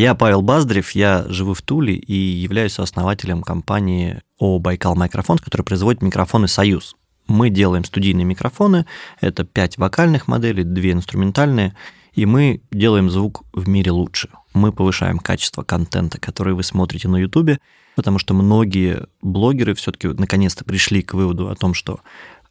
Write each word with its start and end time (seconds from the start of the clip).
Я 0.00 0.14
Павел 0.14 0.40
Баздрев, 0.40 0.92
я 0.92 1.26
живу 1.28 1.52
в 1.52 1.60
Туле 1.60 1.94
и 1.94 2.14
являюсь 2.14 2.78
основателем 2.78 3.42
компании 3.42 4.22
ООО 4.40 4.58
«Байкал 4.58 4.96
Микрофон», 4.96 5.36
которая 5.36 5.62
производит 5.62 6.00
микрофоны 6.00 6.48
«Союз». 6.48 6.96
Мы 7.26 7.50
делаем 7.50 7.84
студийные 7.84 8.24
микрофоны, 8.24 8.86
это 9.20 9.44
пять 9.44 9.76
вокальных 9.76 10.26
моделей, 10.26 10.64
две 10.64 10.92
инструментальные, 10.92 11.76
и 12.14 12.24
мы 12.24 12.62
делаем 12.70 13.10
звук 13.10 13.42
в 13.52 13.68
мире 13.68 13.90
лучше. 13.90 14.30
Мы 14.54 14.72
повышаем 14.72 15.18
качество 15.18 15.64
контента, 15.64 16.18
который 16.18 16.54
вы 16.54 16.62
смотрите 16.62 17.06
на 17.06 17.18
YouTube, 17.18 17.58
потому 17.94 18.18
что 18.18 18.32
многие 18.32 19.06
блогеры 19.20 19.74
все-таки 19.74 20.08
наконец-то 20.08 20.64
пришли 20.64 21.02
к 21.02 21.12
выводу 21.12 21.50
о 21.50 21.56
том, 21.56 21.74
что 21.74 22.00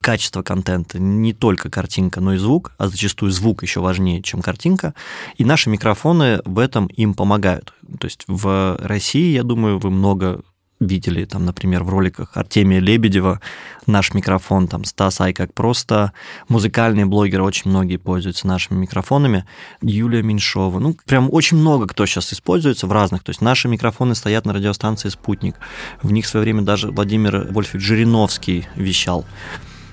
качество 0.02 0.42
контента 0.42 1.00
не 1.00 1.34
только 1.34 1.70
картинка, 1.70 2.22
но 2.22 2.34
и 2.34 2.38
звук, 2.38 2.72
а 2.78 2.88
зачастую 2.88 3.32
звук 3.32 3.64
еще 3.64 3.82
важнее, 3.82 4.22
чем 4.22 4.42
картинка. 4.42 4.94
И 5.38 5.46
наши 5.46 5.70
микрофоны 5.70 6.42
в 6.46 6.60
этом 6.60 6.88
им 6.88 7.14
помогают. 7.14 7.74
То 8.00 8.06
есть 8.06 8.24
в 8.28 8.78
России, 8.82 9.34
я 9.34 9.44
думаю, 9.44 9.80
вы 9.80 9.90
много 9.90 10.42
видели, 10.80 11.26
там, 11.26 11.46
например, 11.46 11.84
в 11.84 11.90
роликах 11.90 12.32
Артемия 12.36 12.80
Лебедева, 12.80 13.42
наш 13.86 14.14
микрофон, 14.14 14.68
там, 14.68 14.86
Стас 14.86 15.20
Ай 15.20 15.34
как 15.34 15.54
просто, 15.54 16.14
музыкальные 16.48 17.06
блогеры 17.06 17.44
очень 17.44 17.70
многие 17.70 17.98
пользуются 17.98 18.48
нашими 18.48 18.78
микрофонами, 18.78 19.46
Юлия 19.82 20.24
Меньшова, 20.24 20.80
ну, 20.80 20.96
прям 21.06 21.28
очень 21.32 21.58
много 21.58 21.86
кто 21.88 22.06
сейчас 22.06 22.32
используется 22.32 22.88
в 22.88 22.94
разных, 22.94 23.24
то 23.24 23.32
есть 23.32 23.42
наши 23.42 23.68
микрофоны 23.68 24.16
стоят 24.16 24.46
на 24.46 24.54
радиостанции 24.54 25.10
«Спутник», 25.10 25.56
в 26.02 26.12
них 26.12 26.26
в 26.26 26.30
свое 26.30 26.46
время 26.46 26.62
даже 26.62 26.92
Владимир 26.92 27.48
Вольфович 27.52 27.84
Жириновский 27.84 28.66
вещал. 28.76 29.26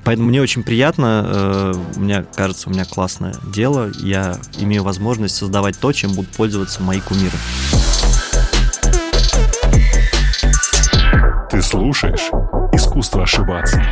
Поэтому 0.06 0.28
мне 0.28 0.40
очень 0.40 0.62
приятно, 0.62 1.24
э, 1.26 1.72
мне 1.96 2.24
кажется, 2.36 2.68
у 2.68 2.72
меня 2.72 2.84
классное 2.84 3.34
дело, 3.52 3.90
я 3.98 4.38
имею 4.56 4.84
возможность 4.84 5.34
создавать 5.34 5.80
то, 5.80 5.90
чем 5.90 6.12
будут 6.12 6.30
пользоваться 6.30 6.80
мои 6.80 7.00
кумиры. 7.00 7.36
Ты 11.50 11.60
слушаешь 11.60 12.30
«Искусство 12.72 13.24
ошибаться». 13.24 13.84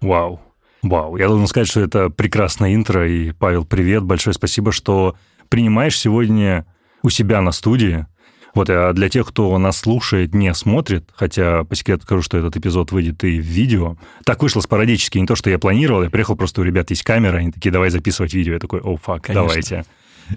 Вау. 0.00 0.40
Вау. 0.82 1.16
Я 1.18 1.28
должен 1.28 1.46
сказать, 1.46 1.68
что 1.68 1.82
это 1.82 2.08
прекрасное 2.08 2.74
интро. 2.74 3.06
И, 3.06 3.32
Павел, 3.32 3.66
привет. 3.66 4.04
Большое 4.04 4.32
спасибо, 4.32 4.72
что 4.72 5.16
принимаешь 5.50 5.98
сегодня 5.98 6.64
у 7.02 7.10
себя 7.10 7.40
на 7.40 7.52
студии. 7.52 8.06
Вот, 8.54 8.68
а 8.68 8.92
для 8.92 9.08
тех, 9.08 9.28
кто 9.28 9.56
нас 9.58 9.78
слушает, 9.78 10.34
не 10.34 10.52
смотрит, 10.54 11.08
хотя 11.14 11.64
по 11.64 11.76
секрету 11.76 12.02
скажу, 12.02 12.22
что 12.22 12.36
этот 12.38 12.56
эпизод 12.56 12.90
выйдет 12.90 13.22
и 13.22 13.38
в 13.38 13.44
видео. 13.44 13.96
Так 14.24 14.42
вышло 14.42 14.60
спорадически, 14.60 15.18
не 15.18 15.26
то, 15.26 15.36
что 15.36 15.50
я 15.50 15.58
планировал, 15.58 16.02
я 16.02 16.10
приехал, 16.10 16.34
просто 16.36 16.60
у 16.60 16.64
ребят 16.64 16.90
есть 16.90 17.04
камера, 17.04 17.36
они 17.36 17.52
такие, 17.52 17.70
давай 17.70 17.90
записывать 17.90 18.34
видео. 18.34 18.54
Я 18.54 18.58
такой, 18.58 18.80
о, 18.80 18.96
фак, 18.96 19.26
давайте. 19.28 19.84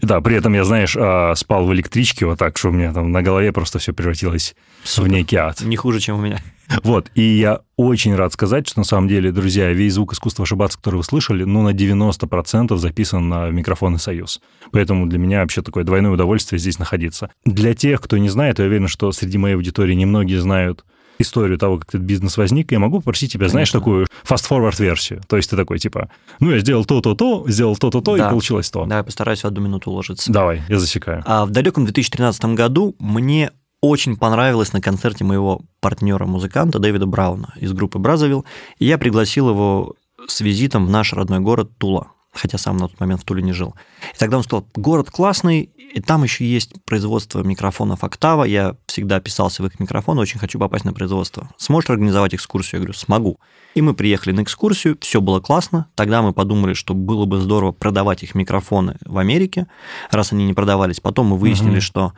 Да, 0.01 0.21
при 0.21 0.35
этом 0.35 0.53
я, 0.53 0.63
знаешь, 0.63 0.95
а, 0.97 1.35
спал 1.35 1.65
в 1.65 1.73
электричке 1.73 2.25
вот 2.25 2.39
так, 2.39 2.57
что 2.57 2.69
у 2.69 2.71
меня 2.71 2.93
там 2.93 3.11
на 3.11 3.21
голове 3.21 3.51
просто 3.51 3.79
все 3.79 3.93
превратилось 3.93 4.55
Супер. 4.83 5.09
в 5.09 5.11
некий 5.11 5.35
ад. 5.35 5.61
Не 5.61 5.75
хуже, 5.75 5.99
чем 5.99 6.19
у 6.19 6.21
меня. 6.21 6.39
Вот, 6.83 7.11
и 7.13 7.21
я 7.21 7.59
очень 7.75 8.15
рад 8.15 8.33
сказать, 8.33 8.67
что 8.67 8.79
на 8.79 8.83
самом 8.85 9.07
деле, 9.07 9.31
друзья, 9.31 9.71
весь 9.73 9.93
звук 9.93 10.13
искусства 10.13 10.43
ошибаться, 10.43 10.77
который 10.77 10.95
вы 10.95 11.03
слышали, 11.03 11.43
ну, 11.43 11.61
на 11.61 11.73
90% 11.73 12.75
записан 12.77 13.29
на 13.29 13.49
микрофоны 13.49 13.99
«Союз». 13.99 14.41
Поэтому 14.71 15.05
для 15.05 15.19
меня 15.19 15.41
вообще 15.41 15.61
такое 15.61 15.83
двойное 15.83 16.11
удовольствие 16.11 16.57
здесь 16.57 16.79
находиться. 16.79 17.29
Для 17.45 17.75
тех, 17.75 18.01
кто 18.01 18.17
не 18.17 18.29
знает, 18.29 18.59
я 18.59 18.65
уверен, 18.65 18.87
что 18.87 19.11
среди 19.11 19.37
моей 19.37 19.55
аудитории 19.55 19.93
немногие 19.93 20.39
знают 20.39 20.85
историю 21.19 21.57
того, 21.57 21.77
как 21.77 21.89
этот 21.89 22.01
бизнес 22.01 22.37
возник, 22.37 22.71
я 22.71 22.79
могу 22.79 22.99
попросить 22.99 23.31
тебя, 23.33 23.41
Конечно. 23.41 23.51
знаешь, 23.51 23.71
такую 23.71 24.07
fast-forward 24.27 24.79
версию. 24.81 25.21
То 25.27 25.37
есть 25.37 25.49
ты 25.49 25.55
такой, 25.55 25.79
типа, 25.79 26.09
ну, 26.39 26.51
я 26.51 26.59
сделал 26.59 26.85
то-то-то, 26.85 27.45
сделал 27.47 27.75
то-то-то, 27.75 28.17
да. 28.17 28.27
и 28.27 28.29
получилось 28.29 28.69
то. 28.69 28.85
Да, 28.85 28.97
я 28.97 29.03
постараюсь 29.03 29.41
в 29.41 29.45
одну 29.45 29.61
минуту 29.61 29.91
уложиться. 29.91 30.31
Давай, 30.31 30.61
я 30.69 30.79
засекаю. 30.79 31.23
А 31.25 31.45
в 31.45 31.51
далеком 31.51 31.85
2013 31.85 32.45
году 32.45 32.95
мне 32.99 33.51
очень 33.81 34.15
понравилось 34.15 34.71
на 34.71 34.81
концерте 34.81 35.23
моего 35.23 35.61
партнера-музыканта 35.81 36.79
Дэвида 36.79 37.05
Брауна 37.05 37.53
из 37.57 37.73
группы 37.73 37.99
Бразовил, 37.99 38.45
и 38.79 38.85
я 38.85 38.97
пригласил 38.97 39.49
его 39.49 39.95
с 40.27 40.39
визитом 40.39 40.85
в 40.85 40.89
наш 40.89 41.11
родной 41.11 41.41
город 41.41 41.71
Тула 41.77 42.12
хотя 42.33 42.57
сам 42.57 42.77
на 42.77 42.87
тот 42.87 42.99
момент 42.99 43.21
в 43.21 43.25
Туле 43.25 43.43
не 43.43 43.53
жил. 43.53 43.75
И 44.13 44.17
тогда 44.17 44.37
он 44.37 44.43
сказал, 44.43 44.67
город 44.75 45.11
классный, 45.11 45.61
и 45.61 46.01
там 46.01 46.23
еще 46.23 46.45
есть 46.45 46.73
производство 46.85 47.43
микрофонов 47.43 48.03
«Октава», 48.03 48.43
я 48.43 48.75
всегда 48.87 49.19
писался 49.19 49.61
в 49.61 49.67
их 49.67 49.79
микрофоны, 49.79 50.21
очень 50.21 50.39
хочу 50.39 50.57
попасть 50.59 50.85
на 50.85 50.93
производство. 50.93 51.49
Сможешь 51.57 51.91
организовать 51.91 52.33
экскурсию? 52.33 52.79
Я 52.79 52.85
говорю, 52.85 52.97
смогу. 52.97 53.39
И 53.75 53.81
мы 53.81 53.93
приехали 53.93 54.33
на 54.33 54.41
экскурсию, 54.41 54.97
все 55.01 55.21
было 55.21 55.39
классно. 55.39 55.87
Тогда 55.95 56.21
мы 56.21 56.33
подумали, 56.33 56.73
что 56.73 56.93
было 56.93 57.25
бы 57.25 57.39
здорово 57.39 57.71
продавать 57.71 58.23
их 58.23 58.33
микрофоны 58.33 58.97
в 59.05 59.17
Америке, 59.19 59.67
раз 60.09 60.33
они 60.33 60.45
не 60.45 60.53
продавались. 60.53 60.99
Потом 60.99 61.27
мы 61.27 61.37
выяснили, 61.37 61.77
угу. 61.77 61.81
что 61.81 62.13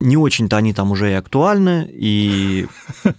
не 0.00 0.16
очень-то 0.16 0.56
они 0.56 0.72
там 0.72 0.90
уже 0.90 1.10
и 1.10 1.14
актуальны, 1.14 1.88
и, 1.90 2.66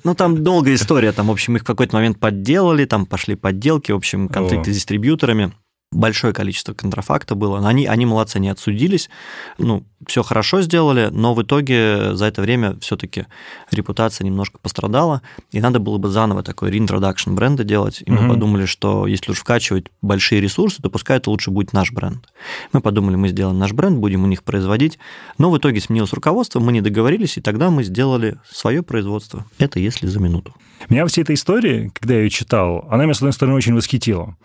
ну, 0.03 0.16
там 0.16 0.44
долгая 0.44 0.75
история, 0.75 1.11
там, 1.11 1.27
в 1.27 1.31
общем, 1.31 1.56
их 1.56 1.63
в 1.63 1.66
какой-то 1.66 1.95
момент 1.95 2.19
подделали, 2.19 2.85
там 2.85 3.06
пошли 3.06 3.35
подделки, 3.35 3.91
в 3.91 3.95
общем, 3.95 4.27
конфликты 4.27 4.69
О. 4.69 4.73
с 4.73 4.75
дистрибьюторами 4.75 5.53
большое 5.92 6.34
количество 6.34 6.74
контрафакта 6.74 7.36
было. 7.36 7.66
Они, 7.68 7.86
они 7.86 8.06
молодцы, 8.06 8.38
они 8.38 8.50
отсудились, 8.50 9.09
ну, 9.58 9.84
все 10.06 10.22
хорошо 10.22 10.62
сделали, 10.62 11.08
но 11.12 11.34
в 11.34 11.42
итоге 11.42 12.14
за 12.14 12.25
это 12.25 12.42
время 12.42 12.78
все-таки 12.81 13.25
репутация 13.72 14.25
немножко 14.25 14.58
пострадала, 14.59 15.22
и 15.52 15.59
надо 15.62 15.80
было 15.80 15.98
бы 15.98 16.09
заново 16.09 16.44
такой 16.44 16.72
реинтродакшн 16.72 17.34
бренда 17.34 17.64
делать. 17.64 18.02
И 18.02 18.06
mm-hmm. 18.06 18.22
мы 18.22 18.30
подумали, 18.30 18.66
что 18.66 19.08
если 19.08 19.31
уж 19.31 19.40
вкачивать 19.40 19.88
большие 20.02 20.42
ресурсы, 20.42 20.81
то 20.81 20.90
пускай 20.90 21.18
это 21.18 21.30
лучше 21.30 21.52
будет 21.52 21.74
наш 21.74 21.92
бренд. 21.92 22.28
Мы 22.74 22.81
подумали, 22.81 23.16
мы 23.16 23.30
сделаем 23.30 23.58
наш 23.58 23.72
бренд, 23.72 23.98
будем 23.98 24.24
у 24.24 24.28
них 24.28 24.44
производить, 24.44 25.00
но 25.38 25.50
в 25.50 25.58
итоге 25.58 25.80
сменилось 25.80 26.14
руководство, 26.14 26.59
мы 26.59 26.74
не 26.74 26.81
договорились, 26.81 27.38
и 27.38 27.42
тогда 27.42 27.69
мы 27.69 27.84
сделали 27.84 28.38
свое 28.50 28.84
производство. 28.84 29.46
Это 29.58 29.80
если 29.80 30.08
за 30.08 30.19
минуту. 30.19 30.54
Меня 30.90 31.06
вся 31.06 31.22
эта 31.22 31.34
история, 31.34 31.92
когда 31.94 32.16
я 32.16 32.22
ее 32.22 32.30
читал, 32.30 32.88
она 32.90 33.04
меня, 33.06 33.14
с 33.14 33.18
одной 33.18 33.34
стороны, 33.34 33.56
очень 33.56 33.74
восхитила. 33.74 34.36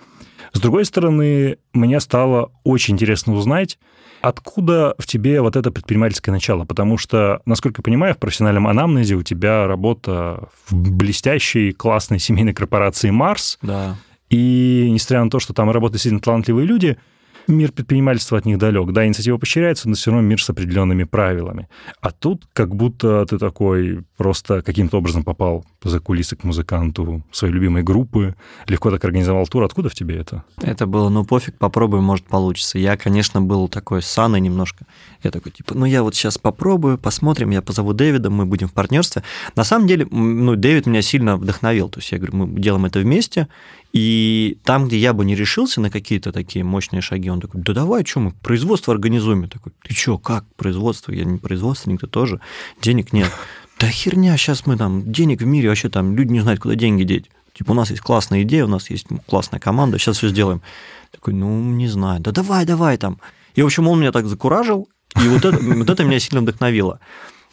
С 0.52 0.60
другой 0.60 0.84
стороны, 0.84 1.58
мне 1.72 2.00
стало 2.00 2.52
очень 2.64 2.94
интересно 2.94 3.34
узнать, 3.34 3.78
Откуда 4.22 4.94
в 4.98 5.06
тебе 5.06 5.40
вот 5.40 5.56
это 5.56 5.72
предпринимательское 5.72 6.32
начало? 6.32 6.64
Потому 6.64 6.96
что, 6.96 7.42
насколько 7.44 7.80
я 7.80 7.82
понимаю, 7.82 8.14
в 8.14 8.18
профессиональном 8.18 8.68
анамнезе 8.68 9.16
у 9.16 9.24
тебя 9.24 9.66
работа 9.66 10.48
в 10.68 10.74
блестящей, 10.74 11.72
классной 11.72 12.20
семейной 12.20 12.54
корпорации 12.54 13.10
«Марс». 13.10 13.58
Да. 13.62 13.96
И 14.30 14.88
несмотря 14.92 15.24
на 15.24 15.30
то, 15.30 15.40
что 15.40 15.52
там 15.52 15.70
работают 15.70 15.94
действительно 15.94 16.20
талантливые 16.20 16.66
люди, 16.66 16.98
мир 17.46 17.72
предпринимательства 17.72 18.38
от 18.38 18.46
них 18.46 18.58
далек. 18.58 18.92
Да, 18.92 19.06
инициатива 19.06 19.38
поощряется, 19.38 19.88
но 19.88 19.94
все 19.94 20.10
равно 20.10 20.26
мир 20.26 20.42
с 20.42 20.50
определенными 20.50 21.04
правилами. 21.04 21.68
А 22.00 22.10
тут 22.10 22.46
как 22.52 22.74
будто 22.74 23.24
ты 23.26 23.38
такой 23.38 24.04
просто 24.16 24.62
каким-то 24.62 24.98
образом 24.98 25.24
попал 25.24 25.64
за 25.82 26.00
кулисы 26.00 26.36
к 26.36 26.44
музыканту 26.44 27.22
своей 27.32 27.52
любимой 27.52 27.82
группы, 27.82 28.34
легко 28.66 28.90
так 28.90 29.04
организовал 29.04 29.46
тур. 29.46 29.62
Откуда 29.64 29.88
в 29.88 29.94
тебе 29.94 30.16
это? 30.16 30.44
Это 30.60 30.86
было, 30.86 31.08
ну 31.08 31.24
пофиг, 31.24 31.56
попробуем, 31.58 32.04
может 32.04 32.26
получится. 32.26 32.78
Я, 32.78 32.96
конечно, 32.96 33.40
был 33.40 33.68
такой 33.68 34.02
саной 34.02 34.40
немножко. 34.40 34.86
Я 35.22 35.30
такой, 35.30 35.52
типа, 35.52 35.74
ну 35.74 35.84
я 35.84 36.02
вот 36.02 36.14
сейчас 36.14 36.38
попробую, 36.38 36.98
посмотрим, 36.98 37.50
я 37.50 37.62
позову 37.62 37.92
Дэвида, 37.92 38.30
мы 38.30 38.46
будем 38.46 38.68
в 38.68 38.72
партнерстве. 38.72 39.22
На 39.56 39.64
самом 39.64 39.86
деле, 39.86 40.06
ну, 40.10 40.56
Дэвид 40.56 40.86
меня 40.86 41.02
сильно 41.02 41.36
вдохновил. 41.36 41.88
То 41.88 42.00
есть 42.00 42.12
я 42.12 42.18
говорю, 42.18 42.36
мы 42.36 42.60
делаем 42.60 42.84
это 42.84 43.00
вместе, 43.00 43.48
и 43.92 44.58
там, 44.64 44.88
где 44.88 44.96
я 44.96 45.12
бы 45.12 45.24
не 45.24 45.34
решился 45.34 45.80
на 45.80 45.90
какие-то 45.90 46.32
такие 46.32 46.64
мощные 46.64 47.02
шаги, 47.02 47.28
он 47.28 47.40
такой, 47.40 47.60
да 47.60 47.74
давай, 47.74 48.04
что 48.06 48.20
мы, 48.20 48.32
производство 48.32 48.94
организуем. 48.94 49.42
Я 49.42 49.48
такой, 49.48 49.72
ты 49.82 49.94
что, 49.94 50.18
как 50.18 50.44
производство? 50.56 51.12
Я 51.12 51.24
не 51.24 51.38
производственник, 51.38 52.00
ты 52.00 52.06
тоже. 52.06 52.40
Денег 52.80 53.12
нет. 53.12 53.30
Да 53.78 53.88
херня, 53.88 54.36
сейчас 54.36 54.66
мы 54.66 54.76
там, 54.76 55.12
денег 55.12 55.42
в 55.42 55.46
мире 55.46 55.68
вообще 55.68 55.90
там, 55.90 56.16
люди 56.16 56.32
не 56.32 56.40
знают, 56.40 56.60
куда 56.60 56.74
деньги 56.74 57.02
деть. 57.02 57.30
Типа, 57.52 57.72
у 57.72 57.74
нас 57.74 57.90
есть 57.90 58.02
классная 58.02 58.42
идея, 58.42 58.64
у 58.64 58.68
нас 58.68 58.88
есть 58.88 59.08
классная 59.26 59.60
команда, 59.60 59.98
сейчас 59.98 60.16
все 60.16 60.28
сделаем. 60.28 60.62
Такой, 61.10 61.34
ну, 61.34 61.60
не 61.60 61.88
знаю, 61.88 62.20
да 62.20 62.32
давай, 62.32 62.64
давай 62.64 62.96
там. 62.96 63.18
И, 63.54 63.62
в 63.62 63.66
общем, 63.66 63.88
он 63.88 64.00
меня 64.00 64.12
так 64.12 64.26
закуражил, 64.26 64.88
и 65.22 65.28
вот 65.28 65.44
это, 65.44 65.58
вот 65.58 65.90
это 65.90 66.04
меня 66.04 66.18
сильно 66.18 66.40
вдохновило. 66.40 66.98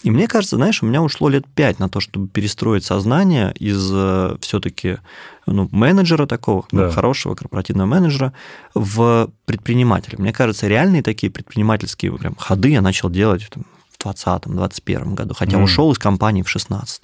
И 0.03 0.11
мне 0.11 0.27
кажется, 0.27 0.55
знаешь, 0.55 0.81
у 0.81 0.85
меня 0.85 1.01
ушло 1.01 1.27
лет 1.29 1.45
пять 1.47 1.79
на 1.79 1.89
то, 1.89 1.99
чтобы 1.99 2.27
перестроить 2.27 2.85
сознание 2.85 3.53
из 3.59 3.89
э, 3.91 4.37
все-таки 4.39 4.97
ну, 5.45 5.67
менеджера 5.71 6.25
такого, 6.25 6.65
ну, 6.71 6.79
да. 6.79 6.85
ну, 6.85 6.91
хорошего 6.91 7.35
корпоративного 7.35 7.87
менеджера, 7.87 8.33
в 8.73 9.29
предпринимателя. 9.45 10.15
Мне 10.17 10.31
кажется, 10.31 10.67
реальные 10.67 11.03
такие 11.03 11.31
предпринимательские 11.31 12.17
прям 12.17 12.35
ходы 12.35 12.69
я 12.69 12.81
начал 12.81 13.09
делать 13.09 13.49
там, 13.49 13.65
в 13.91 14.05
2020-2021 14.05 15.13
году, 15.15 15.33
хотя 15.33 15.57
mm. 15.57 15.63
ушел 15.63 15.91
из 15.91 15.99
компании 15.99 16.43
в 16.43 16.45
2016. 16.45 17.03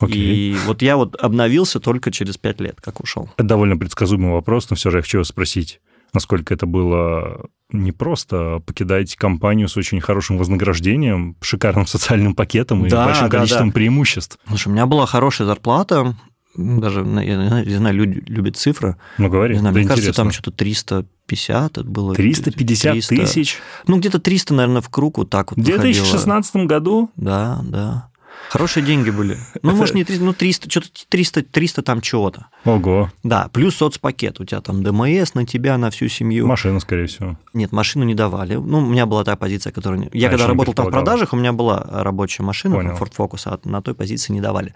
Okay. 0.00 0.10
И 0.10 0.56
вот 0.64 0.80
я 0.80 0.96
вот 0.96 1.16
обновился 1.16 1.78
только 1.80 2.10
через 2.10 2.38
пять 2.38 2.60
лет, 2.60 2.80
как 2.80 3.00
ушел. 3.00 3.28
Это 3.36 3.48
довольно 3.48 3.76
предсказуемый 3.76 4.32
вопрос, 4.32 4.70
но 4.70 4.76
все 4.76 4.90
же 4.90 4.98
я 4.98 5.02
хочу 5.02 5.22
спросить 5.24 5.80
насколько 6.12 6.54
это 6.54 6.66
было 6.66 7.46
не 7.72 7.92
просто 7.92 8.60
покидать 8.66 9.14
компанию 9.16 9.68
с 9.68 9.76
очень 9.76 10.00
хорошим 10.00 10.38
вознаграждением, 10.38 11.36
шикарным 11.40 11.86
социальным 11.86 12.34
пакетом 12.34 12.84
и 12.84 12.90
да, 12.90 13.04
большим 13.04 13.28
да, 13.28 13.38
количеством 13.38 13.68
да. 13.68 13.74
преимуществ. 13.74 14.38
Слушай, 14.48 14.68
у 14.68 14.72
меня 14.72 14.86
была 14.86 15.06
хорошая 15.06 15.46
зарплата, 15.46 16.16
даже, 16.56 17.00
я 17.00 17.62
не 17.64 17.76
знаю, 17.76 17.94
люди 17.94 18.24
любят 18.26 18.56
цифры. 18.56 18.96
Ну, 19.18 19.28
говори, 19.28 19.54
знаю, 19.56 19.72
да 19.72 19.78
Мне 19.78 19.88
кажется, 19.88 20.08
интересно. 20.08 20.24
там 20.24 20.32
что-то 20.32 20.50
350 20.50 21.78
это 21.78 21.84
было. 21.84 22.14
350 22.14 22.92
300. 22.92 23.16
тысяч? 23.16 23.58
Ну, 23.86 23.98
где-то 23.98 24.18
300, 24.18 24.54
наверное, 24.54 24.82
в 24.82 24.88
круг 24.88 25.18
вот 25.18 25.30
так 25.30 25.52
вот 25.52 25.58
В 25.58 25.62
выходило. 25.62 25.82
2016 25.82 26.56
году? 26.66 27.10
Да, 27.14 27.60
да. 27.62 28.09
Хорошие 28.48 28.84
деньги 28.84 29.10
были. 29.10 29.36
Ну, 29.62 29.76
может, 29.76 29.94
не 29.94 30.02
300, 30.02 30.24
ну, 30.24 30.32
300, 30.32 30.70
что-то 30.70 30.88
300, 31.08 31.42
300 31.44 31.82
там 31.82 32.00
чего-то. 32.00 32.46
Ого. 32.64 33.10
Да, 33.22 33.48
плюс 33.52 33.76
соцпакет. 33.76 34.40
У 34.40 34.44
тебя 34.44 34.60
там 34.60 34.82
ДМС 34.82 35.34
на 35.34 35.46
тебя, 35.46 35.78
на 35.78 35.90
всю 35.90 36.08
семью. 36.08 36.46
Машина, 36.48 36.80
скорее 36.80 37.06
всего. 37.06 37.38
Нет, 37.54 37.70
машину 37.70 38.04
не 38.04 38.14
давали. 38.14 38.54
Ну, 38.54 38.78
у 38.78 38.86
меня 38.86 39.06
была 39.06 39.22
та 39.22 39.36
позиция, 39.36 39.72
которая... 39.72 40.00
не- 40.00 40.10
Я 40.12 40.28
А, 40.28 40.30
когда 40.30 40.48
работал 40.48 40.74
там 40.74 40.86
в 40.86 40.90
продажах, 40.90 41.32
у 41.32 41.36
меня 41.36 41.52
была 41.52 41.86
рабочая 41.90 42.42
машина, 42.42 42.74
Понял. 42.74 42.92
Ford 42.96 43.12
Focus, 43.16 43.42
а 43.44 43.60
на 43.68 43.82
той 43.82 43.94
позиции 43.94 44.32
не 44.32 44.40
давали. 44.40 44.74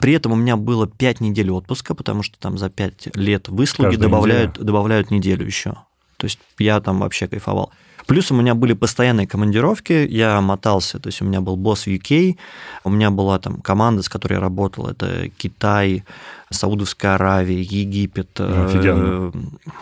При 0.00 0.12
этом 0.12 0.32
у 0.32 0.36
меня 0.36 0.56
было 0.56 0.86
5 0.86 1.20
недель 1.20 1.50
отпуска, 1.50 1.94
потому 1.94 2.22
что 2.22 2.38
там 2.38 2.58
за 2.58 2.68
5 2.68 3.16
лет 3.16 3.48
выслуги 3.48 3.90
Каждую 3.92 4.10
добавляют, 4.10 4.58
добавляют 4.62 5.10
неделю 5.10 5.46
еще. 5.46 5.70
То 6.18 6.26
есть 6.26 6.38
я 6.58 6.80
там 6.80 7.00
вообще 7.00 7.26
кайфовал. 7.26 7.72
Плюс 8.06 8.30
у 8.30 8.34
меня 8.34 8.54
были 8.54 8.74
постоянные 8.74 9.26
командировки, 9.26 10.06
я 10.10 10.40
мотался, 10.40 10.98
то 10.98 11.08
есть 11.08 11.22
у 11.22 11.24
меня 11.24 11.40
был 11.40 11.56
босс 11.56 11.86
в 11.86 11.88
UK, 11.88 12.36
у 12.84 12.90
меня 12.90 13.10
была 13.10 13.38
там 13.38 13.60
команда, 13.60 14.02
с 14.02 14.08
которой 14.08 14.34
я 14.34 14.40
работал, 14.40 14.88
это 14.88 15.30
Китай, 15.36 16.04
Саудовская 16.50 17.14
Аравия, 17.14 17.60
Египет, 17.60 18.30
э, 18.38 18.66
Офигенно. 18.66 19.32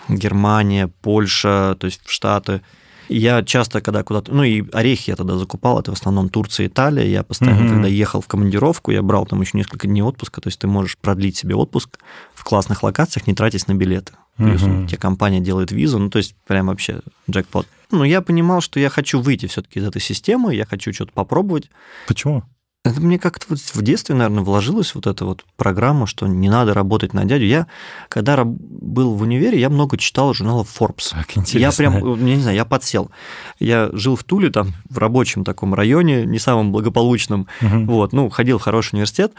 Германия, 0.09 0.89
Польша, 1.03 1.77
то 1.79 1.87
есть 1.87 2.01
в 2.05 2.11
Штаты. 2.11 2.63
Я 3.13 3.43
часто, 3.43 3.81
когда 3.81 4.03
куда-то... 4.03 4.33
Ну, 4.33 4.43
и 4.43 4.65
орехи 4.73 5.11
я 5.11 5.17
тогда 5.17 5.37
закупал, 5.37 5.79
это 5.81 5.91
в 5.91 5.95
основном 5.95 6.29
Турция, 6.29 6.67
Италия. 6.67 7.07
Я 7.09 7.23
постоянно, 7.23 7.61
Мгм. 7.63 7.69
когда 7.71 7.89
ехал 7.89 8.21
в 8.21 8.27
командировку, 8.27 8.91
я 8.91 9.03
брал 9.03 9.27
там 9.27 9.41
еще 9.41 9.59
несколько 9.59 9.87
дней 9.87 10.03
отпуска, 10.03 10.41
то 10.41 10.49
есть 10.49 10.59
ты 10.61 10.67
можешь 10.67 10.97
продлить 10.99 11.37
себе 11.37 11.55
отпуск 11.55 11.99
в 12.35 12.45
классных 12.45 12.83
локациях, 12.83 13.27
не 13.27 13.35
тратясь 13.35 13.67
на 13.69 13.75
билеты. 13.75 14.13
Плюс 14.37 14.63
Мгм. 14.63 14.87
тебе 14.87 14.99
компания 14.99 15.41
делает 15.41 15.73
визу, 15.73 15.99
ну, 15.99 16.09
то 16.11 16.19
есть 16.19 16.35
прям 16.47 16.69
вообще 16.69 17.01
джекпот. 17.31 17.67
Ну, 17.91 18.05
я 18.05 18.23
понимал, 18.23 18.63
что 18.63 18.81
я 18.81 18.89
хочу 18.89 19.21
выйти 19.21 19.47
все-таки 19.47 19.79
из 19.79 19.85
этой 19.87 20.01
системы, 20.01 20.55
я 20.55 20.65
хочу 20.65 20.93
что-то 20.95 21.13
попробовать. 21.13 21.69
Почему? 22.09 22.43
Это 22.85 23.01
мне 23.01 23.17
как-то 23.17 23.47
вот 23.51 23.61
в 23.61 23.83
детстве, 23.83 24.17
наверное, 24.17 24.43
вложилась 24.43 24.97
вот 24.97 25.07
эта 25.07 25.25
вот 25.25 25.45
программа, 25.57 26.09
что 26.09 26.27
не 26.27 26.49
надо 26.49 26.75
работать 26.75 27.15
на 27.15 27.25
дядю. 27.25 27.45
Я, 27.45 27.69
когда 28.09 28.43
был 28.45 29.15
в 29.15 29.23
универе, 29.23 29.61
я 29.61 29.71
много 29.71 29.97
читал 29.97 30.35
журналов 30.35 30.69
Forbes. 30.81 31.11
Так 31.11 31.37
Я 31.37 31.43
интересно. 31.43 31.77
прям, 31.77 32.27
я 32.27 32.35
не 32.35 32.43
знаю, 32.43 32.57
я 32.57 32.65
подсел. 32.65 33.13
Я 33.61 33.89
жил 33.93 34.17
в 34.17 34.25
Туле, 34.25 34.51
там, 34.51 34.73
в 34.91 34.99
рабочем 34.99 35.45
таком 35.45 35.75
районе, 35.75 36.27
не 36.27 36.41
самом 36.41 36.73
благополучном. 36.73 37.47
Мгм. 37.61 37.87
Вот, 37.87 38.13
ну, 38.13 38.29
ходил 38.31 38.59
в 38.59 38.63
хороший 38.63 38.95
университет. 38.95 39.33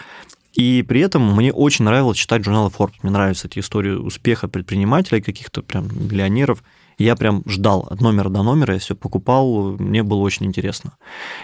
И 0.53 0.81
при 0.87 1.01
этом 1.01 1.35
мне 1.35 1.51
очень 1.51 1.83
нравилось 1.83 2.17
читать 2.17 2.45
журналы 2.45 2.69
Forbes. 2.69 2.93
Мне 3.01 3.11
нравятся 3.11 3.47
эти 3.47 3.59
истории 3.59 3.91
успеха 3.91 4.47
предпринимателей, 4.47 5.21
каких-то 5.21 5.63
прям 5.63 5.87
миллионеров. 5.87 6.63
Я 6.97 7.15
прям 7.15 7.43
ждал 7.47 7.87
от 7.89 8.01
номера 8.01 8.29
до 8.29 8.43
номера, 8.43 8.73
я 8.73 8.79
все 8.79 8.95
покупал, 8.95 9.75
мне 9.77 10.03
было 10.03 10.19
очень 10.19 10.45
интересно. 10.45 10.93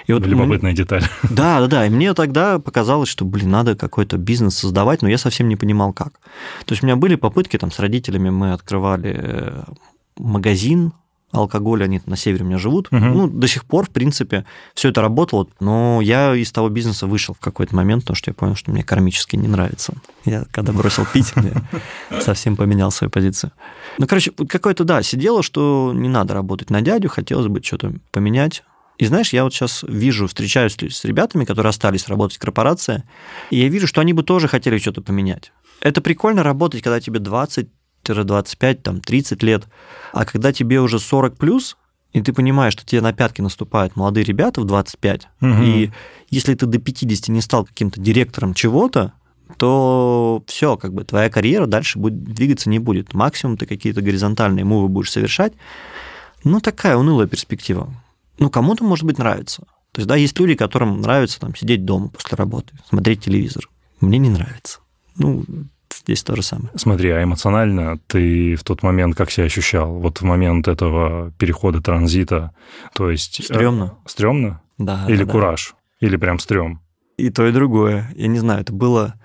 И 0.07 0.13
вот 0.13 0.21
мне- 0.21 0.31
Любопытная 0.31 0.73
деталь. 0.73 1.03
да, 1.29 1.59
да, 1.61 1.67
да. 1.67 1.85
И 1.85 1.89
мне 1.89 2.13
тогда 2.13 2.59
показалось, 2.59 3.09
что, 3.09 3.25
блин, 3.25 3.49
надо 3.49 3.75
какой-то 3.75 4.17
бизнес 4.17 4.55
создавать, 4.57 5.01
но 5.01 5.09
я 5.09 5.17
совсем 5.17 5.47
не 5.47 5.55
понимал, 5.55 5.93
как. 5.93 6.13
То 6.65 6.73
есть 6.73 6.83
у 6.83 6.85
меня 6.85 6.95
были 6.95 7.15
попытки 7.15 7.57
там 7.57 7.71
с 7.71 7.79
родителями, 7.79 8.29
мы 8.29 8.53
открывали 8.53 9.15
э, 9.21 9.63
магазин 10.17 10.93
алкоголя, 11.31 11.85
они 11.85 12.01
на 12.05 12.15
севере 12.15 12.43
у 12.43 12.47
меня 12.47 12.57
живут. 12.57 12.91
Мгм. 12.91 13.13
Ну, 13.13 13.27
до 13.27 13.47
сих 13.47 13.65
пор, 13.65 13.85
в 13.85 13.89
принципе, 13.89 14.45
все 14.73 14.89
это 14.89 15.01
работало, 15.01 15.47
но 15.59 16.01
я 16.01 16.35
из 16.35 16.51
того 16.51 16.69
бизнеса 16.69 17.07
вышел 17.07 17.33
в 17.33 17.39
какой-то 17.39 17.75
момент, 17.75 18.03
потому 18.03 18.15
что 18.15 18.31
я 18.31 18.33
понял, 18.33 18.55
что 18.55 18.71
мне 18.71 18.83
кармически 18.83 19.35
не 19.35 19.47
нравится. 19.47 19.93
Я 20.25 20.45
когда 20.51 20.73
бросил 20.73 21.05
пить, 21.11 21.33
я 21.35 22.21
совсем 22.21 22.55
поменял 22.55 22.91
свою 22.91 23.11
позицию. 23.11 23.51
Ну, 23.97 24.07
короче, 24.07 24.31
какое-то, 24.31 24.83
да, 24.83 25.03
сидело, 25.03 25.43
что 25.43 25.91
не 25.95 26.09
надо 26.09 26.33
работать 26.33 26.69
на 26.69 26.81
дядю, 26.81 27.09
хотелось 27.09 27.47
бы 27.47 27.61
что-то 27.63 27.93
поменять. 28.11 28.63
И 28.97 29.05
знаешь, 29.05 29.31
я 29.31 29.45
вот 29.45 29.53
сейчас 29.53 29.83
вижу, 29.87 30.27
встречаюсь 30.27 30.75
с 30.77 31.05
ребятами, 31.05 31.45
которые 31.45 31.69
остались 31.69 32.09
работать 32.09 32.35
в 32.35 32.41
корпорации, 32.41 33.03
и 33.49 33.57
я 33.57 33.69
вижу, 33.69 33.87
что 33.87 34.01
они 34.01 34.11
бы 34.11 34.23
тоже 34.23 34.49
хотели 34.49 34.77
что-то 34.77 35.01
поменять. 35.01 35.53
Это 35.79 36.01
прикольно 36.01 36.43
работать, 36.43 36.81
когда 36.81 36.99
тебе 36.99 37.19
20-25, 38.13 38.75
там, 38.75 39.01
30 39.01 39.43
лет, 39.43 39.67
а 40.13 40.25
когда 40.25 40.51
тебе 40.53 40.79
уже 40.81 40.99
40 40.99 41.37
плюс, 41.37 41.77
и 42.13 42.21
ты 42.21 42.33
понимаешь, 42.33 42.73
что 42.73 42.85
тебе 42.85 43.01
на 43.01 43.13
пятки 43.13 43.41
наступают 43.41 43.95
молодые 43.95 44.23
ребята 44.23 44.61
в 44.61 44.65
25, 44.65 45.27
Мгм. 45.41 45.61
и 45.63 45.91
если 46.29 46.55
ты 46.55 46.65
до 46.65 46.79
50 46.79 47.29
не 47.29 47.41
стал 47.41 47.65
каким-то 47.65 47.99
директором 48.01 48.53
чего-то, 48.53 49.13
то 49.57 50.43
все, 50.47 50.77
как 50.77 50.93
бы 50.93 51.03
твоя 51.03 51.29
карьера 51.29 51.65
дальше 51.65 51.97
будет, 51.99 52.23
двигаться 52.23 52.69
не 52.69 52.79
будет. 52.79 53.13
Максимум 53.13 53.57
ты 53.57 53.65
какие-то 53.65 54.01
горизонтальные 54.01 54.63
мувы 54.63 54.87
будешь 54.87 55.11
совершать. 55.11 55.53
Ну, 56.43 56.59
такая 56.61 56.95
унылая 56.97 57.27
перспектива. 57.27 57.91
Ну, 58.37 58.49
кому-то, 58.49 58.83
может 58.83 59.05
быть, 59.05 59.17
нравится. 59.17 59.63
То 59.91 59.99
есть, 60.01 60.07
да, 60.07 60.15
есть 60.15 60.39
люди, 60.39 60.53
которым 60.55 61.01
нравится 61.01 61.39
там 61.39 61.55
сидеть 61.55 61.83
дома 61.83 62.09
после 62.09 62.35
работы, 62.35 62.73
смотреть 62.87 63.23
телевизор. 63.25 63.67
Мне 64.01 64.19
не 64.19 64.29
нравится. 64.29 64.79
Ну, 65.17 65.43
здесь 66.03 66.23
то 66.23 66.35
же 66.35 66.41
самое. 66.43 66.69
Смотри, 66.75 67.09
а 67.11 67.23
эмоционально 67.23 67.99
ты 68.07 68.55
в 68.55 68.63
тот 68.63 68.83
момент 68.83 69.15
как 69.15 69.31
себя 69.31 69.45
ощущал? 69.45 69.93
Вот 69.99 70.21
в 70.21 70.23
момент 70.23 70.67
этого 70.67 71.31
перехода 71.37 71.81
транзита, 71.81 72.51
то 72.93 73.09
есть... 73.11 73.39
э, 73.39 73.43
Стрёмно. 73.43 73.97
Стрёмно? 74.05 74.61
Да, 74.77 75.05
Или 75.07 75.19
да, 75.19 75.25
да. 75.25 75.31
кураж? 75.31 75.75
Или 75.99 76.15
прям 76.17 76.39
стрём? 76.39 76.81
И 77.17 77.29
то, 77.29 77.45
и 77.47 77.51
другое. 77.51 78.09
Я 78.15 78.27
не 78.27 78.39
знаю, 78.39 78.61
это 78.61 78.71
было... 78.73 79.15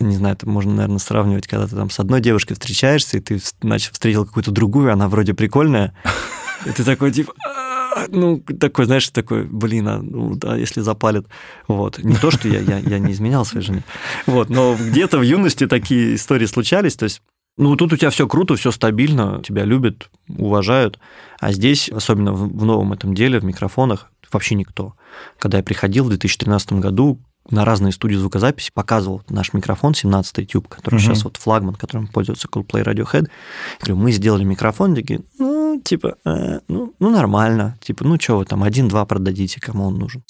Не 0.00 0.16
знаю, 0.16 0.34
это 0.34 0.48
можно, 0.48 0.72
наверное, 0.72 0.98
сравнивать, 0.98 1.46
когда 1.46 1.66
ты 1.68 1.76
там 1.76 1.90
с 1.90 2.00
одной 2.00 2.20
девушкой 2.22 2.54
встречаешься, 2.54 3.18
и 3.18 3.20
ты 3.20 3.38
значит, 3.60 3.92
встретил 3.92 4.24
какую-то 4.24 4.50
другую, 4.50 4.90
она 4.92 5.06
вроде 5.08 5.34
прикольная, 5.34 5.94
и 6.66 6.70
ты 6.70 6.82
такой, 6.82 7.12
типа, 7.12 7.34
«А, 7.46 7.61
ну, 8.08 8.40
такой, 8.40 8.86
знаешь, 8.86 9.08
такой, 9.10 9.44
блин, 9.44 9.88
а, 9.88 9.98
ну, 10.02 10.34
да, 10.34 10.56
если 10.56 10.80
запалит. 10.80 11.26
Вот. 11.68 11.98
Не 11.98 12.16
то, 12.16 12.30
что 12.30 12.48
я, 12.48 12.60
я, 12.60 12.78
я 12.78 12.98
не 12.98 13.12
изменял 13.12 13.44
своей 13.44 13.64
жене. 13.64 13.84
Вот. 14.26 14.50
Но 14.50 14.76
где-то 14.76 15.18
в 15.18 15.22
юности 15.22 15.66
такие 15.66 16.14
истории 16.14 16.46
случались. 16.46 16.96
То 16.96 17.04
есть, 17.04 17.22
ну, 17.56 17.76
тут 17.76 17.92
у 17.92 17.96
тебя 17.96 18.10
все 18.10 18.26
круто, 18.26 18.56
все 18.56 18.70
стабильно, 18.70 19.42
тебя 19.44 19.64
любят, 19.64 20.10
уважают. 20.28 20.98
А 21.38 21.52
здесь, 21.52 21.88
особенно 21.88 22.32
в, 22.32 22.64
новом 22.64 22.92
этом 22.92 23.14
деле, 23.14 23.40
в 23.40 23.44
микрофонах, 23.44 24.10
вообще 24.32 24.54
никто. 24.54 24.94
Когда 25.38 25.58
я 25.58 25.64
приходил 25.64 26.04
в 26.04 26.08
2013 26.08 26.74
году, 26.74 27.20
на 27.50 27.64
разные 27.64 27.92
студии 27.92 28.14
звукозаписи 28.14 28.70
показывал 28.72 29.22
наш 29.28 29.52
микрофон 29.52 29.94
17 29.94 30.46
тюб, 30.46 30.68
который 30.68 30.96
Мгм. 30.96 31.02
сейчас 31.02 31.24
вот 31.24 31.36
флагман, 31.36 31.74
которым 31.74 32.06
пользуется 32.06 32.48
Coldplay 32.48 32.84
Radiohead. 32.84 33.22
Я 33.24 33.78
говорю, 33.80 33.96
мы 33.96 34.12
сделали 34.12 34.44
микрофон, 34.44 34.94
такие, 34.94 35.20
ну, 35.38 35.80
типа, 35.84 36.16
э, 36.24 36.60
ну, 36.68 36.94
ну, 36.98 37.10
нормально. 37.10 37.76
Типа, 37.82 38.04
ну, 38.04 38.18
что 38.20 38.38
вы 38.38 38.44
там, 38.44 38.62
один-два 38.62 39.04
продадите, 39.06 39.60
кому 39.60 39.86
он 39.86 39.96
нужен. 39.98 40.22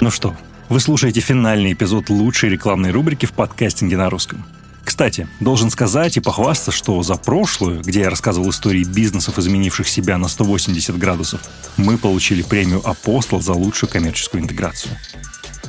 Ну 0.00 0.10
что, 0.10 0.34
вы 0.68 0.80
слушаете 0.80 1.20
финальный 1.20 1.72
эпизод 1.72 2.10
лучшей 2.10 2.50
рекламной 2.50 2.90
рубрики 2.90 3.26
в 3.26 3.32
подкастинге 3.32 3.96
на 3.96 4.10
русском. 4.10 4.44
Кстати, 4.84 5.28
должен 5.40 5.70
сказать 5.70 6.16
и 6.16 6.20
похвастаться, 6.20 6.72
что 6.72 7.02
за 7.02 7.14
прошлую, 7.14 7.82
где 7.82 8.00
я 8.00 8.10
рассказывал 8.10 8.50
истории 8.50 8.84
бизнесов, 8.84 9.38
изменивших 9.38 9.88
себя 9.88 10.18
на 10.18 10.28
180 10.28 10.98
градусов, 10.98 11.40
мы 11.76 11.96
получили 11.96 12.42
премию 12.42 12.86
«Апостол» 12.86 13.40
за 13.40 13.52
лучшую 13.52 13.90
коммерческую 13.90 14.42
интеграцию. 14.42 14.96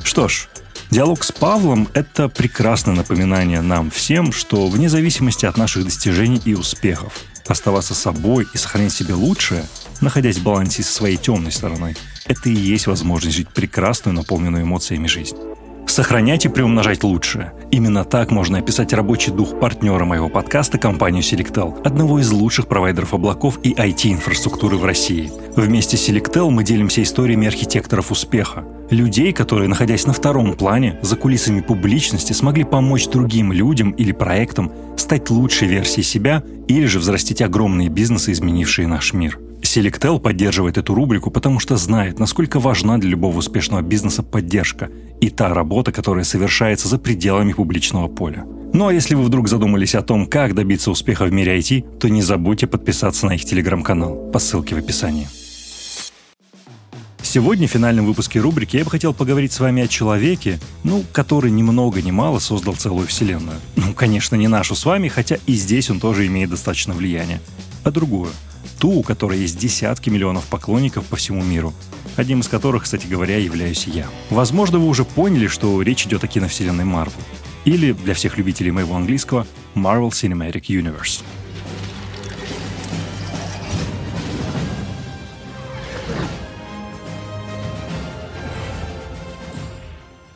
Что 0.02 0.28
ж, 0.28 0.48
диалог 0.90 1.22
с 1.24 1.32
Павлом– 1.32 1.88
это 1.94 2.28
прекрасное 2.28 2.94
напоминание 2.94 3.60
нам 3.62 3.90
всем, 3.90 4.32
что 4.32 4.68
вне 4.68 4.88
зависимости 4.88 5.46
от 5.46 5.56
наших 5.56 5.84
достижений 5.84 6.42
и 6.44 6.54
успехов, 6.54 7.20
оставаться 7.46 7.94
собой 7.94 8.46
и 8.52 8.58
сохранять 8.58 8.92
себе 8.92 9.14
лучшее, 9.14 9.64
находясь 10.00 10.38
в 10.38 10.42
балансе 10.42 10.82
со 10.82 10.92
своей 10.92 11.16
темной 11.16 11.52
стороной, 11.52 11.96
это 12.26 12.48
и 12.48 12.54
есть 12.54 12.86
возможность 12.86 13.36
жить 13.36 13.48
прекрасную, 13.48 14.14
наполненную 14.14 14.64
эмоциями 14.64 15.06
жизнь. 15.06 15.36
Сохранять 15.86 16.44
и 16.44 16.48
приумножать 16.48 17.04
лучшее. 17.04 17.52
Именно 17.70 18.04
так 18.04 18.30
можно 18.30 18.58
описать 18.58 18.92
рабочий 18.92 19.30
дух 19.30 19.58
партнера 19.60 20.04
моего 20.04 20.28
подкаста 20.28 20.78
компанию 20.78 21.22
Selectel, 21.22 21.80
одного 21.84 22.18
из 22.18 22.30
лучших 22.32 22.66
провайдеров 22.66 23.14
облаков 23.14 23.58
и 23.62 23.72
IT-инфраструктуры 23.74 24.76
в 24.76 24.84
России. 24.84 25.30
Вместе 25.56 25.96
с 25.96 26.08
Selectel 26.08 26.50
мы 26.50 26.64
делимся 26.64 27.02
историями 27.02 27.46
архитекторов 27.46 28.10
успеха. 28.10 28.64
Людей, 28.90 29.32
которые, 29.32 29.68
находясь 29.68 30.06
на 30.06 30.12
втором 30.12 30.54
плане, 30.54 30.98
за 31.02 31.16
кулисами 31.16 31.60
публичности, 31.60 32.32
смогли 32.32 32.64
помочь 32.64 33.08
другим 33.08 33.52
людям 33.52 33.90
или 33.92 34.12
проектам 34.12 34.72
стать 34.96 35.30
лучшей 35.30 35.68
версией 35.68 36.04
себя 36.04 36.42
или 36.66 36.86
же 36.86 36.98
взрастить 36.98 37.42
огромные 37.42 37.88
бизнесы, 37.88 38.32
изменившие 38.32 38.86
наш 38.86 39.12
мир. 39.12 39.38
Selectel 39.74 40.20
поддерживает 40.20 40.78
эту 40.78 40.94
рубрику, 40.94 41.32
потому 41.32 41.58
что 41.58 41.76
знает, 41.76 42.20
насколько 42.20 42.60
важна 42.60 42.96
для 42.98 43.10
любого 43.10 43.38
успешного 43.38 43.82
бизнеса 43.82 44.22
поддержка 44.22 44.88
и 45.20 45.30
та 45.30 45.52
работа, 45.52 45.90
которая 45.90 46.22
совершается 46.22 46.86
за 46.86 46.96
пределами 46.98 47.52
публичного 47.52 48.06
поля. 48.06 48.46
Ну 48.72 48.86
а 48.86 48.92
если 48.92 49.16
вы 49.16 49.24
вдруг 49.24 49.48
задумались 49.48 49.96
о 49.96 50.02
том, 50.02 50.26
как 50.26 50.54
добиться 50.54 50.92
успеха 50.92 51.24
в 51.24 51.32
мире 51.32 51.58
IT, 51.58 51.98
то 51.98 52.08
не 52.08 52.22
забудьте 52.22 52.68
подписаться 52.68 53.26
на 53.26 53.34
их 53.34 53.44
телеграм-канал 53.44 54.30
по 54.32 54.38
ссылке 54.38 54.76
в 54.76 54.78
описании. 54.78 55.26
Сегодня 57.22 57.66
в 57.66 57.70
финальном 57.72 58.06
выпуске 58.06 58.38
рубрики 58.38 58.76
я 58.76 58.84
бы 58.84 58.90
хотел 58.90 59.12
поговорить 59.12 59.52
с 59.52 59.58
вами 59.58 59.82
о 59.82 59.88
человеке, 59.88 60.60
ну, 60.84 61.02
который 61.10 61.50
ни 61.50 61.64
много 61.64 62.00
ни 62.00 62.12
мало 62.12 62.38
создал 62.38 62.76
целую 62.76 63.08
вселенную. 63.08 63.56
Ну, 63.74 63.92
конечно, 63.92 64.36
не 64.36 64.46
нашу 64.46 64.76
с 64.76 64.84
вами, 64.84 65.08
хотя 65.08 65.38
и 65.46 65.54
здесь 65.54 65.90
он 65.90 65.98
тоже 65.98 66.28
имеет 66.28 66.50
достаточно 66.50 66.94
влияния, 66.94 67.40
а 67.82 67.90
другую. 67.90 68.30
Ту, 68.78 68.90
у 68.90 69.02
которой 69.02 69.38
есть 69.38 69.58
десятки 69.58 70.10
миллионов 70.10 70.44
поклонников 70.46 71.06
по 71.06 71.16
всему 71.16 71.42
миру, 71.42 71.72
одним 72.16 72.40
из 72.40 72.48
которых, 72.48 72.84
кстати 72.84 73.06
говоря, 73.06 73.38
являюсь 73.38 73.86
я. 73.86 74.06
Возможно, 74.30 74.78
вы 74.78 74.86
уже 74.86 75.04
поняли, 75.04 75.46
что 75.46 75.80
речь 75.82 76.06
идет 76.06 76.24
о 76.24 76.26
киновселенной 76.26 76.84
Marvel. 76.84 77.12
Или, 77.64 77.92
для 77.92 78.14
всех 78.14 78.36
любителей 78.36 78.70
моего 78.70 78.94
английского, 78.94 79.46
Marvel 79.74 80.10
Cinematic 80.10 80.66
Universe. 80.66 81.22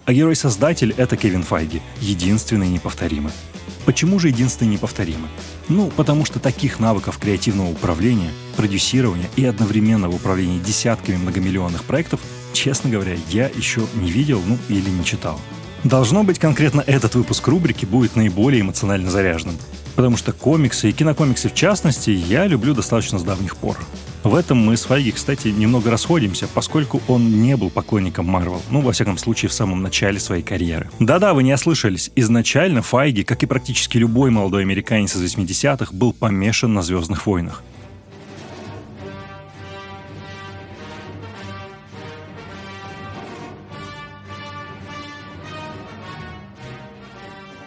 А 0.06 0.12
герой-создатель— 0.14 0.94
это 0.96 1.18
Кевин 1.18 1.42
Файги, 1.42 1.82
единственный 2.00 2.68
неповторимый. 2.68 3.30
Почему 3.88 4.18
же 4.18 4.28
единственный 4.28 4.68
неповторимый? 4.68 5.30
Ну, 5.70 5.90
потому 5.96 6.26
что 6.26 6.38
таких 6.38 6.78
навыков 6.78 7.16
креативного 7.16 7.70
управления, 7.70 8.28
продюсирования 8.54 9.30
и 9.34 9.46
одновременного 9.46 10.14
управления 10.14 10.58
десятками 10.58 11.16
многомиллионных 11.16 11.84
проектов, 11.84 12.20
честно 12.52 12.90
говоря, 12.90 13.16
я 13.30 13.46
еще 13.46 13.86
не 13.94 14.10
видел, 14.10 14.42
ну 14.44 14.58
или 14.68 14.90
не 14.90 15.06
читал. 15.06 15.40
Должно 15.84 16.22
быть, 16.22 16.38
конкретно 16.38 16.84
этот 16.86 17.14
выпуск 17.14 17.48
рубрики 17.48 17.86
будет 17.86 18.14
наиболее 18.14 18.60
эмоционально 18.60 19.10
заряженным, 19.10 19.56
потому 19.96 20.18
что 20.18 20.34
комиксы 20.34 20.90
и 20.90 20.92
кинокомиксы 20.92 21.48
в 21.48 21.54
частности 21.54 22.10
я 22.10 22.46
люблю 22.46 22.74
достаточно 22.74 23.18
с 23.18 23.22
давних 23.22 23.56
пор. 23.56 23.78
В 24.24 24.34
этом 24.34 24.58
мы 24.58 24.76
с 24.76 24.82
Файги, 24.82 25.12
кстати, 25.12 25.48
немного 25.48 25.92
расходимся, 25.92 26.48
поскольку 26.52 27.00
он 27.06 27.40
не 27.40 27.56
был 27.56 27.70
поклонником 27.70 28.26
Марвел, 28.26 28.60
ну, 28.68 28.80
во 28.80 28.90
всяком 28.90 29.16
случае, 29.16 29.48
в 29.48 29.52
самом 29.52 29.80
начале 29.80 30.18
своей 30.18 30.42
карьеры. 30.42 30.90
Да-да, 30.98 31.34
вы 31.34 31.44
не 31.44 31.54
ослышались. 31.54 32.10
Изначально 32.16 32.82
Файги, 32.82 33.22
как 33.22 33.44
и 33.44 33.46
практически 33.46 33.96
любой 33.96 34.30
молодой 34.30 34.62
американец 34.62 35.14
из 35.14 35.36
80-х, 35.36 35.92
был 35.92 36.12
помешан 36.12 36.74
на 36.74 36.82
«Звездных 36.82 37.26
войнах». 37.26 37.62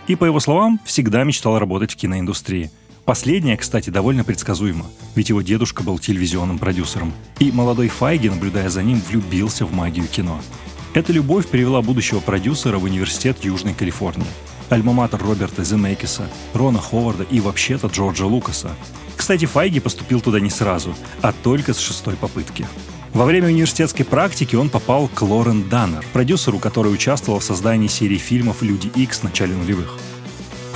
И, 0.08 0.16
по 0.18 0.26
его 0.26 0.42
словам, 0.42 0.82
всегда 0.84 1.24
мечтал 1.24 1.58
работать 1.58 1.94
в 1.94 1.96
киноиндустрии– 1.96 2.70
Последнее, 3.12 3.58
кстати, 3.58 3.90
довольно 3.90 4.24
предсказуемо, 4.24 4.86
ведь 5.16 5.28
его 5.28 5.42
дедушка 5.42 5.84
был 5.84 6.00
телевизионным 6.00 6.58
продюсером, 6.58 7.12
и 7.40 7.52
молодой 7.52 7.90
Файги, 7.90 8.30
наблюдая 8.30 8.70
за 8.70 8.84
ним, 8.84 9.02
влюбился 9.02 9.66
в 9.66 9.74
магию 9.74 10.08
кино. 10.08 10.40
Эта 10.94 11.12
любовь 11.12 11.50
привела 11.50 11.82
будущего 11.82 12.22
продюсера 12.22 12.78
в 12.78 12.86
университет 12.86 13.44
Южной 13.44 13.74
Калифорнии, 13.74 14.26
альма-матер 14.70 15.22
Роберта 15.22 15.66
Земекиса, 15.66 16.30
Рона 16.54 16.80
Ховарда 16.80 17.24
и 17.24 17.42
вообще-то 17.42 17.88
Джорджа 17.88 18.28
Лукаса. 18.28 18.70
Кстати, 19.18 19.44
Файги 19.44 19.82
поступил 19.82 20.22
туда 20.22 20.40
не 20.40 20.50
сразу, 20.50 20.96
а 21.22 21.34
только 21.34 21.74
с 21.74 21.80
шестой 21.80 22.16
попытки. 22.16 22.66
Во 23.12 23.26
время 23.26 23.50
университетской 23.50 24.06
практики 24.06 24.56
он 24.56 24.70
попал 24.70 25.10
к 25.10 25.22
Лорен 25.22 25.68
Даннер, 25.68 26.06
продюсеру, 26.14 26.60
который 26.60 26.94
участвовал 26.94 27.40
в 27.40 27.44
создании 27.44 27.88
серии 27.88 28.16
фильмов 28.16 28.62
«Люди 28.62 28.90
Икс» 28.96 29.20
в 29.20 29.24
начале 29.24 29.54
нулевых. 29.54 29.98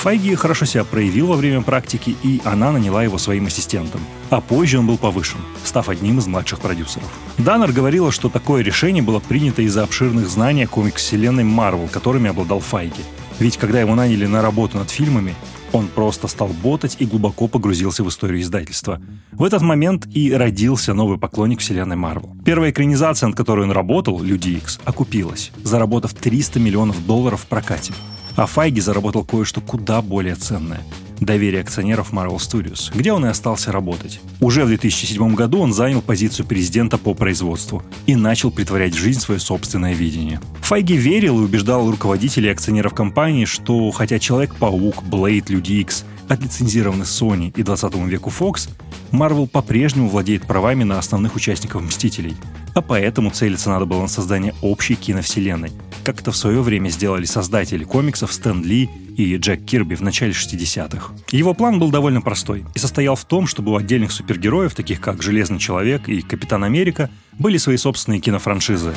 Файги 0.06 0.36
хорошо 0.36 0.66
себя 0.66 0.84
проявил 0.84 1.26
во 1.26 1.36
время 1.36 1.64
практики, 1.64 2.16
и 2.22 2.40
она 2.46 2.72
наняла 2.72 3.04
его 3.04 3.18
своим 3.18 3.48
ассистентом. 3.48 4.02
А 4.30 4.40
позже 4.40 4.78
он 4.78 4.86
был 4.86 5.00
повышен, 5.00 5.40
став 5.64 5.90
одним 5.90 6.20
из 6.20 6.28
младших 6.28 6.60
продюсеров. 6.60 7.12
Даннер 7.40 7.72
говорила, 7.72 8.12
что 8.12 8.30
такое 8.30 8.62
решение 8.62 9.02
было 9.02 9.20
принято 9.20 9.64
из-за 9.64 9.82
обширных 9.82 10.30
знаний 10.30 10.66
о 10.66 10.68
комикс-вселенной 10.68 11.44
Марвел, 11.44 11.88
которыми 11.88 12.30
обладал 12.30 12.60
Файги. 12.60 13.02
Ведь 13.40 13.58
когда 13.58 13.82
его 13.82 13.96
наняли 13.96 14.28
на 14.28 14.44
работу 14.44 14.78
над 14.78 14.92
фильмами, 14.92 15.34
он 15.72 15.88
просто 15.88 16.28
стал 16.28 16.50
ботать 16.50 16.98
и 17.00 17.08
глубоко 17.08 17.48
погрузился 17.48 18.04
в 18.04 18.10
историю 18.10 18.42
издательства. 18.42 19.02
В 19.32 19.44
этот 19.44 19.64
момент 19.64 20.06
и 20.14 20.32
родился 20.32 20.94
новый 20.94 21.18
поклонник 21.18 21.62
вселенной 21.62 21.96
Марвел. 21.96 22.38
Первая 22.46 22.70
экранизация, 22.70 23.26
над 23.26 23.36
которой 23.36 23.66
он 23.66 23.72
работал, 23.72 24.22
«Люди 24.22 24.50
Икс», 24.50 24.80
окупилась, 24.86 25.52
заработав 25.64 26.14
300 26.14 26.60
миллионов 26.60 27.04
долларов 27.08 27.42
в 27.42 27.48
прокате. 27.48 27.92
А 28.36 28.46
Файги 28.46 28.82
заработал 28.82 29.24
кое-что 29.24 29.62
куда 29.62 30.02
более 30.02 30.36
ценное– 30.36 30.82
доверие 31.20 31.62
акционеров 31.62 32.12
Marvel 32.12 32.38
Studios, 32.38 32.92
где 32.94 33.14
он 33.14 33.26
и 33.26 33.30
остался 33.30 33.72
работать. 33.72 34.20
Уже 34.42 34.66
в 34.66 34.68
2007 34.68 35.36
году 35.36 35.60
он 35.60 35.74
занял 35.74 36.02
позицию 36.02 36.46
президента 36.46 36.98
по 36.98 37.14
производству 37.14 37.84
и 38.06 38.16
начал 38.16 38.52
притворять 38.52 38.94
в 38.94 38.98
жизнь 38.98 39.20
свое 39.20 39.40
собственное 39.40 39.94
видение. 39.94 40.40
Файги 40.62 40.96
верил 40.96 41.40
и 41.40 41.44
убеждал 41.44 41.90
руководителей 41.90 42.50
и 42.50 42.52
акционеров 42.52 42.94
компании, 42.94 43.46
что 43.46 43.92
хотя 43.92 44.20
Человек-паук, 44.20 45.04
Блейд, 45.04 45.50
Люди 45.50 45.74
Икс 45.74 46.06
отлицензированы 46.28 47.04
Sony 47.04 47.54
и 47.56 47.64
20 47.64 47.96
веку 48.08 48.30
Fox, 48.30 48.70
Marvel 49.12 49.48
по-прежнему 49.48 50.10
владеет 50.10 50.44
правами 50.44 50.84
на 50.84 51.00
основных 51.00 51.36
участников 51.36 51.82
«Мстителей», 51.82 52.36
а 52.74 52.82
поэтому 52.82 53.32
целиться 53.32 53.70
надо 53.70 53.86
было 53.86 54.02
на 54.02 54.08
создание 54.08 54.54
общей 54.62 54.96
киновселенной, 54.96 55.72
как 56.04 56.22
это 56.22 56.32
в 56.32 56.38
свое 56.38 56.62
время 56.62 56.90
сделали 56.90 57.26
создатели 57.26 57.84
комиксов 57.84 58.34
Стэн 58.34 58.64
Ли 58.64 58.90
и 59.18 59.38
Джек 59.38 59.66
Кирби 59.66 59.96
в 59.96 60.02
начале 60.02 60.34
60-х. 60.34 61.14
Его 61.32 61.54
план 61.54 61.80
был 61.80 61.90
довольно 61.90 62.22
простой 62.22 62.66
и 62.76 62.80
состоял 62.80 63.16
в 63.16 63.24
том, 63.24 63.48
чтобы 63.48 63.72
у 63.72 63.78
отдельных 63.78 64.12
супергероев, 64.12 64.76
таких 64.76 65.00
как 65.00 65.24
Железный 65.24 65.60
Человек 65.60 66.10
и 66.10 66.22
Капитан 66.22 66.64
Америка, 66.64 67.10
были 67.40 67.58
свои 67.58 67.78
собственные 67.78 68.20
кинофраншизы. 68.20 68.94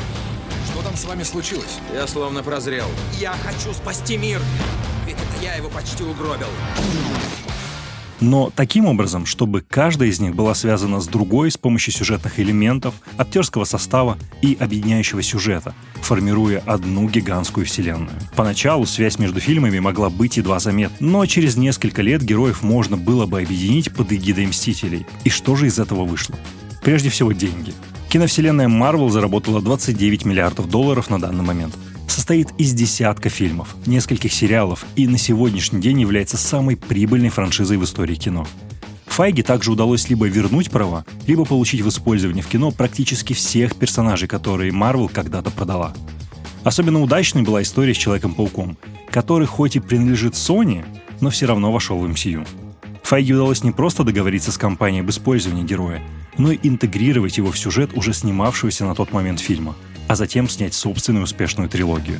Что 0.70 0.82
там 0.82 0.96
с 0.96 1.04
вами 1.04 1.22
случилось? 1.22 1.78
Я 1.94 2.06
словно 2.06 2.42
прозрел. 2.42 2.86
Я 3.20 3.34
хочу 3.44 3.72
спасти 3.72 4.16
мир! 4.16 4.40
Ведь 5.08 5.16
это 5.16 5.42
я 5.42 5.54
его 5.54 5.70
почти 5.70 6.04
угробил 6.04 6.48
но 8.20 8.50
таким 8.54 8.86
образом, 8.86 9.26
чтобы 9.26 9.60
каждая 9.60 10.08
из 10.08 10.18
них 10.18 10.34
была 10.34 10.52
связана 10.52 11.00
с 11.00 11.06
другой 11.06 11.52
с 11.52 11.56
помощью 11.56 11.92
сюжетных 11.92 12.40
элементов, 12.40 12.94
актерского 13.16 13.62
состава 13.62 14.18
и 14.42 14.56
объединяющего 14.58 15.22
сюжета, 15.22 15.72
формируя 16.02 16.60
одну 16.66 17.08
гигантскую 17.08 17.64
вселенную. 17.64 18.10
Поначалу 18.34 18.86
связь 18.86 19.20
между 19.20 19.38
фильмами 19.38 19.78
могла 19.78 20.10
быть 20.10 20.36
едва 20.36 20.58
заметна, 20.58 20.96
но 20.98 21.26
через 21.26 21.56
несколько 21.56 22.02
лет 22.02 22.22
героев 22.22 22.62
можно 22.62 22.96
было 22.96 23.26
бы 23.26 23.40
объединить 23.40 23.92
под 23.92 24.12
эгидой 24.12 24.48
Мстителей. 24.48 25.06
И 25.22 25.30
что 25.30 25.54
же 25.54 25.68
из 25.68 25.78
этого 25.78 26.04
вышло? 26.04 26.34
Прежде 26.82 27.10
всего 27.10 27.30
деньги. 27.30 27.72
Киновселенная 28.08 28.66
Marvel 28.66 29.10
заработала 29.10 29.62
29 29.62 30.24
миллиардов 30.24 30.68
долларов 30.68 31.08
на 31.08 31.20
данный 31.20 31.44
момент– 31.44 31.76
состоит 32.10 32.48
из 32.58 32.72
десятка 32.72 33.28
фильмов, 33.28 33.76
нескольких 33.86 34.32
сериалов 34.32 34.84
и 34.96 35.06
на 35.06 35.18
сегодняшний 35.18 35.80
день 35.80 36.00
является 36.00 36.36
самой 36.36 36.76
прибыльной 36.76 37.28
франшизой 37.28 37.76
в 37.76 37.84
истории 37.84 38.14
кино. 38.14 38.46
Файге 39.06 39.42
также 39.42 39.72
удалось 39.72 40.08
либо 40.08 40.26
вернуть 40.26 40.70
права, 40.70 41.04
либо 41.26 41.44
получить 41.44 41.80
в 41.80 41.88
использование 41.88 42.42
в 42.42 42.46
кино 42.46 42.70
практически 42.70 43.32
всех 43.32 43.74
персонажей, 43.74 44.28
которые 44.28 44.72
Marvel 44.72 45.08
когда-то 45.12 45.50
продала. 45.50 45.92
Особенно 46.62 47.02
удачной 47.02 47.42
была 47.42 47.62
история 47.62 47.94
с 47.94 47.98
Человеком-пауком, 47.98 48.76
который 49.10 49.46
хоть 49.46 49.76
и 49.76 49.80
принадлежит 49.80 50.34
Sony, 50.34 50.84
но 51.20 51.30
все 51.30 51.46
равно 51.46 51.72
вошел 51.72 51.98
в 51.98 52.06
MCU. 52.06 52.46
Файге 53.02 53.34
удалось 53.34 53.64
не 53.64 53.72
просто 53.72 54.04
договориться 54.04 54.52
с 54.52 54.58
компанией 54.58 55.00
об 55.02 55.10
использовании 55.10 55.64
героя, 55.64 56.02
но 56.36 56.52
и 56.52 56.58
интегрировать 56.62 57.38
его 57.38 57.50
в 57.50 57.58
сюжет 57.58 57.90
уже 57.94 58.12
снимавшегося 58.12 58.84
на 58.84 58.94
тот 58.94 59.12
момент 59.12 59.40
фильма– 59.40 59.76
а 60.08 60.16
затем 60.16 60.48
снять 60.48 60.74
собственную 60.74 61.24
успешную 61.24 61.68
трилогию. 61.68 62.18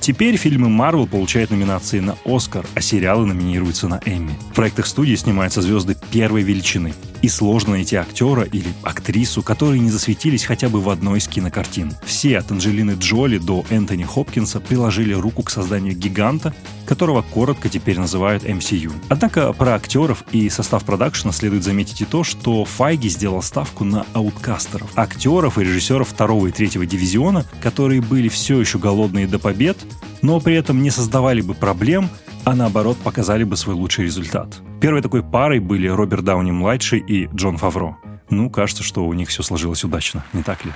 Теперь 0.00 0.36
фильмы 0.36 0.68
Marvel 0.68 1.06
получают 1.06 1.50
номинации 1.50 2.00
на 2.00 2.16
Оскар, 2.24 2.64
а 2.74 2.80
сериалы 2.80 3.26
номинируются 3.26 3.88
на 3.88 4.00
Эмми. 4.06 4.38
В 4.50 4.54
проектах 4.54 4.86
студии 4.86 5.14
снимаются 5.14 5.60
звезды 5.60 5.96
первой 6.10 6.42
величины. 6.42 6.94
И 7.22 7.28
сложно 7.28 7.72
найти 7.72 7.96
актера 7.96 8.42
или 8.42 8.72
актрису, 8.82 9.42
которые 9.42 9.80
не 9.80 9.90
засветились 9.90 10.44
хотя 10.44 10.68
бы 10.68 10.80
в 10.80 10.88
одной 10.88 11.18
из 11.18 11.28
кинокартин. 11.28 11.92
Все 12.04 12.38
от 12.38 12.50
Анджелины 12.50 12.96
Джоли 12.98 13.38
до 13.38 13.64
Энтони 13.70 14.04
Хопкинса 14.04 14.60
приложили 14.60 15.14
руку 15.14 15.42
к 15.42 15.50
созданию 15.50 15.94
гиганта, 15.94 16.54
которого 16.86 17.22
коротко 17.22 17.68
теперь 17.68 17.98
называют 17.98 18.44
MCU. 18.44 18.92
Однако 19.08 19.52
про 19.52 19.74
актеров 19.74 20.24
и 20.32 20.48
состав 20.48 20.84
продакшена 20.84 21.32
следует 21.32 21.64
заметить 21.64 22.00
и 22.00 22.04
то, 22.04 22.24
что 22.24 22.64
Файги 22.64 23.08
сделал 23.08 23.42
ставку 23.42 23.84
на 23.84 24.06
ауткастеров. 24.14 24.90
Актеров 24.96 25.58
и 25.58 25.64
режиссеров 25.64 26.08
второго 26.08 26.46
и 26.46 26.52
третьего 26.52 26.86
дивизиона, 26.86 27.44
которые 27.60 28.00
были 28.00 28.28
все 28.28 28.58
еще 28.60 28.78
голодные 28.78 29.26
до 29.26 29.38
побед, 29.38 29.76
но 30.22 30.40
при 30.40 30.54
этом 30.54 30.82
не 30.82 30.90
создавали 30.90 31.40
бы 31.40 31.54
проблем, 31.54 32.08
а 32.48 32.54
наоборот 32.54 32.96
показали 32.96 33.44
бы 33.44 33.58
свой 33.58 33.76
лучший 33.76 34.06
результат. 34.06 34.62
Первой 34.80 35.02
такой 35.02 35.22
парой 35.22 35.60
были 35.60 35.86
Роберт 35.86 36.24
Дауни-младший 36.24 36.98
и 36.98 37.26
Джон 37.34 37.58
Фавро. 37.58 37.98
Ну, 38.30 38.48
кажется, 38.48 38.82
что 38.82 39.04
у 39.04 39.12
них 39.12 39.28
все 39.28 39.42
сложилось 39.42 39.84
удачно, 39.84 40.24
не 40.32 40.42
так 40.42 40.64
ли? 40.64 40.72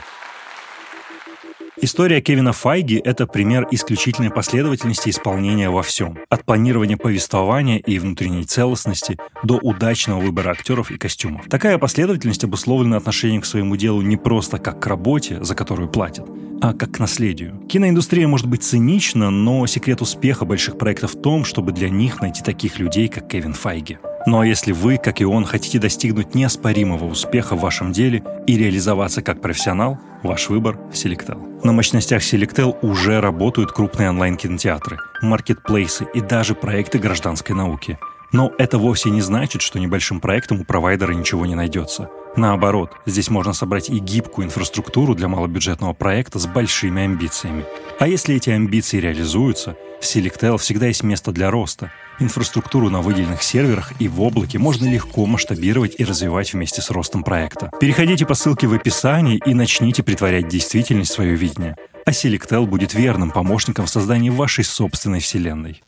История 1.85 2.21
Кевина 2.21 2.53
Файги— 2.53 3.03
это 3.05 3.27
пример 3.27 3.67
исключительной 3.73 4.31
последовательности 4.31 5.11
исполнения 5.11 5.69
во 5.69 5.83
всем. 5.83 6.17
От 6.31 6.45
планирования 6.45 6.97
повествования 6.97 7.79
и 7.79 7.99
внутренней 7.99 8.45
целостности 8.45 9.19
до 9.43 9.57
удачного 9.57 10.21
выбора 10.21 10.51
актеров 10.51 10.93
и 10.93 10.97
костюмов. 10.97 11.49
Такая 11.49 11.79
последовательность 11.79 12.45
обусловлена 12.45 12.99
отношением 12.99 13.41
к 13.41 13.47
своему 13.47 13.75
делу 13.75 14.01
не 14.01 14.17
просто 14.17 14.59
как 14.59 14.81
к 14.81 14.87
работе, 14.87 15.43
за 15.43 15.57
которую 15.57 15.89
платят, 15.89 16.31
а 16.61 16.73
как 16.73 16.93
к 16.93 16.99
наследию. 17.01 17.61
Киноиндустрия 17.69 18.29
может 18.29 18.47
быть 18.47 18.63
цинична, 18.63 19.31
но 19.31 19.67
секрет 19.67 20.03
успеха 20.03 20.45
больших 20.45 20.79
проектов 20.79 21.17
в 21.17 21.21
том, 21.21 21.45
чтобы 21.45 21.73
для 21.73 21.91
них 21.91 22.21
найти 22.21 22.45
таких 22.45 22.79
людей, 22.79 23.09
как 23.09 23.27
Кевин 23.27 23.55
Файги. 23.55 23.99
А 24.25 24.43
если 24.45 24.73
вы, 24.73 24.99
как 24.99 25.21
и 25.21 25.25
он, 25.25 25.45
хотите 25.45 25.79
достигнуть 25.79 26.35
неоспоримого 26.35 27.05
успеха 27.05 27.57
в 27.57 27.61
вашем 27.61 27.93
деле 27.93 28.23
и 28.47 28.57
реализоваться 28.57 29.23
как 29.23 29.41
профессионал, 29.41 29.99
ваш 30.23 30.49
выбор– 30.49 30.79
Selectel. 30.93 31.65
На 31.65 31.73
мощностях 31.73 32.23
Selectel 32.23 32.77
уже 32.83 33.21
работают 33.21 33.73
крупные 33.73 34.11
онлайн-кинотеатры, 34.11 34.99
маркетплейсы 35.23 36.07
и 36.15 36.21
даже 36.21 36.55
проекты 36.55 36.99
гражданской 36.99 37.57
науки. 37.57 37.99
Но 38.33 38.53
это 38.59 38.79
вовсе 38.79 39.11
не 39.11 39.21
значит, 39.21 39.61
что 39.61 39.79
небольшим 39.79 40.21
проектом 40.21 40.61
у 40.61 40.65
провайдера 40.65 41.13
ничего 41.13 41.45
не 41.45 41.55
найдется. 41.55 42.09
Наоборот, 42.35 42.93
здесь 43.05 43.29
можно 43.29 43.53
собрать 43.53 43.91
и 43.91 43.99
гибкую 43.99 44.47
инфраструктуру 44.47 45.15
для 45.15 45.29
малобюджетного 45.29 45.93
проекта 45.93 46.39
с 46.39 46.47
большими 46.47 47.03
амбициями. 47.03 47.65
А 47.99 48.09
если 48.09 48.37
эти 48.37 48.51
амбиции 48.51 49.01
реализуются, 49.01 49.77
в 50.01 50.05
Selectel 50.05 50.57
всегда 50.59 50.87
есть 50.87 51.03
место 51.03 51.33
для 51.33 51.51
роста– 51.51 51.93
Инфраструктуру 52.19 52.91
на 52.91 53.01
выделенных 53.01 53.43
серверах 53.43 53.93
и 53.99 54.09
в 54.09 54.21
облаке 54.21 54.59
можно 54.59 54.87
легко 54.87 55.27
масштабировать 55.27 55.95
и 55.99 56.05
развивать 56.05 56.53
вместе 56.53 56.83
с 56.83 56.91
ростом 56.91 57.25
проекта. 57.25 57.71
Переходите 57.81 58.27
по 58.27 58.35
ссылке 58.35 58.67
в 58.67 58.75
описании 58.75 59.41
и 59.45 59.55
начните 59.55 60.03
притворять 60.03 60.49
действительность 60.49 61.13
свое 61.13 61.35
видение. 61.35 61.77
А 62.05 62.11
Selectel 62.11 62.67
будет 62.67 62.95
верным 62.95 63.31
помощником 63.31 63.87
в 63.87 63.91
создании 63.91 64.31
вашей 64.31 64.65
собственной 64.65 65.21
вселенной. 65.21 65.83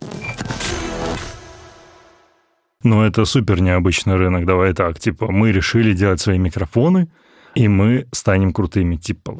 Ну, 2.83 3.03
это 3.03 3.25
супер 3.25 3.61
необычный 3.61 4.17
рынок. 4.17 4.45
Давай 4.45 4.75
так, 4.75 4.99
типа, 4.99 5.31
мы 5.31 5.53
решили 5.53 5.95
делать 5.95 6.21
свои 6.21 6.39
микрофоны, 6.39 7.09
и 7.55 7.67
мы 7.67 8.07
станем 8.13 8.53
крутыми. 8.53 8.97
Типа, 8.97 9.39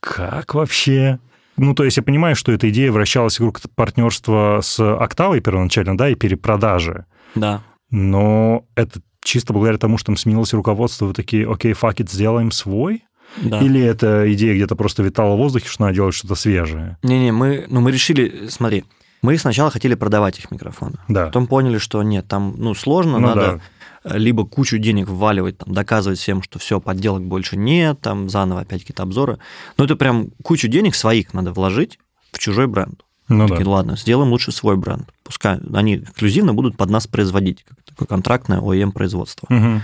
как 0.00 0.54
вообще? 0.54 1.18
Ну, 1.58 1.74
то 1.74 1.84
есть 1.84 1.96
я 1.96 2.02
понимаю, 2.02 2.36
что 2.36 2.52
эта 2.52 2.70
идея 2.70 2.92
вращалась 2.92 3.38
вокруг 3.38 3.60
партнерства 3.74 4.60
с 4.62 4.80
Октавой 4.80 5.40
первоначально, 5.40 5.96
да, 5.96 6.08
и 6.08 6.14
перепродажи. 6.14 7.04
Да. 7.34 7.62
Но 7.90 8.64
это 8.74 9.00
чисто 9.22 9.52
благодаря 9.52 9.78
тому, 9.78 9.98
что 9.98 10.06
там 10.06 10.16
сменилось 10.16 10.54
руководство, 10.54 11.06
вы 11.06 11.14
такие, 11.14 11.50
окей, 11.50 11.72
фак 11.72 11.96
сделаем 12.00 12.50
свой? 12.50 13.04
Да. 13.36 13.60
Или 13.60 13.80
эта 13.80 14.32
идея 14.32 14.54
где-то 14.54 14.74
просто 14.74 15.02
витала 15.02 15.34
в 15.34 15.38
воздухе, 15.38 15.68
что 15.68 15.82
надо 15.82 15.94
делать 15.94 16.14
что-то 16.14 16.34
свежее? 16.34 16.96
Не-не, 17.02 17.32
мы, 17.32 17.66
ну, 17.68 17.80
мы 17.80 17.92
решили, 17.92 18.48
смотри, 18.48 18.84
мы 19.20 19.36
сначала 19.36 19.70
хотели 19.70 19.94
продавать 19.94 20.38
их 20.38 20.50
микрофоны. 20.50 20.96
Да. 21.08 21.26
Потом 21.26 21.46
поняли, 21.46 21.78
что 21.78 22.02
нет, 22.02 22.26
там, 22.26 22.54
ну, 22.56 22.74
сложно, 22.74 23.18
ну, 23.18 23.26
надо... 23.26 23.40
Да 23.40 23.60
либо 24.04 24.46
кучу 24.46 24.78
денег 24.78 25.08
вваливать, 25.08 25.58
там, 25.58 25.72
доказывать 25.72 26.18
всем, 26.18 26.42
что 26.42 26.58
все, 26.58 26.80
подделок 26.80 27.24
больше 27.24 27.56
нет, 27.56 28.00
там 28.00 28.28
заново 28.28 28.60
опять 28.60 28.82
какие-то 28.82 29.02
обзоры. 29.02 29.38
Но 29.76 29.84
это 29.84 29.96
прям 29.96 30.30
кучу 30.42 30.68
денег 30.68 30.94
своих 30.94 31.34
надо 31.34 31.52
вложить 31.52 31.98
в 32.32 32.38
чужой 32.38 32.66
бренд. 32.66 33.02
Ну 33.28 33.46
Такие, 33.46 33.64
да. 33.64 33.70
ладно, 33.70 33.96
сделаем 33.96 34.30
лучше 34.30 34.52
свой 34.52 34.76
бренд. 34.76 35.08
Пускай 35.22 35.58
они 35.74 35.96
эксклюзивно 35.96 36.54
будут 36.54 36.76
под 36.76 36.88
нас 36.88 37.06
производить, 37.06 37.64
как 37.64 37.82
такое 37.82 38.06
контрактное 38.06 38.60
OEM 38.60 38.92
производство. 38.92 39.46
Угу. 39.50 39.82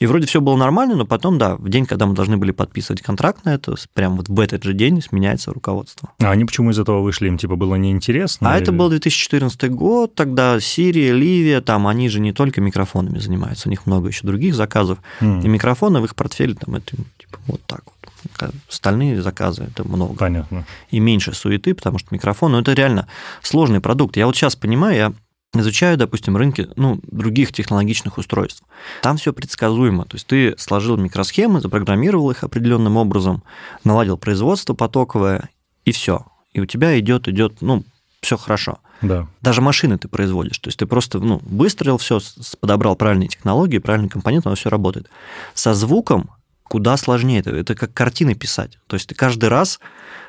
И 0.00 0.06
вроде 0.06 0.26
все 0.26 0.40
было 0.40 0.56
нормально, 0.56 0.96
но 0.96 1.04
потом, 1.04 1.36
да, 1.36 1.56
в 1.56 1.68
день, 1.68 1.84
когда 1.84 2.06
мы 2.06 2.14
должны 2.14 2.38
были 2.38 2.52
подписывать 2.52 3.02
контракт 3.02 3.44
на 3.44 3.54
это, 3.54 3.74
прям 3.92 4.16
вот 4.16 4.30
в 4.30 4.40
этот 4.40 4.64
же 4.64 4.72
день 4.72 5.02
сменяется 5.02 5.52
руководство. 5.52 6.08
А 6.20 6.30
они 6.30 6.46
почему 6.46 6.70
из 6.70 6.78
этого 6.78 7.02
вышли? 7.02 7.28
Им 7.28 7.36
типа 7.36 7.56
было 7.56 7.74
неинтересно? 7.74 8.50
А 8.50 8.56
или... 8.56 8.62
это 8.62 8.72
был 8.72 8.88
2014 8.88 9.70
год, 9.70 10.14
тогда 10.14 10.58
Сирия, 10.58 11.12
Ливия, 11.12 11.60
там 11.60 11.86
они 11.86 12.08
же 12.08 12.20
не 12.20 12.32
только 12.32 12.62
микрофонами 12.62 13.18
занимаются, 13.18 13.68
у 13.68 13.70
них 13.70 13.84
много 13.84 14.08
еще 14.08 14.26
других 14.26 14.54
заказов. 14.54 14.98
Mm. 15.20 15.44
И 15.44 15.48
микрофоны 15.48 16.00
в 16.00 16.06
их 16.06 16.14
портфеле 16.14 16.54
там 16.54 16.76
это 16.76 16.96
типа 17.18 17.38
вот 17.46 17.60
так 17.66 17.82
вот. 17.84 18.50
Остальные 18.68 19.22
заказы 19.22 19.64
это 19.64 19.86
много. 19.86 20.14
Понятно. 20.14 20.64
И 20.90 20.98
меньше 20.98 21.34
суеты, 21.34 21.74
потому 21.74 21.98
что 21.98 22.08
микрофон, 22.14 22.52
ну 22.52 22.60
это 22.60 22.72
реально 22.72 23.06
сложный 23.42 23.80
продукт. 23.80 24.16
Я 24.16 24.26
вот 24.26 24.36
сейчас 24.36 24.56
понимаю, 24.56 24.96
я 24.96 25.12
изучаю, 25.54 25.96
допустим, 25.96 26.36
рынки 26.36 26.68
ну, 26.76 27.00
других 27.02 27.52
технологичных 27.52 28.18
устройств. 28.18 28.62
Там 29.02 29.16
все 29.16 29.32
предсказуемо. 29.32 30.04
То 30.04 30.16
есть 30.16 30.26
ты 30.26 30.54
сложил 30.58 30.96
микросхемы, 30.96 31.60
запрограммировал 31.60 32.30
их 32.30 32.44
определенным 32.44 32.96
образом, 32.96 33.42
наладил 33.84 34.16
производство 34.16 34.74
потоковое, 34.74 35.50
и 35.84 35.92
все. 35.92 36.26
И 36.52 36.60
у 36.60 36.66
тебя 36.66 36.98
идет, 36.98 37.28
идет, 37.28 37.60
ну, 37.60 37.84
все 38.20 38.36
хорошо. 38.36 38.78
Да. 39.02 39.26
Даже 39.40 39.62
машины 39.62 39.98
ты 39.98 40.08
производишь. 40.08 40.58
То 40.58 40.68
есть 40.68 40.78
ты 40.78 40.86
просто 40.86 41.18
ну, 41.20 41.40
выстроил 41.44 41.96
все, 41.98 42.20
подобрал 42.60 42.96
правильные 42.96 43.28
технологии, 43.28 43.78
правильный 43.78 44.10
компонент, 44.10 44.46
оно 44.46 44.56
все 44.56 44.68
работает. 44.68 45.08
Со 45.54 45.74
звуком 45.74 46.30
куда 46.70 46.96
сложнее. 46.96 47.40
Это, 47.40 47.50
это 47.50 47.74
как 47.74 47.92
картины 47.92 48.34
писать. 48.36 48.78
То 48.86 48.94
есть 48.94 49.08
ты 49.08 49.14
каждый 49.14 49.48
раз... 49.48 49.80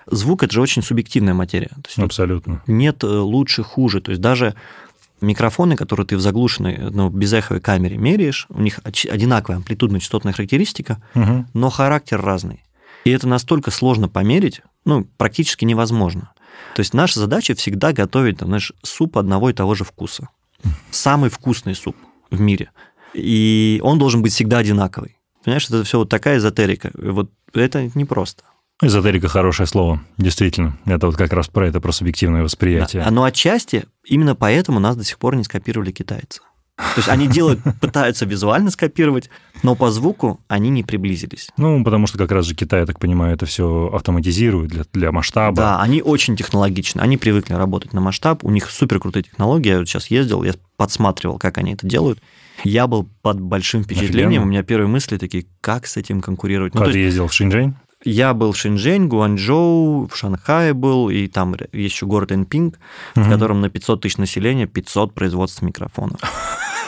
Звук– 0.08 0.42
это 0.44 0.52
же 0.52 0.62
очень 0.62 0.82
субъективная 0.82 1.36
материя. 1.36 1.68
То 1.68 1.88
есть 1.88 2.00
Абсолютно. 2.00 2.64
Нет 2.66 3.04
э, 3.04 3.08
лучше, 3.08 3.62
хуже. 3.62 4.02
То 4.02 4.10
есть 4.10 4.20
даже 4.20 4.56
микрофоны, 5.22 5.76
которые 5.76 6.06
ты 6.06 6.18
в 6.18 6.22
заглушенной, 6.22 6.78
ну, 6.92 7.10
безэховой 7.10 7.62
камере 7.62 7.98
меряешь, 7.98 8.48
у 8.50 8.62
них 8.62 8.80
одинаковая 8.84 9.60
амплитудно-частотная 9.60 10.34
характеристика, 10.34 11.02
угу. 11.16 11.46
но 11.54 11.70
характер 11.70 12.22
разный. 12.22 12.64
И 13.06 13.12
это 13.12 13.28
настолько 13.28 13.72
сложно 13.72 14.10
померить, 14.10 14.62
ну, 14.86 15.06
практически 15.18 15.66
невозможно. 15.66 16.34
То 16.76 16.82
есть 16.82 16.94
наша 16.94 17.20
задача 17.20 17.56
всегда 17.56 17.94
готовить, 17.94 18.38
там, 18.40 18.50
знаешь, 18.50 18.74
суп 18.84 19.18
одного 19.18 19.50
и 19.50 19.54
того 19.54 19.76
же 19.76 19.84
вкуса. 19.84 20.30
Самый 20.92 21.30
вкусный 21.30 21.76
суп 21.76 21.96
в 22.30 22.40
мире. 22.40 22.72
И 23.14 23.80
он 23.84 24.00
должен 24.00 24.22
быть 24.22 24.32
всегда 24.32 24.60
одинаковый. 24.60 25.18
Понимаешь, 25.44 25.66
это 25.66 25.84
все 25.84 25.98
вот 25.98 26.10
такая 26.10 26.38
эзотерика. 26.38 26.92
Вот 26.94 27.32
это 27.54 27.90
непросто. 27.96 28.44
Эзотерика 28.82 29.28
хорошее 29.28 29.68
слово, 29.68 30.02
действительно. 30.18 30.78
Это 30.86 31.06
вот 31.06 31.16
как 31.16 31.34
раз 31.34 31.48
про 31.48 31.68
это, 31.68 31.80
про 31.80 31.92
субъективное 31.92 32.44
восприятие. 32.44 33.04
Да. 33.04 33.12
Но 33.12 33.24
отчасти 33.24 33.86
именно 34.04 34.36
поэтому 34.36 34.80
нас 34.80 34.96
до 34.96 35.04
сих 35.04 35.20
пор 35.20 35.36
не 35.36 35.44
скопировали 35.44 35.92
китайцы. 35.92 36.42
То 36.78 36.98
есть 36.98 37.10
они 37.10 37.28
делают, 37.28 37.60
пытаются 37.82 38.26
визуально 38.26 38.72
скопировать, 38.72 39.30
но 39.62 39.76
по 39.76 39.92
звуку 39.92 40.40
они 40.48 40.70
не 40.70 40.84
приблизились. 40.84 41.50
Ну, 41.58 41.84
потому 41.84 42.08
что 42.08 42.18
как 42.18 42.32
раз 42.32 42.46
же 42.46 42.56
Китай, 42.56 42.80
я 42.80 42.86
так 42.88 43.00
понимаю, 43.00 43.36
это 43.36 43.46
все 43.46 43.92
автоматизирует 43.94 44.72
для, 44.72 44.84
для 44.92 45.12
масштаба. 45.12 45.56
Да, 45.56 45.82
они 45.82 46.02
очень 46.02 46.36
технологичны, 46.36 47.02
они 47.02 47.18
привыкли 47.18 47.54
работать 47.54 47.94
на 47.94 48.02
масштаб, 48.02 48.44
у 48.44 48.50
них 48.50 48.70
супер 48.72 49.00
крутые 49.00 49.24
технологии. 49.24 49.70
Я 49.70 49.80
вот 49.80 49.88
сейчас 49.88 50.08
ездил, 50.08 50.44
я 50.44 50.54
подсматривал, 50.78 51.38
как 51.38 51.60
они 51.60 51.74
это 51.74 51.86
делают. 51.86 52.20
Я 52.64 52.88
был 52.88 53.10
под 53.22 53.40
большим 53.40 53.84
впечатлением. 53.84 54.28
Офигенно. 54.28 54.44
У 54.44 54.48
меня 54.48 54.64
первые 54.64 54.88
мысли 54.88 55.18
такие, 55.18 55.46
как 55.62 55.86
с 55.88 55.98
этим 55.98 56.22
конкурировать. 56.22 56.74
Ну, 56.74 56.82
Когда 56.82 56.98
есть... 56.98 57.06
ездил 57.06 57.28
в 57.28 57.34
Шэньчжэнь? 57.34 57.76
Я 58.04 58.34
был 58.34 58.52
в 58.52 58.58
Шэньчжэнь, 58.58 59.08
Гуанчжоу, 59.08 60.08
в 60.08 60.16
Шанхае 60.16 60.74
был, 60.74 61.10
и 61.10 61.28
там 61.28 61.56
еще 61.72 62.06
город 62.06 62.32
Энпинг, 62.32 62.80
угу. 63.16 63.26
в 63.26 63.30
котором 63.30 63.62
на 63.62 63.70
500 63.70 64.02
тысяч 64.02 64.18
населения 64.18 64.66
500 64.68 65.14
производств 65.14 65.62
микрофонов. 65.62 66.20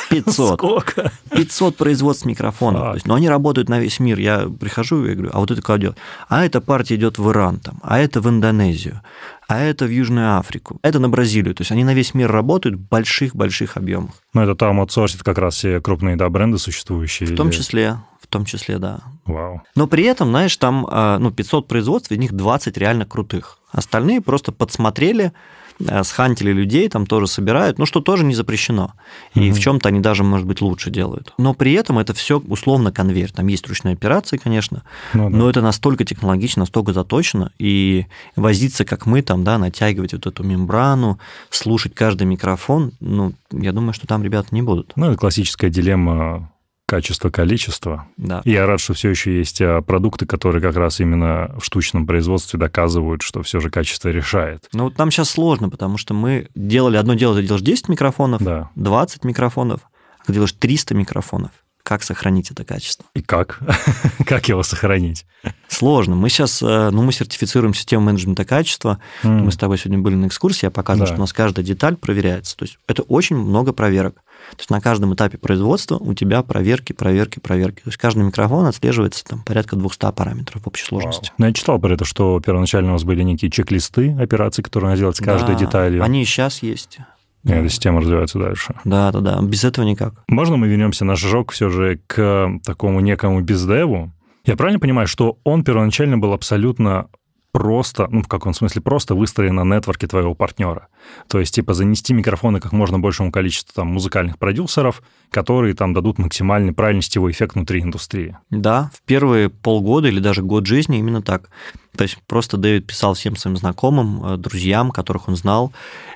500. 0.10 0.60
Сколько? 0.60 1.12
500 1.32 1.78
производств 1.78 2.26
микрофонов. 2.26 2.82
То 2.82 2.94
есть, 2.94 3.08
но 3.08 3.16
они 3.16 3.30
работают 3.30 3.70
на 3.70 3.80
весь 3.80 4.00
мир. 4.00 4.20
Я 4.20 4.48
прихожу 4.48 5.06
и 5.06 5.14
говорю, 5.14 5.32
а 5.34 5.40
вот 5.40 5.52
это 5.52 5.62
куда 5.62 5.78
идет? 5.78 5.98
А 6.30 6.46
эта 6.46 6.62
партия 6.62 6.96
идет 6.96 7.18
в 7.18 7.30
Иран, 7.30 7.60
там, 7.60 7.80
а 7.82 8.00
это 8.00 8.22
в 8.22 8.30
Индонезию, 8.30 9.02
а 9.48 9.60
это 9.60 9.86
в 9.86 9.90
Южную 9.90 10.38
Африку, 10.38 10.80
это 10.84 11.00
на 11.00 11.10
Бразилию. 11.10 11.56
То 11.56 11.62
есть 11.62 11.72
они 11.72 11.84
на 11.84 11.94
весь 11.94 12.14
мир 12.14 12.32
работают 12.32 12.76
в 12.76 12.88
больших-больших 12.88 13.78
объемах. 13.78 14.12
Ну, 14.34 14.42
это 14.42 14.56
там 14.56 14.80
аутсорсит 14.80 15.24
как 15.24 15.38
раз 15.38 15.56
все 15.56 15.82
крупные 15.82 16.16
да, 16.16 16.30
бренды 16.30 16.58
существующие. 16.58 17.30
В 17.30 17.36
том 17.36 17.52
числе, 17.52 17.98
том 18.34 18.46
числе, 18.46 18.78
да. 18.78 19.00
Вау. 19.26 19.62
Но 19.76 19.88
при 19.88 20.04
этом, 20.04 20.30
знаешь, 20.30 20.56
там 20.58 20.86
а, 20.90 21.18
ну, 21.20 21.32
500 21.32 21.68
производств, 21.68 22.12
из 22.12 22.18
них 22.18 22.34
20 22.34 22.78
реально 22.78 23.06
крутых. 23.06 23.60
Остальные 23.72 24.22
просто 24.22 24.52
подсмотрели, 24.52 25.32
Э, 25.80 26.04
схантили 26.04 26.52
людей, 26.52 26.88
там 26.90 27.06
тоже 27.06 27.28
собирают, 27.28 27.80
ну, 27.80 27.86
что 27.86 28.00
тоже 28.00 28.24
не 28.24 28.36
запрещено. 28.36 28.94
И 29.34 29.40
mm-hmm. 29.40 29.52
в 29.52 29.60
чем-то 29.60 29.90
они 29.90 30.00
даже, 30.00 30.24
может 30.24 30.48
быть, 30.48 30.62
лучше 30.62 30.90
делают. 30.90 31.34
Но 31.38 31.54
при 31.54 31.74
этом 31.74 32.00
это 32.00 32.14
все 32.14 32.40
условно 32.40 32.92
конвейер. 32.92 33.32
Там 33.32 33.48
есть 33.48 33.68
ручные 33.68 33.94
операции, 33.94 34.38
конечно, 34.38 34.84
ну, 35.14 35.30
да. 35.30 35.38
но 35.38 35.50
это 35.50 35.62
настолько 35.62 36.06
технологично, 36.06 36.62
настолько 36.62 36.94
заточено, 36.94 37.52
и 37.58 38.06
возиться, 38.36 38.86
как 38.86 39.06
мы, 39.06 39.22
там, 39.22 39.44
да, 39.44 39.58
натягивать 39.58 40.14
вот 40.14 40.28
эту 40.28 40.44
мембрану, 40.44 41.20
слушать 41.50 41.96
каждый 41.96 42.26
микрофон, 42.28 42.92
ну, 43.00 43.34
я 43.52 43.72
думаю, 43.72 43.94
что 43.94 44.08
там 44.08 44.24
ребята 44.24 44.50
не 44.52 44.62
будут. 44.62 44.94
Ну, 44.96 45.08
это 45.08 45.18
классическая 45.18 45.70
дилемма 45.70 46.50
качество, 46.94 47.32
количество. 47.32 48.08
Да. 48.18 48.42
И 48.46 48.52
я 48.52 48.68
рад, 48.68 48.80
что 48.80 48.94
все 48.94 49.10
еще 49.10 49.36
есть 49.36 49.60
а, 49.62 49.82
продукты, 49.82 50.28
которые 50.28 50.62
как 50.62 50.76
раз 50.76 51.00
именно 51.00 51.52
в 51.58 51.66
штучном 51.66 52.06
производстве 52.06 52.60
доказывают, 52.60 53.24
что 53.24 53.42
все 53.42 53.60
же 53.60 53.72
качество 53.72 54.10
решает. 54.10 54.70
Ну 54.74 54.84
вот 54.84 55.00
нам 55.00 55.10
сейчас 55.10 55.32
сложно, 55.32 55.70
потому 55.72 55.98
что 55.98 56.14
мы 56.14 56.50
делали 56.54 56.98
одно 56.98 57.16
дело, 57.16 57.36
ты 57.36 57.42
делаешь 57.42 57.64
10 57.64 57.90
микрофонов, 57.90 58.44
да. 58.44 58.70
20 58.76 59.26
микрофонов, 59.26 59.80
а 60.20 60.26
ты 60.28 60.34
делаешь 60.34 60.52
300 60.52 60.94
микрофонов. 60.94 61.50
Как 61.84 62.02
сохранить 62.02 62.50
это 62.50 62.64
качество. 62.64 63.06
И 63.14 63.22
как? 63.22 63.60
как 64.26 64.48
его 64.48 64.64
сохранить? 64.64 65.26
Сложно. 65.68 66.16
Мы 66.16 66.30
сейчас, 66.30 66.62
э, 66.62 66.90
ну, 66.92 67.04
мы 67.04 67.12
сертифицируем 67.12 67.74
систему 67.74 68.06
менеджмента 68.06 68.46
качества. 68.46 69.00
Mm. 69.24 69.44
Мы 69.44 69.52
с 69.52 69.58
тобой 69.58 69.78
сегодня 69.78 70.00
были 70.00 70.16
на 70.16 70.28
экскурсии, 70.28 70.66
я 70.66 70.72
показывал, 70.72 71.08
да. 71.08 71.14
что 71.14 71.18
у 71.18 71.20
нас 71.20 71.34
каждая 71.34 71.66
деталь 71.66 71.98
проверяется. 71.98 72.56
То 72.56 72.64
есть 72.64 72.78
это 72.88 73.02
очень 73.04 73.36
много 73.36 73.74
проверок. 73.74 74.16
То 74.52 74.60
есть 74.60 74.70
на 74.70 74.82
каждом 74.82 75.14
этапе 75.14 75.38
производства 75.38 75.98
у 75.98 76.14
тебя 76.14 76.44
проверки, 76.44 76.94
проверки, 76.94 77.40
проверки. 77.40 77.82
То 77.82 77.90
есть 77.90 77.98
каждый 77.98 78.24
микрофон 78.24 78.66
отслеживается 78.66 79.26
там 79.26 79.42
порядка 79.44 79.76
200 79.76 80.12
параметров 80.14 80.64
в 80.64 80.68
общей 80.68 80.86
сложности. 80.86 81.30
Вау. 81.30 81.36
Ну, 81.40 81.46
я 81.48 81.54
читал 81.54 81.80
про 81.80 81.94
это, 81.94 82.06
что 82.06 82.40
первоначально 82.40 82.92
у 82.92 82.94
вас 82.94 83.04
были 83.04 83.24
некие 83.24 83.50
чек-листы 83.52 84.16
операций, 84.20 84.64
которые 84.64 84.92
надо 84.92 85.00
делать 85.00 85.18
с 85.18 85.22
каждой 85.22 85.56
да, 85.56 85.60
деталью. 85.60 86.04
Они 86.04 86.22
и 86.22 86.26
сейчас 86.26 86.62
есть. 86.62 87.00
И 87.46 87.52
эта 87.52 87.68
система 87.70 88.02
развивается 88.02 88.40
дальше. 88.40 88.76
Да, 88.86 89.12
да, 89.12 89.20
да. 89.20 89.40
Без 89.42 89.64
этого 89.64 89.86
никак. 89.86 90.14
Можно 90.30 90.58
мы 90.58 90.68
вернемся 90.68 91.04
на 91.06 91.16
шажок 91.16 91.52
все 91.52 91.70
же 91.70 92.00
к 92.08 92.60
такому 92.66 93.02
некому 93.02 93.42
бездеву? 93.42 94.12
Я 94.46 94.56
правильно 94.56 94.80
понимаю, 94.80 95.08
что 95.08 95.38
он 95.44 95.64
первоначально 95.64 96.18
был 96.18 96.34
абсолютно 96.34 97.08
просто, 97.54 98.08
ну, 98.10 98.24
в 98.24 98.28
каком 98.28 98.54
смысле, 98.54 98.82
просто 98.82 99.14
выстроен 99.14 99.56
на 99.56 99.64
нетворке 99.64 100.08
твоего 100.08 100.34
партнера. 100.34 100.88
То 101.28 101.40
есть, 101.40 101.54
типа, 101.54 101.76
занести 101.76 102.12
микрофоны 102.14 102.60
как 102.60 102.72
можно 102.72 103.00
большему 103.00 103.32
количеству 103.32 103.74
там 103.76 103.88
музыкальных 103.88 104.40
продюсеров, 104.40 105.04
которые 105.30 105.76
там 105.76 105.94
дадут 105.94 106.18
максимальный 106.18 106.74
правильный 106.74 107.04
сетевой 107.04 107.32
эффект 107.32 107.54
внутри 107.54 107.82
индустрии. 107.82 108.36
Да, 108.50 108.90
в 108.94 109.04
первые 109.04 109.50
полгода 109.50 110.08
или 110.08 110.20
даже 110.20 110.42
год 110.42 110.66
жизни 110.66 110.98
именно 110.98 111.22
так. 111.22 111.50
То 111.96 112.02
есть 112.02 112.18
просто 112.26 112.58
Дэвид 112.58 112.88
писал 112.88 113.14
всем 113.14 113.36
своим 113.36 113.56
знакомым, 113.56 114.26
э, 114.26 114.38
друзьям, 114.38 114.90
которых 114.90 115.28
он 115.28 115.36
знал, 115.36 115.72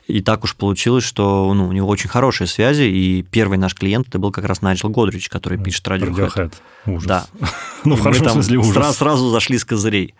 и 0.08 0.21
так 0.21 0.43
уж 0.43 0.56
получилось, 0.56 1.04
что 1.04 1.54
ну, 1.54 1.67
у 1.67 1.71
него 1.71 1.88
очень 1.88 2.10
хорошие 2.10 2.47
связи, 2.47 2.84
и 2.84 3.21
первый 3.21 3.60
наш 3.60 3.76
клиент 3.76 4.08
это 4.08 4.17
был 4.17 4.32
как 4.32 4.45
раз 4.45 4.63
Найджел 4.63 4.89
Годрич, 4.89 5.30
который 5.30 5.60
пишет 5.60 5.86
Radiohead. 5.86 6.34
Radiohead. 6.34 6.54
Ужас. 6.88 7.08
Да. 7.08 7.26
ну, 7.86 7.95
в 7.95 8.02
хорошем 8.02 8.28
смысле 8.30 8.58
ужас. 8.58 8.73
Сразу, 8.73 8.93
сразу 8.93 9.30
зашли 9.30 9.60
с 9.60 9.65
козырей. 9.65 10.15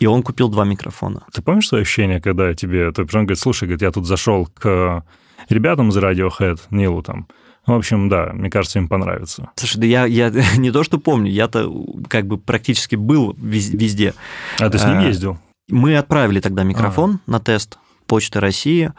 И 0.00 0.06
он 0.06 0.22
купил 0.22 0.48
два 0.48 0.64
микрофона. 0.64 1.24
Ты 1.32 1.42
помнишь 1.42 1.68
свое 1.68 1.82
ощущение, 1.82 2.20
когда 2.20 2.54
тебе... 2.54 2.92
То 2.92 3.02
он 3.02 3.06
говорит, 3.08 3.38
слушай, 3.38 3.64
говорит, 3.64 3.82
я 3.82 3.90
тут 3.90 4.06
зашел 4.06 4.46
к 4.46 5.04
ребятам 5.48 5.88
из 5.88 5.96
Radiohead, 5.96 6.60
Нилу 6.70 7.02
там, 7.02 7.26
в 7.68 7.72
общем, 7.72 8.08
да, 8.08 8.30
мне 8.32 8.48
кажется, 8.48 8.78
им 8.78 8.88
понравится. 8.88 9.50
Слушай, 9.56 9.78
да 9.80 9.86
я, 9.86 10.06
я 10.06 10.32
не 10.56 10.70
то, 10.70 10.82
что 10.84 10.98
помню, 10.98 11.30
я-то 11.30 11.70
как 12.08 12.26
бы 12.26 12.38
практически 12.38 12.96
был 12.96 13.36
везде. 13.38 14.14
А 14.58 14.70
ты 14.70 14.78
с 14.78 14.84
ним 14.84 15.00
ездил? 15.00 15.38
Мы 15.68 15.96
отправили 15.98 16.40
тогда 16.40 16.62
микрофон 16.62 17.20
а. 17.26 17.30
на 17.30 17.40
тест 17.40 17.78
Почты 18.06 18.40
России. 18.40 18.92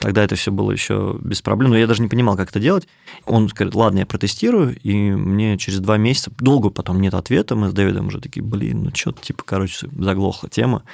Тогда 0.00 0.24
это 0.24 0.34
все 0.34 0.50
было 0.50 0.72
еще 0.72 1.18
без 1.20 1.42
проблем, 1.42 1.72
но 1.72 1.76
я 1.76 1.86
даже 1.86 2.00
не 2.00 2.08
понимал, 2.08 2.34
как 2.34 2.48
это 2.48 2.58
делать. 2.58 2.88
Он 3.26 3.46
говорит, 3.46 3.74
ладно, 3.74 3.98
я 3.98 4.06
протестирую, 4.06 4.74
и 4.80 4.94
мне 4.94 5.58
через 5.58 5.78
два 5.78 5.98
месяца, 5.98 6.32
долго 6.38 6.70
потом 6.70 7.02
нет 7.02 7.12
ответа, 7.12 7.54
мы 7.54 7.68
с 7.68 7.74
Дэвидом 7.74 8.06
уже 8.06 8.18
такие, 8.18 8.42
блин, 8.42 8.84
ну 8.84 8.90
что-то, 8.94 9.20
типа, 9.20 9.42
короче, 9.44 9.88
заглохла 9.92 10.48
тема. 10.48 10.84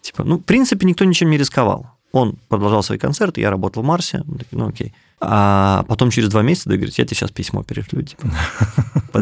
Типа, 0.00 0.24
ну, 0.24 0.38
в 0.38 0.42
принципе, 0.42 0.84
никто 0.84 1.04
ничем 1.04 1.30
не 1.30 1.38
рисковал. 1.38 1.86
Он 2.10 2.38
продолжал 2.48 2.82
свои 2.82 2.98
концерты, 2.98 3.40
я 3.40 3.50
работал 3.50 3.84
в 3.84 3.86
Марсе, 3.86 4.24
ну 4.50 4.68
окей. 4.68 4.92
А 5.20 5.84
потом 5.86 6.10
через 6.10 6.28
два 6.28 6.42
месяца 6.42 6.68
Дэвид 6.68 6.80
говорит, 6.80 6.98
я 6.98 7.04
тебе 7.04 7.16
сейчас 7.16 7.30
письмо 7.30 7.62
перешлю, 7.62 8.02
типа, 8.02 8.28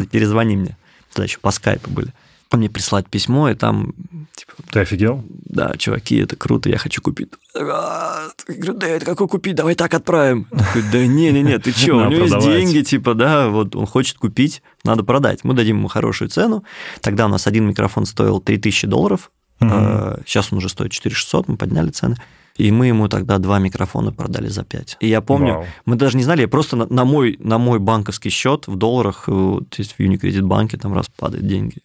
перезвони 0.11 0.57
мне. 0.57 0.75
Тогда 1.13 1.25
еще 1.25 1.37
по 1.37 1.51
скайпу 1.51 1.91
были 1.91 2.11
мне 2.57 2.69
прислать 2.69 3.07
письмо, 3.07 3.49
и 3.49 3.55
там... 3.55 3.93
Типа, 4.35 4.53
Ты 4.71 4.79
офигел? 4.81 5.23
Да, 5.29 5.75
чуваки, 5.77 6.17
это 6.17 6.35
круто, 6.35 6.69
я 6.69 6.77
хочу 6.77 7.01
купить. 7.01 7.29
Говорю, 7.53 8.73
да, 8.73 8.87
это 8.87 9.05
какой 9.05 9.27
купить, 9.27 9.55
давай 9.55 9.75
так 9.75 9.93
отправим. 9.93 10.45
Такой, 10.45 10.83
да 10.91 11.05
не-не-не, 11.05 11.59
ты 11.59 11.71
что, 11.75 11.95
у 11.95 12.09
него 12.09 12.23
есть 12.23 12.39
деньги, 12.39 12.81
типа, 12.81 13.13
да, 13.13 13.49
вот 13.49 13.75
он 13.75 13.85
хочет 13.85 14.17
купить, 14.17 14.61
надо 14.83 15.03
продать. 15.03 15.43
Мы 15.43 15.53
дадим 15.53 15.77
ему 15.77 15.87
хорошую 15.87 16.29
цену. 16.29 16.63
Тогда 17.01 17.25
у 17.25 17.29
нас 17.29 17.47
один 17.47 17.67
микрофон 17.67 18.05
стоил 18.05 18.39
3000 18.39 18.87
долларов, 18.87 19.31
сейчас 19.59 20.51
он 20.51 20.57
уже 20.57 20.69
стоит 20.69 20.91
4600, 20.91 21.47
мы 21.47 21.57
подняли 21.57 21.89
цены. 21.91 22.17
И 22.57 22.71
мы 22.71 22.87
ему 22.87 23.09
тогда 23.09 23.37
два 23.37 23.59
микрофона 23.59 24.13
продали 24.13 24.47
за 24.47 24.63
5. 24.63 24.97
И 25.01 25.07
я 25.07 25.19
помню, 25.19 25.53
Вау. 25.53 25.65
мы 25.85 25.95
даже 25.97 26.15
не 26.15 26.23
знали, 26.23 26.41
я 26.41 26.47
просто 26.47 26.77
на, 26.77 26.85
на, 26.85 27.03
мой, 27.03 27.35
на 27.39 27.57
мой 27.57 27.79
банковский 27.79 28.29
счет 28.29 28.67
в 28.67 28.77
долларах, 28.77 29.25
то 29.25 29.65
есть 29.77 29.93
в 29.93 29.99
Unicredit 29.99 30.41
банке 30.41 30.77
там 30.77 30.93
раз 30.93 31.09
падают 31.09 31.45
деньги. 31.47 31.79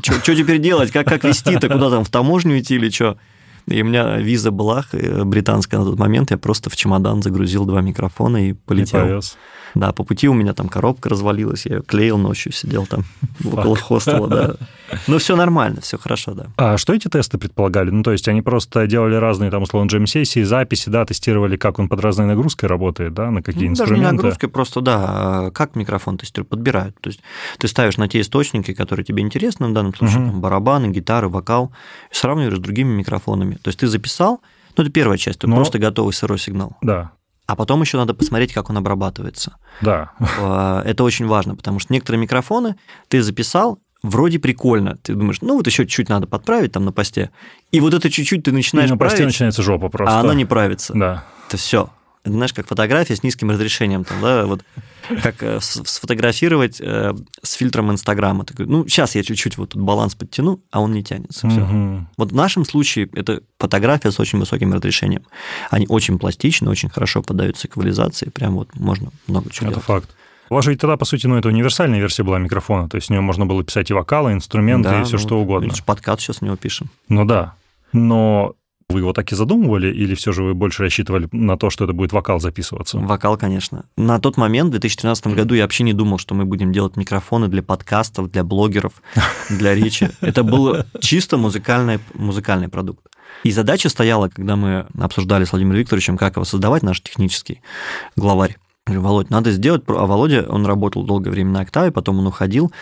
Что 0.00 0.34
теперь 0.34 0.58
делать? 0.58 0.90
Как, 0.90 1.06
как 1.06 1.24
вести-то? 1.24 1.68
Куда 1.68 1.90
там, 1.90 2.04
в 2.04 2.10
таможню 2.10 2.58
идти 2.58 2.76
или 2.76 2.90
что? 2.90 3.18
И 3.66 3.80
у 3.82 3.84
меня 3.84 4.18
виза 4.18 4.50
была 4.50 4.84
э, 4.92 5.24
британская 5.24 5.78
на 5.78 5.84
тот 5.84 5.98
момент, 5.98 6.30
я 6.30 6.38
просто 6.38 6.68
в 6.68 6.76
чемодан 6.76 7.22
загрузил 7.22 7.64
два 7.64 7.80
микрофона 7.80 8.48
и 8.48 8.52
полетел. 8.54 9.00
И 9.00 9.02
повез. 9.04 9.36
Да, 9.74 9.92
по 9.92 10.04
пути 10.04 10.28
у 10.28 10.34
меня 10.34 10.52
там 10.52 10.68
коробка 10.68 11.08
развалилась, 11.08 11.66
я 11.66 11.76
ее 11.76 11.82
клеил 11.82 12.18
ночью, 12.18 12.52
сидел 12.52 12.86
там 12.86 13.04
около 13.44 13.76
хостела, 13.76 14.28
да. 14.28 14.54
Ну, 15.06 15.16
все 15.16 15.36
нормально, 15.36 15.80
все 15.80 15.96
хорошо, 15.96 16.34
да. 16.34 16.48
А 16.58 16.76
что 16.76 16.92
эти 16.92 17.08
тесты 17.08 17.38
предполагали? 17.38 17.88
Ну, 17.88 18.02
то 18.02 18.12
есть 18.12 18.28
они 18.28 18.42
просто 18.42 18.86
делали 18.86 19.14
разные, 19.14 19.50
там, 19.50 19.62
условно, 19.62 19.88
джем-сессии, 19.88 20.42
записи, 20.42 20.90
да, 20.90 21.06
тестировали, 21.06 21.56
как 21.56 21.78
он 21.78 21.88
под 21.88 22.00
разной 22.00 22.26
нагрузкой 22.26 22.68
работает, 22.68 23.14
да, 23.14 23.30
на 23.30 23.42
какие 23.42 23.68
ну, 23.68 23.72
инструменты? 23.72 24.02
Даже 24.02 24.12
не 24.12 24.16
нагрузкой, 24.16 24.48
просто, 24.50 24.82
да, 24.82 24.98
а 24.98 25.50
как 25.50 25.76
микрофон 25.76 26.18
тестируют, 26.18 26.50
подбирают. 26.50 27.00
То 27.00 27.08
есть 27.08 27.20
ты 27.58 27.68
ставишь 27.68 27.96
на 27.96 28.06
те 28.06 28.20
источники, 28.20 28.74
которые 28.74 29.04
тебе 29.06 29.22
интересны, 29.22 29.68
в 29.68 29.72
данном 29.72 29.94
случае, 29.94 30.18
угу. 30.18 30.30
там, 30.30 30.40
барабаны, 30.42 30.88
гитары, 30.88 31.28
вокал, 31.28 31.72
и 32.10 32.14
сравниваешь 32.14 32.58
с 32.58 32.60
другими 32.60 32.92
микрофонами. 32.94 33.54
То 33.54 33.68
есть 33.68 33.80
ты 33.80 33.86
записал, 33.86 34.42
ну, 34.76 34.84
это 34.84 34.92
первая 34.92 35.18
часть, 35.18 35.38
это 35.38 35.46
Но... 35.46 35.56
просто 35.56 35.78
готовый 35.78 36.12
сырой 36.12 36.38
сигнал. 36.38 36.76
Да. 36.82 37.12
А 37.46 37.56
потом 37.56 37.82
еще 37.82 37.96
надо 37.96 38.14
посмотреть, 38.14 38.52
как 38.52 38.70
он 38.70 38.76
обрабатывается. 38.78 39.56
Да. 39.80 40.12
А, 40.38 40.82
это 40.84 41.04
очень 41.04 41.26
важно, 41.26 41.56
потому 41.56 41.78
что 41.80 41.92
некоторые 41.92 42.20
микрофоны 42.20 42.76
ты 43.08 43.22
записал, 43.22 43.80
вроде 44.02 44.38
прикольно. 44.38 44.96
Ты 45.02 45.14
думаешь, 45.14 45.40
ну 45.40 45.56
вот 45.56 45.66
еще 45.66 45.84
чуть-чуть 45.84 46.08
надо 46.08 46.26
подправить 46.26 46.72
там 46.72 46.84
на 46.84 46.92
посте. 46.92 47.30
И 47.70 47.80
вот 47.80 47.94
это 47.94 48.10
чуть-чуть 48.10 48.44
ты 48.44 48.52
начинаешь 48.52 48.88
и 48.88 48.92
на 48.92 48.98
править. 48.98 49.12
посте 49.12 49.24
начинается 49.24 49.62
жопа 49.62 49.88
просто. 49.88 50.16
А 50.16 50.20
она 50.20 50.34
не 50.34 50.44
правится. 50.44 50.94
Да. 50.94 51.24
Это 51.48 51.56
все. 51.56 51.90
Знаешь, 52.24 52.52
как 52.52 52.68
фотография 52.68 53.16
с 53.16 53.22
низким 53.22 53.50
разрешением, 53.50 54.04
там, 54.04 54.20
да, 54.20 54.46
вот 54.46 54.62
как 55.22 55.42
э, 55.42 55.58
сфотографировать 55.60 56.80
э, 56.80 57.14
с 57.42 57.54
фильтром 57.54 57.90
Инстаграма. 57.90 58.44
Такой, 58.44 58.66
ну, 58.66 58.86
сейчас 58.86 59.16
я 59.16 59.24
чуть-чуть 59.24 59.58
вот 59.58 59.70
тут 59.70 59.82
баланс 59.82 60.14
подтяну, 60.14 60.60
а 60.70 60.80
он 60.80 60.92
не 60.92 61.02
тянется. 61.02 61.48
Все. 61.48 61.60
Угу. 61.60 62.06
Вот 62.16 62.32
в 62.32 62.34
нашем 62.34 62.64
случае 62.64 63.08
это 63.12 63.42
фотография 63.58 64.12
с 64.12 64.20
очень 64.20 64.38
высоким 64.38 64.72
разрешением. 64.72 65.24
Они 65.70 65.86
очень 65.88 66.18
пластичны, 66.18 66.70
очень 66.70 66.88
хорошо 66.88 67.22
поддаются 67.22 67.66
эквализации, 67.66 68.30
прям 68.30 68.54
вот 68.54 68.74
можно 68.76 69.10
много 69.26 69.50
чего 69.50 69.66
Это 69.66 69.74
делать. 69.74 69.86
факт. 69.86 70.16
У 70.48 70.54
вас 70.54 70.64
же 70.64 70.76
тогда, 70.76 70.96
по 70.96 71.04
сути, 71.04 71.26
ну, 71.26 71.36
это 71.36 71.48
универсальная 71.48 71.98
версия 71.98 72.22
была 72.22 72.38
микрофона, 72.38 72.88
то 72.88 72.96
есть 72.96 73.08
в 73.08 73.10
нее 73.10 73.20
можно 73.20 73.46
было 73.46 73.64
писать 73.64 73.90
и 73.90 73.94
вокалы, 73.94 74.32
и 74.32 74.34
инструменты, 74.34 74.90
да, 74.90 75.00
и 75.00 75.04
все 75.04 75.14
ну, 75.14 75.18
что 75.18 75.40
угодно. 75.40 75.72
Подкат 75.84 76.20
сейчас 76.20 76.38
в 76.38 76.42
него 76.42 76.56
пишем. 76.56 76.90
Ну 77.08 77.24
да. 77.24 77.54
Но 77.92 78.54
вы 78.88 79.00
его 79.00 79.12
так 79.12 79.32
и 79.32 79.36
задумывали, 79.36 79.92
или 79.92 80.14
все 80.14 80.32
же 80.32 80.42
вы 80.42 80.54
больше 80.54 80.82
рассчитывали 80.82 81.28
на 81.32 81.56
то, 81.56 81.70
что 81.70 81.84
это 81.84 81.92
будет 81.92 82.12
вокал 82.12 82.40
записываться? 82.40 82.98
Вокал, 82.98 83.36
конечно. 83.36 83.84
На 83.96 84.18
тот 84.18 84.36
момент, 84.36 84.68
в 84.68 84.72
2013 84.72 85.28
году, 85.28 85.54
я 85.54 85.62
вообще 85.62 85.84
не 85.84 85.92
думал, 85.92 86.18
что 86.18 86.34
мы 86.34 86.44
будем 86.44 86.72
делать 86.72 86.96
микрофоны 86.96 87.48
для 87.48 87.62
подкастов, 87.62 88.30
для 88.30 88.44
блогеров, 88.44 89.02
для 89.50 89.74
речи. 89.74 90.10
Это 90.20 90.42
был 90.42 90.84
чисто 91.00 91.36
музыкальный, 91.36 91.98
музыкальный 92.14 92.68
продукт. 92.68 93.06
И 93.44 93.50
задача 93.50 93.88
стояла, 93.88 94.28
когда 94.28 94.56
мы 94.56 94.86
обсуждали 94.98 95.44
с 95.44 95.52
Владимиром 95.52 95.78
Викторовичем, 95.78 96.16
как 96.16 96.36
его 96.36 96.44
создавать, 96.44 96.82
наш 96.82 97.00
технический 97.00 97.60
главарь. 98.16 98.56
Говорю, 98.86 99.02
Володь, 99.02 99.30
надо 99.30 99.52
сделать... 99.52 99.84
А 99.86 100.06
Володя, 100.06 100.44
он 100.48 100.66
работал 100.66 101.04
долгое 101.04 101.30
время 101.30 101.50
на 101.50 101.60
Октаве, 101.60 101.92
потом 101.92 102.18
он 102.18 102.26
уходил, 102.26 102.72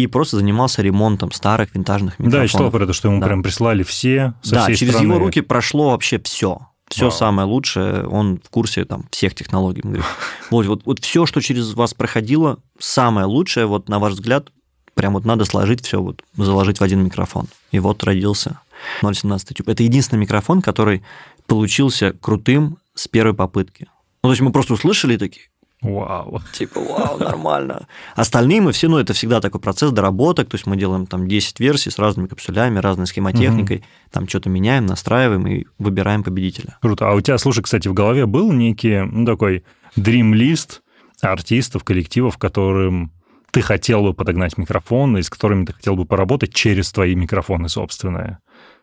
и 0.00 0.06
просто 0.06 0.38
занимался 0.38 0.80
ремонтом 0.80 1.30
старых 1.30 1.74
винтажных 1.74 2.18
микрофонов. 2.18 2.32
Да, 2.32 2.42
я 2.42 2.48
читал 2.48 2.70
про 2.70 2.84
это, 2.84 2.92
что 2.94 3.08
ему 3.08 3.20
да. 3.20 3.26
прям 3.26 3.42
прислали 3.42 3.82
все 3.82 4.32
со 4.42 4.54
Да, 4.54 4.64
всей 4.64 4.76
через 4.76 4.94
страны. 4.94 5.12
его 5.12 5.18
руки 5.18 5.42
прошло 5.42 5.90
вообще 5.90 6.18
все. 6.20 6.68
Все 6.88 7.02
Вау. 7.02 7.12
самое 7.12 7.46
лучшее, 7.46 8.06
он 8.06 8.40
в 8.42 8.48
курсе 8.48 8.84
там 8.84 9.04
всех 9.10 9.34
технологий. 9.34 9.82
Он 9.84 9.90
говорит, 9.90 10.06
вот, 10.50 10.66
вот, 10.66 10.82
вот 10.86 10.98
все, 11.00 11.26
что 11.26 11.40
через 11.40 11.74
вас 11.74 11.92
проходило, 11.92 12.58
самое 12.78 13.26
лучшее, 13.26 13.66
вот 13.66 13.88
на 13.88 13.98
ваш 13.98 14.14
взгляд, 14.14 14.50
прям 14.94 15.12
вот 15.12 15.24
надо 15.24 15.44
сложить 15.44 15.84
все, 15.84 16.00
вот 16.00 16.22
заложить 16.36 16.80
в 16.80 16.82
один 16.82 17.04
микрофон. 17.04 17.46
И 17.70 17.78
вот 17.78 18.02
родился 18.02 18.58
017 19.02 19.56
тюб. 19.56 19.68
Это 19.68 19.82
единственный 19.82 20.20
микрофон, 20.20 20.62
который 20.62 21.02
получился 21.46 22.12
крутым 22.14 22.78
с 22.94 23.06
первой 23.06 23.34
попытки. 23.34 23.86
Ну, 24.22 24.28
то 24.28 24.30
есть 24.30 24.40
мы 24.40 24.50
просто 24.50 24.74
услышали 24.74 25.16
такие, 25.16 25.46
Вау. 25.82 26.42
Типа, 26.52 26.80
вау, 26.80 27.18
нормально. 27.18 27.86
Остальные 28.14 28.60
мы 28.60 28.72
все, 28.72 28.88
ну, 28.88 28.98
это 28.98 29.14
всегда 29.14 29.40
такой 29.40 29.60
процесс 29.60 29.90
доработок, 29.92 30.48
то 30.48 30.56
есть 30.56 30.66
мы 30.66 30.76
делаем 30.76 31.06
там 31.06 31.26
10 31.26 31.58
версий 31.58 31.90
с 31.90 31.98
разными 31.98 32.26
капсулями, 32.26 32.78
разной 32.78 33.06
схемотехникой, 33.06 33.78
угу. 33.78 33.84
там 34.10 34.28
что-то 34.28 34.50
меняем, 34.50 34.84
настраиваем 34.84 35.46
и 35.46 35.64
выбираем 35.78 36.22
победителя. 36.22 36.76
Круто. 36.82 37.08
А 37.08 37.14
у 37.14 37.20
тебя, 37.20 37.38
слушай, 37.38 37.62
кстати, 37.62 37.88
в 37.88 37.94
голове 37.94 38.26
был 38.26 38.52
некий, 38.52 39.00
ну, 39.00 39.24
такой 39.24 39.64
дрим-лист 39.96 40.82
артистов, 41.22 41.82
коллективов, 41.84 42.36
которым 42.36 43.12
ты 43.50 43.62
хотел 43.62 44.02
бы 44.02 44.14
подогнать 44.14 44.58
микрофон, 44.58 45.16
и 45.16 45.22
с 45.22 45.30
которыми 45.30 45.64
ты 45.64 45.72
хотел 45.72 45.96
бы 45.96 46.04
поработать 46.04 46.52
через 46.54 46.92
твои 46.92 47.14
микрофоны 47.14 47.68
собственные? 47.68 48.38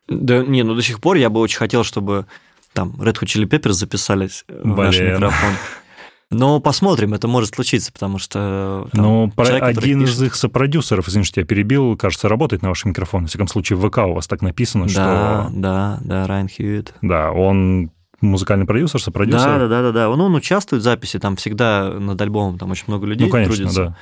Да 0.08 0.44
не, 0.44 0.64
ну 0.64 0.74
до 0.74 0.82
сих 0.82 1.00
пор 1.00 1.18
я 1.18 1.30
бы 1.30 1.40
очень 1.40 1.58
хотел, 1.58 1.84
чтобы 1.84 2.26
там 2.74 2.96
Red 3.00 3.20
Hot 3.20 3.26
Chili 3.26 3.48
Peppers 3.48 3.74
записались 3.74 4.46
Блин. 4.48 4.74
в 4.74 4.78
наш 4.78 5.00
микрофон. 5.00 5.54
Но 6.30 6.60
посмотрим, 6.60 7.14
это 7.14 7.28
может 7.30 7.56
случиться, 7.56 7.92
потому 7.94 8.18
что... 8.20 8.88
там 8.92 9.02
Ну, 9.04 9.32
про- 9.34 9.46
человек, 9.46 9.64
который 9.70 9.86
один 9.86 10.02
из 10.04 10.10
пишет- 10.16 10.22
их 10.28 10.36
сопродюсеров, 10.36 11.08
извините, 11.08 11.42
я 11.42 11.46
перебил, 11.46 11.96
кажется, 11.96 12.28
работает 12.28 12.62
на 12.64 12.70
вашем 12.70 12.90
микрофоне. 12.90 13.24
Во 13.24 13.28
всяком 13.30 13.48
случае, 13.48 13.78
в 13.78 13.88
ВК 13.90 14.00
у 14.00 14.14
вас 14.14 14.28
так 14.28 14.42
написано, 14.42 14.86
Да, 14.88 14.90
что... 14.92 15.48
да, 15.54 16.00
да, 16.02 16.28
Райан 16.28 16.50
Хьюитт. 16.50 16.94
Да, 17.02 17.32
он 17.32 17.92
музыкальный 18.20 18.66
продюсер, 18.66 19.02
сопродюсер. 19.02 19.40
Да, 19.40 19.58
да, 19.60 19.68
да, 19.68 19.82
да, 19.84 19.92
да. 19.92 20.10
Он, 20.10 20.20
он 20.20 20.36
участвует 20.36 20.82
в 20.82 20.84
записи, 20.84 21.18
там 21.18 21.38
всегда 21.38 21.92
над 21.92 22.20
альбомом 22.20 22.58
там 22.58 22.72
очень 22.72 22.86
много 22.88 23.06
людей 23.06 23.28
Ну, 23.28 23.32
конечно, 23.32 23.56
трудится. 23.56 23.84
да. 23.86 23.98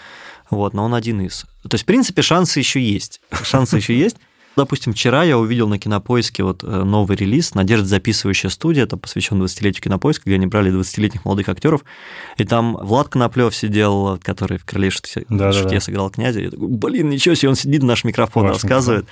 Вот, 0.49 0.73
но 0.73 0.83
он 0.85 0.95
один 0.95 1.21
из. 1.21 1.41
То 1.63 1.73
есть, 1.73 1.83
в 1.83 1.87
принципе, 1.87 2.21
шансы 2.21 2.59
еще 2.59 2.81
есть. 2.81 3.19
Шансы 3.43 3.77
еще 3.77 3.97
есть. 3.97 4.17
Допустим, 4.55 4.93
вчера 4.93 5.23
я 5.23 5.37
увидел 5.37 5.67
на 5.67 5.77
Кинопоиске 5.77 6.43
вот 6.43 6.63
э, 6.63 6.83
новый 6.83 7.17
релиз 7.17 7.55
«Надежда 7.55 7.85
записывающая 7.87 8.49
студия», 8.49 8.83
это 8.83 8.95
посвящен 8.95 9.41
20-летию 9.41 9.83
Кинопоиска, 9.83 10.23
где 10.25 10.35
они 10.35 10.47
брали 10.47 10.71
20-летних 10.71 11.25
молодых 11.25 11.49
актеров, 11.49 11.83
и 12.37 12.45
там 12.45 12.77
Влад 12.81 13.09
Коноплев 13.09 13.53
сидел, 13.55 14.17
который 14.23 14.57
в 14.57 14.65
«Короле 14.65 14.89
шуте» 14.91 15.25
Да-да-да. 15.27 15.53
шуте 15.53 15.79
сыграл 15.81 16.09
князя, 16.09 16.39
я 16.39 16.51
такой, 16.51 16.69
блин, 16.69 17.09
ничего 17.09 17.35
себе, 17.35 17.49
он 17.49 17.55
сидит, 17.55 17.83
наш 17.83 18.03
микрофон 18.03 18.43
Ваш 18.47 18.53
рассказывает. 18.53 19.07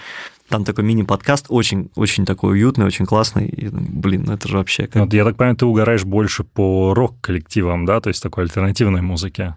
Там 0.49 0.65
такой 0.65 0.83
мини-подкаст, 0.83 1.47
очень, 1.49 1.89
очень 1.95 2.25
такой 2.25 2.53
уютный, 2.53 2.85
очень 2.85 3.05
классный. 3.05 3.47
И, 3.47 3.69
блин, 3.69 4.25
ну 4.27 4.33
это 4.33 4.47
же 4.47 4.57
вообще 4.57 4.87
как... 4.87 5.03
Вот 5.03 5.13
я 5.13 5.23
так 5.23 5.35
понимаю, 5.35 5.55
ты 5.55 5.65
угораешь 5.65 6.03
больше 6.03 6.43
по 6.43 6.93
рок-коллективам, 6.93 7.85
да, 7.85 8.01
то 8.01 8.09
есть 8.09 8.21
такой 8.21 8.43
альтернативной 8.43 9.01
музыке. 9.01 9.55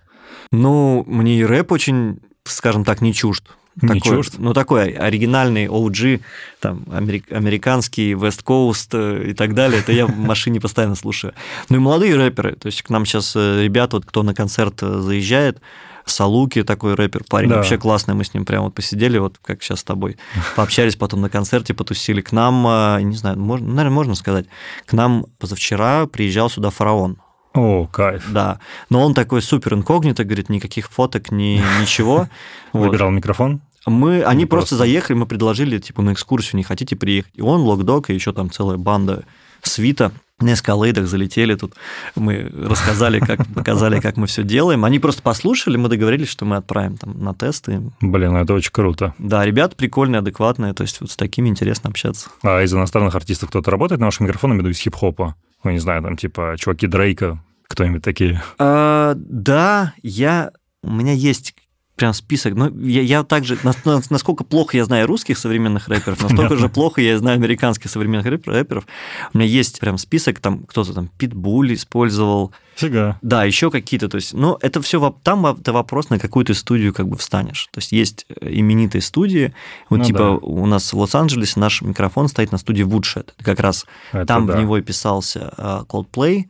Ну, 0.52 1.04
мне 1.06 1.40
и 1.40 1.44
рэп 1.44 1.72
очень, 1.72 2.20
скажем 2.44 2.84
так, 2.84 3.00
не 3.00 3.12
чужд. 3.12 3.44
Не 3.82 4.00
Такой, 4.00 4.00
чужд? 4.00 4.34
Ну, 4.38 4.54
такой 4.54 4.92
оригинальный 4.92 5.66
OG, 5.66 6.22
там, 6.60 6.84
америк- 6.90 7.30
американский, 7.30 8.14
West 8.14 8.42
Coast 8.44 8.88
э, 8.92 9.30
и 9.30 9.34
так 9.34 9.54
далее. 9.54 9.80
Это 9.80 9.92
я 9.92 10.06
в 10.06 10.16
машине 10.16 10.60
постоянно 10.60 10.94
слушаю. 10.94 11.34
Ну 11.68 11.76
и 11.76 11.78
молодые 11.78 12.14
рэперы. 12.16 12.54
То 12.54 12.66
есть 12.66 12.80
к 12.82 12.88
нам 12.90 13.04
сейчас 13.04 13.34
ребята, 13.36 13.96
вот 13.96 14.06
кто 14.06 14.22
на 14.22 14.34
концерт 14.34 14.82
э, 14.82 15.00
заезжает, 15.00 15.60
Салуки 16.08 16.62
такой 16.62 16.94
рэпер, 16.94 17.24
парень 17.28 17.48
Да. 17.48 17.56
вообще 17.56 17.78
классный, 17.78 18.14
мы 18.14 18.22
с 18.24 18.32
ним 18.32 18.44
прямо 18.44 18.66
вот 18.66 18.74
посидели, 18.74 19.18
вот 19.18 19.38
как 19.42 19.60
сейчас 19.60 19.80
с 19.80 19.84
тобой, 19.84 20.16
пообщались 20.54 20.94
потом 20.94 21.20
на 21.20 21.28
концерте, 21.28 21.74
потусили. 21.74 22.20
К 22.20 22.30
нам, 22.30 22.64
э, 22.64 23.02
не 23.02 23.16
знаю, 23.16 23.36
можно, 23.40 23.66
наверное, 23.66 23.90
можно 23.94 24.14
сказать, 24.14 24.46
к 24.86 24.92
нам 24.92 25.26
позавчера 25.40 26.06
приезжал 26.06 26.48
сюда 26.48 26.70
фараон. 26.70 27.18
О, 27.56 27.86
кайф. 27.86 28.24
Да, 28.30 28.60
но 28.90 29.04
он 29.04 29.14
такой 29.14 29.42
супер 29.42 29.74
инкогнито, 29.74 30.24
говорит, 30.24 30.48
никаких 30.50 30.90
фоток, 30.90 31.30
ни, 31.32 31.60
ничего. 31.80 32.28
Выбирал 32.72 33.10
микрофон? 33.10 33.60
Мы, 33.86 34.22
они 34.22 34.42
Ну, 34.44 34.48
просто 34.48 34.70
просто. 34.70 34.76
заехали, 34.76 35.16
мы 35.16 35.26
предложили, 35.26 35.78
типа, 35.78 36.02
на 36.02 36.12
экскурсию, 36.12 36.58
не 36.58 36.64
хотите 36.64 36.96
приехать? 36.96 37.32
И 37.34 37.40
он, 37.42 37.60
Локдог, 37.62 38.10
и 38.10 38.14
еще 38.14 38.32
там 38.32 38.50
целая 38.50 38.76
банда 38.78 39.24
свита 39.62 40.12
на 40.38 40.52
эскалейдах 40.52 41.06
залетели 41.06 41.54
тут. 41.54 41.72
Мы 42.14 42.52
рассказали, 42.68 43.20
как 43.20 43.46
показали, 43.54 44.00
как 44.00 44.16
мы 44.18 44.26
все 44.26 44.42
делаем. 44.42 44.84
Они 44.84 44.98
просто 44.98 45.22
послушали, 45.22 45.76
мы 45.78 45.88
договорились, 45.88 46.28
что 46.28 46.44
мы 46.44 46.56
отправим 46.56 46.96
там 46.98 47.18
на 47.22 47.32
тесты. 47.32 47.80
Блин, 48.02 48.32
ну 48.34 48.38
это 48.40 48.52
очень 48.52 48.70
круто. 48.72 49.14
Да, 49.18 49.44
ребята 49.46 49.76
прикольные, 49.76 50.18
адекватные, 50.18 50.74
то 50.74 50.82
есть 50.82 51.00
вот 51.00 51.10
с 51.10 51.16
такими 51.16 51.48
интересно 51.48 51.88
общаться. 51.88 52.28
А 52.42 52.60
из 52.62 52.74
иностранных 52.74 53.14
артистов 53.14 53.48
кто-то 53.48 53.70
работает 53.70 54.00
на 54.00 54.08
вашем 54.08 54.26
микрофоне, 54.26 54.50
я 54.50 54.54
имею 54.56 54.64
в 54.64 54.66
виду 54.66 54.76
из 54.78 54.82
хип-хопа? 54.82 55.36
Ну, 55.64 55.70
не 55.70 55.78
знаю, 55.78 56.02
там 56.02 56.16
типа 56.16 56.56
чуваки 56.58 56.86
Дрейка, 56.86 57.40
кто-нибудь 57.68 58.02
такие. 58.02 58.42
А, 58.58 59.14
да, 59.16 59.94
я... 60.02 60.50
У 60.82 60.90
меня 60.90 61.12
есть 61.12 61.54
прям 61.96 62.12
список. 62.12 62.54
Но 62.54 62.68
я, 62.68 63.00
я 63.02 63.22
также... 63.24 63.58
нас- 63.62 63.84
нас- 63.84 64.10
Насколько 64.10 64.44
плохо 64.44 64.76
я 64.76 64.84
знаю 64.84 65.06
русских 65.06 65.38
современных 65.38 65.88
рэперов, 65.88 66.22
настолько 66.22 66.56
же 66.56 66.68
плохо 66.68 67.00
я 67.00 67.18
знаю 67.18 67.36
американских 67.36 67.90
современных 67.90 68.26
рэп- 68.26 68.46
рэперов. 68.50 68.86
У 69.32 69.38
меня 69.38 69.48
есть 69.48 69.80
прям 69.80 69.96
список, 69.98 70.38
там 70.40 70.64
кто-то 70.64 70.92
там 70.92 71.08
Питбуль 71.18 71.72
использовал. 71.74 72.52
Фига. 72.76 73.18
Да, 73.22 73.44
еще 73.44 73.70
какие-то. 73.70 74.08
То 74.10 74.16
есть, 74.16 74.34
ну, 74.34 74.58
это 74.60 74.82
все 74.82 75.10
там 75.22 75.46
это 75.46 75.72
вопрос, 75.72 76.10
на 76.10 76.18
какую 76.18 76.44
ты 76.44 76.52
студию 76.52 76.92
как 76.92 77.08
бы 77.08 77.16
встанешь. 77.16 77.68
То 77.72 77.78
есть 77.78 77.92
есть 77.92 78.26
э, 78.28 78.48
именитые 78.50 79.00
студии. 79.00 79.54
Вот 79.88 80.00
Ну 80.00 80.04
типа 80.04 80.18
да. 80.18 80.30
у 80.32 80.66
нас 80.66 80.92
в 80.92 80.98
Лос-Анджелесе 80.98 81.58
наш 81.58 81.80
микрофон 81.80 82.28
стоит 82.28 82.52
на 82.52 82.58
студии 82.58 82.84
Woodshed. 82.84 83.30
Как 83.42 83.58
раз 83.60 83.86
Это 84.12 84.26
там 84.26 84.46
да. 84.46 84.52
в 84.54 84.60
него 84.60 84.76
и 84.76 84.82
писался 84.82 85.54
э, 85.56 85.84
Coldplay, 85.88 86.44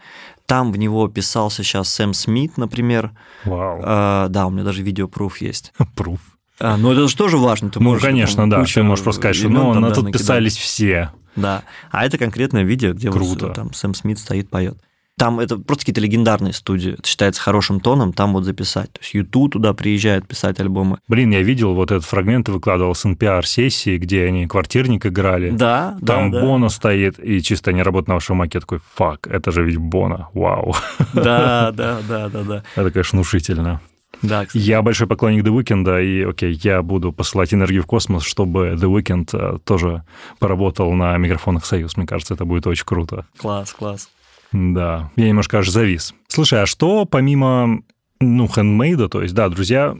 там 0.46 0.72
в 0.72 0.78
него 0.78 1.08
писался 1.08 1.62
сейчас 1.62 1.88
Сэм 1.92 2.14
Смит, 2.14 2.56
например. 2.56 3.12
Вау. 3.44 3.80
А, 3.82 4.28
да, 4.28 4.46
у 4.46 4.50
меня 4.50 4.64
даже 4.64 4.82
видеопруф 4.82 5.38
есть. 5.40 5.72
Пруф. 5.94 6.20
А, 6.58 6.76
но 6.76 6.92
это 6.92 7.06
же 7.08 7.16
тоже 7.16 7.36
важно. 7.36 7.68
Ты 7.70 7.80
Ну, 7.80 7.90
можешь, 7.90 8.02
конечно, 8.04 8.42
там, 8.42 8.50
да. 8.50 8.64
Ты 8.64 8.82
можешь 8.82 9.04
просто 9.04 9.20
сказать, 9.20 9.36
что 9.36 9.48
ну, 9.48 9.74
на 9.74 9.88
да, 9.88 9.94
тут 9.94 10.04
накидать. 10.04 10.22
писались 10.22 10.56
все. 10.56 11.10
Да. 11.34 11.62
А 11.90 12.06
это 12.06 12.16
конкретное 12.16 12.62
видео, 12.62 12.92
где 12.94 13.10
вот, 13.10 13.18
Круто. 13.18 13.48
там 13.50 13.74
Сэм 13.74 13.92
Смит 13.94 14.18
стоит, 14.18 14.48
поет. 14.48 14.78
Там 15.18 15.40
это 15.40 15.56
просто 15.56 15.82
какие-то 15.82 16.02
легендарные 16.02 16.52
студии. 16.52 16.92
Это 16.92 17.06
считается 17.06 17.40
хорошим 17.40 17.80
тоном 17.80 18.12
там 18.12 18.34
вот 18.34 18.44
записать. 18.44 18.92
То 18.92 19.00
есть 19.00 19.14
YouTube 19.14 19.52
туда 19.54 19.72
приезжает 19.72 20.28
писать 20.28 20.60
альбомы. 20.60 20.98
Блин, 21.08 21.30
я 21.30 21.42
видел 21.42 21.74
вот 21.74 21.90
этот 21.90 22.04
фрагмент, 22.04 22.50
выкладывал 22.50 22.94
с 22.94 23.04
NPR-сессии, 23.06 23.96
где 23.96 24.24
они 24.24 24.46
квартирник 24.46 25.06
играли. 25.06 25.50
Да, 25.50 25.96
Там 26.04 26.30
да, 26.30 26.40
да. 26.40 26.46
Бона 26.46 26.68
стоит, 26.68 27.18
и 27.18 27.40
чисто 27.42 27.70
они 27.70 27.82
работают 27.82 28.08
на 28.08 28.14
вашем 28.14 28.36
маке, 28.36 28.60
такой, 28.60 28.80
фак, 28.94 29.26
это 29.26 29.50
же 29.52 29.64
ведь 29.64 29.78
Бона, 29.78 30.28
вау. 30.34 30.74
Да, 31.14 31.72
да, 31.74 32.00
да, 32.06 32.28
да, 32.28 32.42
да. 32.42 32.62
Это, 32.74 32.90
конечно, 32.90 33.16
внушительно. 33.16 33.80
Да, 34.22 34.44
кстати. 34.46 34.62
Я 34.62 34.82
большой 34.82 35.06
поклонник 35.06 35.44
The 35.44 35.58
Weeknd, 35.58 36.04
и, 36.04 36.22
окей, 36.24 36.58
я 36.62 36.82
буду 36.82 37.12
посылать 37.12 37.52
энергию 37.54 37.82
в 37.82 37.86
космос, 37.86 38.22
чтобы 38.24 38.76
The 38.78 38.90
Weeknd 38.90 39.28
э, 39.32 39.58
тоже 39.64 40.04
поработал 40.38 40.92
на 40.92 41.16
микрофонах 41.16 41.64
«Союз». 41.64 41.96
Мне 41.96 42.06
кажется, 42.06 42.34
это 42.34 42.44
будет 42.44 42.66
очень 42.66 42.84
круто. 42.84 43.26
Класс, 43.38 43.72
класс. 43.72 44.08
Да, 44.52 45.10
я 45.16 45.28
немножко 45.28 45.58
аж 45.58 45.68
завис. 45.68 46.14
Слушай, 46.28 46.62
а 46.62 46.66
что 46.66 47.04
помимо, 47.04 47.82
ну, 48.20 48.48
хендмейда, 48.48 49.08
то 49.08 49.22
есть, 49.22 49.34
да, 49.34 49.48
друзья, 49.48 49.96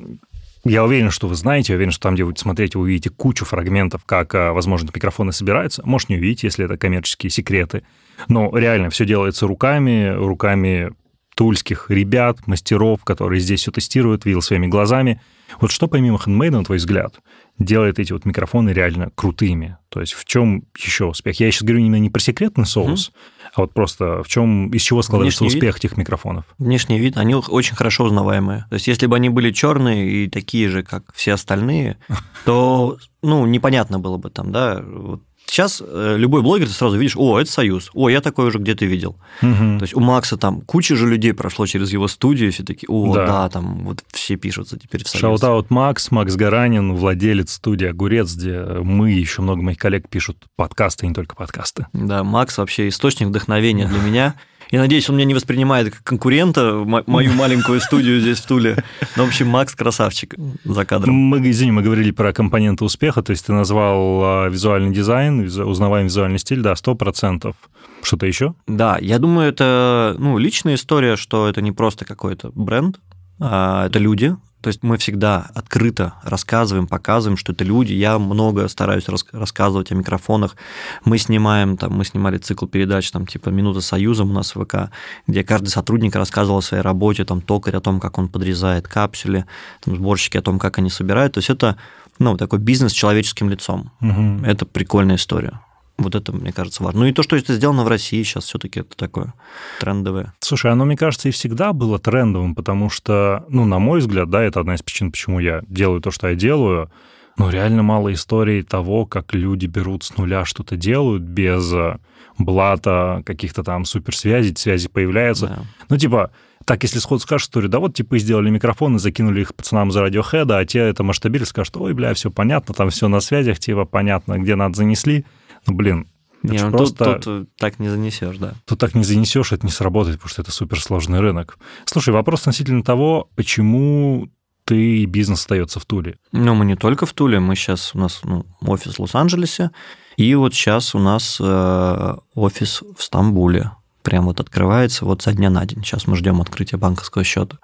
я 0.69 0.85
уверен, 0.85 1.11
что 1.11 1.29
вы 1.29 1.37
знаете, 1.37 1.73
я 1.73 1.77
уверен, 1.77 1.93
что 1.93 2.03
там, 2.03 2.15
где 2.15 2.25
вы 2.25 2.33
будете 2.33 2.79
вы 2.79 2.85
увидите 2.85 3.11
кучу 3.11 3.45
фрагментов, 3.45 4.05
как, 4.05 4.35
а, 4.35 4.53
возможно, 4.53 4.91
микрофоны 4.93 5.33
собираются. 5.33 5.83
Может, 5.85 6.09
не 6.09 6.17
увидите, 6.17 6.49
если 6.49 6.65
это 6.65 6.77
коммерческие 6.77 7.31
секреты. 7.31 7.85
Но 8.29 8.57
реально 8.57 8.91
все 8.91 9.05
делается 9.05 9.47
руками, 9.47 10.09
руками 10.09 10.91
тульских 11.37 11.91
ребят, 11.91 12.47
мастеров, 12.47 13.05
которые 13.05 13.41
здесь 13.41 13.61
все 13.61 13.71
тестируют, 13.71 14.25
видел 14.25 14.43
своими 14.43 14.67
глазами. 14.67 15.21
Вот 15.61 15.71
что 15.71 15.87
помимо 15.87 16.19
хендмейда, 16.19 16.59
на 16.59 16.65
твой 16.65 16.79
взгляд, 16.79 17.21
делает 17.59 17.99
эти 18.01 18.13
вот 18.13 18.25
микрофоны 18.25 18.71
реально 18.71 19.11
крутыми? 19.15 19.77
То 19.89 20.01
есть 20.01 20.15
в 20.15 20.25
чем 20.25 20.65
еще 20.77 21.05
успех? 21.05 21.39
Я 21.39 21.51
сейчас 21.51 21.63
говорю 21.63 21.81
именно 21.81 22.01
не 22.01 22.11
про 22.11 22.21
секретный 22.21 22.67
соус, 22.67 23.13
а 23.57 23.62
вот 23.62 23.73
просто 23.73 24.23
в 24.23 24.29
чем, 24.29 24.69
из 24.69 24.83
чего 24.83 25.01
складывается 25.03 25.42
Внешний 25.42 25.55
вид? 25.55 25.62
успех 25.62 25.77
этих 25.79 25.97
микрофонов? 25.97 26.45
Внешний 26.59 26.99
вид, 26.99 27.16
они 27.16 27.35
очень 27.35 27.75
хорошо 27.75 28.05
узнаваемые. 28.05 28.66
То 28.69 28.75
есть, 28.75 28.87
если 28.87 29.07
бы 29.07 29.16
они 29.16 29.31
были 29.31 29.51
черные 29.51 30.09
и 30.09 30.29
такие 30.29 30.69
же, 30.69 30.83
как 30.83 31.05
все 31.14 31.33
остальные, 31.33 31.97
то, 32.45 32.99
ну, 33.23 33.47
непонятно 33.47 33.99
было 33.99 34.19
бы 34.19 34.29
там, 34.29 34.53
да. 34.53 34.83
Вот 34.85 35.23
Сейчас 35.49 35.83
э, 35.85 36.17
любой 36.19 36.43
блогер, 36.43 36.67
ты 36.67 36.73
сразу 36.73 36.97
видишь, 36.99 37.17
о, 37.17 37.39
это 37.39 37.51
Союз, 37.51 37.91
о, 37.95 38.09
я 38.09 38.21
такой 38.21 38.47
уже 38.47 38.59
где-то 38.59 38.85
видел. 38.85 39.17
Мгм. 39.43 39.79
То 39.79 39.85
есть 39.85 39.95
у 39.95 40.01
Макса 40.01 40.37
там 40.37 40.61
куча 40.61 40.97
же 40.97 41.09
людей 41.09 41.33
прошло 41.33 41.67
через 41.67 41.93
его 41.93 42.09
студию, 42.09 42.53
все 42.53 42.65
такие, 42.65 42.89
о, 42.89 43.15
Да. 43.15 43.27
да, 43.27 43.49
там 43.49 43.85
вот 43.85 44.03
все 44.13 44.37
пишутся 44.37 44.79
теперь 44.79 45.05
в 45.05 45.09
Союз. 45.09 45.21
Shout-out 45.21 45.71
Макс, 45.71 46.11
Макс 46.11 46.35
Гаранин, 46.35 46.95
владелец 46.95 47.53
студии 47.55 47.87
«Огурец», 47.87 48.35
где 48.35 48.61
мы, 48.61 49.13
еще 49.13 49.41
много 49.43 49.63
моих 49.63 49.79
коллег 49.79 50.09
пишут 50.09 50.37
подкасты, 50.57 51.07
и 51.07 51.09
не 51.09 51.15
только 51.15 51.37
подкасты. 51.37 51.87
Да, 51.93 52.25
Макс 52.25 52.59
вообще 52.59 52.89
источник 52.89 53.29
вдохновения 53.29 53.87
для 53.87 54.01
меня. 54.01 54.35
Я 54.70 54.81
надеюсь, 54.81 55.09
он 55.09 55.16
меня 55.16 55.26
не 55.26 55.35
воспринимает 55.35 55.94
как 55.94 56.02
конкурента, 56.02 56.74
мо- 56.85 57.05
мою 57.07 57.33
маленькую 57.33 57.81
студию 57.81 58.20
здесь 58.20 58.38
в 58.38 58.46
Туле. 58.46 58.83
Но, 59.16 59.24
в 59.24 59.29
общем, 59.29 59.48
Макс 59.48 59.74
красавчик 59.74 60.35
за 60.64 60.85
кадром. 60.85 61.14
Мы, 61.14 61.50
извини, 61.50 61.72
мы 61.72 61.83
говорили 61.83 62.11
про 62.11 62.33
компоненты 62.33 62.85
успеха, 62.85 63.22
то 63.22 63.31
есть 63.31 63.46
ты 63.46 63.52
назвал 63.52 64.22
а, 64.24 64.48
визуальный 64.48 64.92
дизайн, 64.92 65.40
узнаваемый 65.40 66.09
визуальный 66.09 66.38
стиль, 66.38 66.61
да, 66.61 66.72
100%. 66.72 67.55
Что-то 68.02 68.26
еще? 68.26 68.55
Да, 68.66 68.98
я 69.00 69.18
думаю, 69.18 69.48
это 69.48 70.14
ну, 70.18 70.38
личная 70.38 70.74
история, 70.74 71.16
что 71.16 71.48
это 71.48 71.61
не 71.61 71.72
просто 71.72 72.05
какой-то 72.05 72.50
бренд, 72.55 73.00
а 73.40 73.87
это 73.87 73.98
люди. 73.98 74.37
То 74.66 74.70
есть 74.70 74.83
мы 74.83 74.98
всегда 74.98 75.48
открыто 75.55 76.14
рассказываем, 76.24 76.88
показываем, 76.88 77.37
что 77.37 77.52
это 77.52 77.62
люди. 77.62 77.92
Я 77.92 78.18
много 78.18 78.66
стараюсь 78.66 79.09
рас- 79.09 79.24
рассказывать 79.31 79.92
о 79.92 79.94
микрофонах. 79.94 80.57
Мы 81.05 81.18
снимаем, 81.18 81.76
там, 81.76 81.92
мы 81.92 82.05
снимали 82.05 82.38
цикл 82.38 82.66
передач, 82.66 83.09
там, 83.12 83.29
типа 83.29 83.50
«Минута 83.50 83.81
союзом» 83.81 84.31
у 84.31 84.33
нас 84.33 84.57
в 84.57 84.64
ВК, 84.64 84.90
где 85.29 85.44
каждый 85.44 85.68
сотрудник 85.68 86.16
рассказывал 86.16 86.59
о 86.59 86.62
своей 86.62 86.83
работе, 86.83 87.24
там, 87.24 87.42
токарь 87.42 87.76
о 87.76 87.81
том, 87.81 88.00
как 88.00 88.18
он 88.18 88.29
подрезает 88.29 88.88
капсули, 88.88 89.46
там, 89.85 89.94
сборщики 89.94 90.37
о 90.37 90.42
том, 90.42 90.59
как 90.59 90.79
они 90.79 90.90
собирают. 90.90 91.35
То 91.35 91.38
есть 91.38 91.50
это 91.50 91.76
ну, 92.18 92.37
такой 92.37 92.59
бизнес 92.59 92.90
с 92.90 92.96
человеческим 92.96 93.48
лицом. 93.48 93.92
Мгм. 94.00 94.44
Это 94.44 94.66
прикольная 94.66 95.14
история. 95.14 95.61
Вот 95.99 96.15
это, 96.15 96.33
мне 96.33 96.53
кажется, 96.53 96.83
важно. 96.83 97.01
Ну 97.01 97.07
и 97.07 97.13
то, 97.13 97.23
что 97.23 97.37
это 97.37 97.55
сделано 97.55 97.85
в 97.85 97.89
России 97.89 98.23
сейчас 98.23 98.45
все-таки 98.45 98.81
это 98.81 98.97
такое 98.97 99.33
трендовое. 99.81 100.35
Слушай, 100.41 100.73
оно, 100.73 100.85
мне 100.85 100.97
кажется, 100.97 101.29
и 101.29 101.33
всегда 101.33 101.73
было 101.73 101.99
трендовым, 101.99 102.55
потому 102.55 102.91
что, 102.91 103.45
ну, 103.49 103.65
на 103.65 103.79
мой 103.79 104.01
взгляд, 104.01 104.29
да, 104.29 104.43
это 104.43 104.61
одна 104.61 104.75
из 104.75 104.83
причин, 104.83 105.11
почему 105.11 105.41
я 105.41 105.63
делаю 105.69 106.01
то, 106.03 106.11
что 106.11 106.29
я 106.29 106.35
делаю. 106.35 106.91
Ну, 107.39 107.51
реально 107.51 107.83
мало 107.83 108.13
историй 108.13 108.63
того, 108.63 109.07
как 109.07 109.35
люди 109.35 109.67
берут 109.67 110.05
с 110.05 110.17
нуля 110.17 110.45
что-то 110.45 110.77
делают 110.77 111.23
без 111.23 111.73
э, 111.73 111.99
блата, 112.39 113.23
каких-то 113.27 113.63
там 113.63 113.85
суперсвязей, 113.85 114.55
связи 114.57 114.89
появляются. 114.89 115.47
Да. 115.47 115.59
Ну, 115.89 115.97
типа, 115.99 116.31
Так, 116.67 116.83
если 116.83 116.99
сход 116.99 117.23
скажешь 117.23 117.47
историю, 117.47 117.71
да 117.71 117.79
вот 117.79 117.95
типа 117.95 118.19
сделали 118.19 118.51
микрофоны, 118.51 118.99
закинули 118.99 119.43
их 119.43 119.55
пацанам 119.55 119.93
за 119.93 120.03
радиохеда, 120.03 120.59
а 120.59 120.65
те 120.65 120.81
это 120.81 121.05
масштабили, 121.05 121.45
скажут, 121.45 121.77
ой, 121.77 121.95
бля, 121.95 122.13
все 122.13 122.31
понятно, 122.31 122.75
там 122.75 122.91
все 122.91 123.07
на 123.07 123.21
связях, 123.21 123.61
типа 123.61 123.85
понятно, 123.85 124.39
где 124.39 124.57
надо 124.57 124.75
занесли. 124.77 125.25
Ну, 125.66 125.74
блин, 125.74 126.09
не, 126.42 126.62
ну, 126.62 126.70
просто... 126.70 127.05
тут, 127.05 127.24
тут 127.24 127.57
так 127.57 127.79
не 127.79 127.88
занесешь, 127.88 128.37
да. 128.37 128.55
Тут 128.66 128.79
так 128.79 128.94
не 128.94 129.05
занесешь, 129.05 129.52
это 129.52 129.66
не 129.66 129.72
сработает, 129.72 130.18
потому 130.18 130.31
что 130.31 130.42
это 130.42 130.50
суперсложный 130.50 131.20
рынок. 131.20 131.59
Слушай, 131.85 132.14
вопрос 132.14 132.40
относительно 132.40 132.83
того, 132.83 133.29
почему 133.35 134.29
ты 134.64 135.05
бизнес 135.07 135.40
остается 135.40 135.81
в 135.81 135.87
Туле? 135.87 136.18
Ну, 136.33 136.55
мы 136.55 136.64
не 136.64 136.76
только 136.76 137.07
в 137.07 137.12
Туле, 137.12 137.40
мы 137.40 137.57
сейчас, 137.57 137.94
у 137.94 137.98
нас 137.98 138.20
ну, 138.24 138.46
офис 138.61 138.96
в 138.96 139.00
Лос-Анджелесе, 139.00 139.70
и 140.16 140.35
вот 140.35 140.55
сейчас 140.55 140.94
у 140.94 140.98
нас 140.98 141.38
э, 141.40 142.16
офис 142.35 142.83
в 142.96 143.02
Стамбуле. 143.02 143.72
Прям 144.02 144.26
вот 144.26 144.38
открывается 144.38 145.05
вот 145.05 145.22
со 145.22 145.33
дня 145.33 145.50
на 145.50 145.66
день. 145.66 145.83
Сейчас 145.83 146.07
мы 146.07 146.16
ждем 146.16 146.40
открытия 146.40 146.76
банковского 146.76 147.24
счета. 147.24 147.59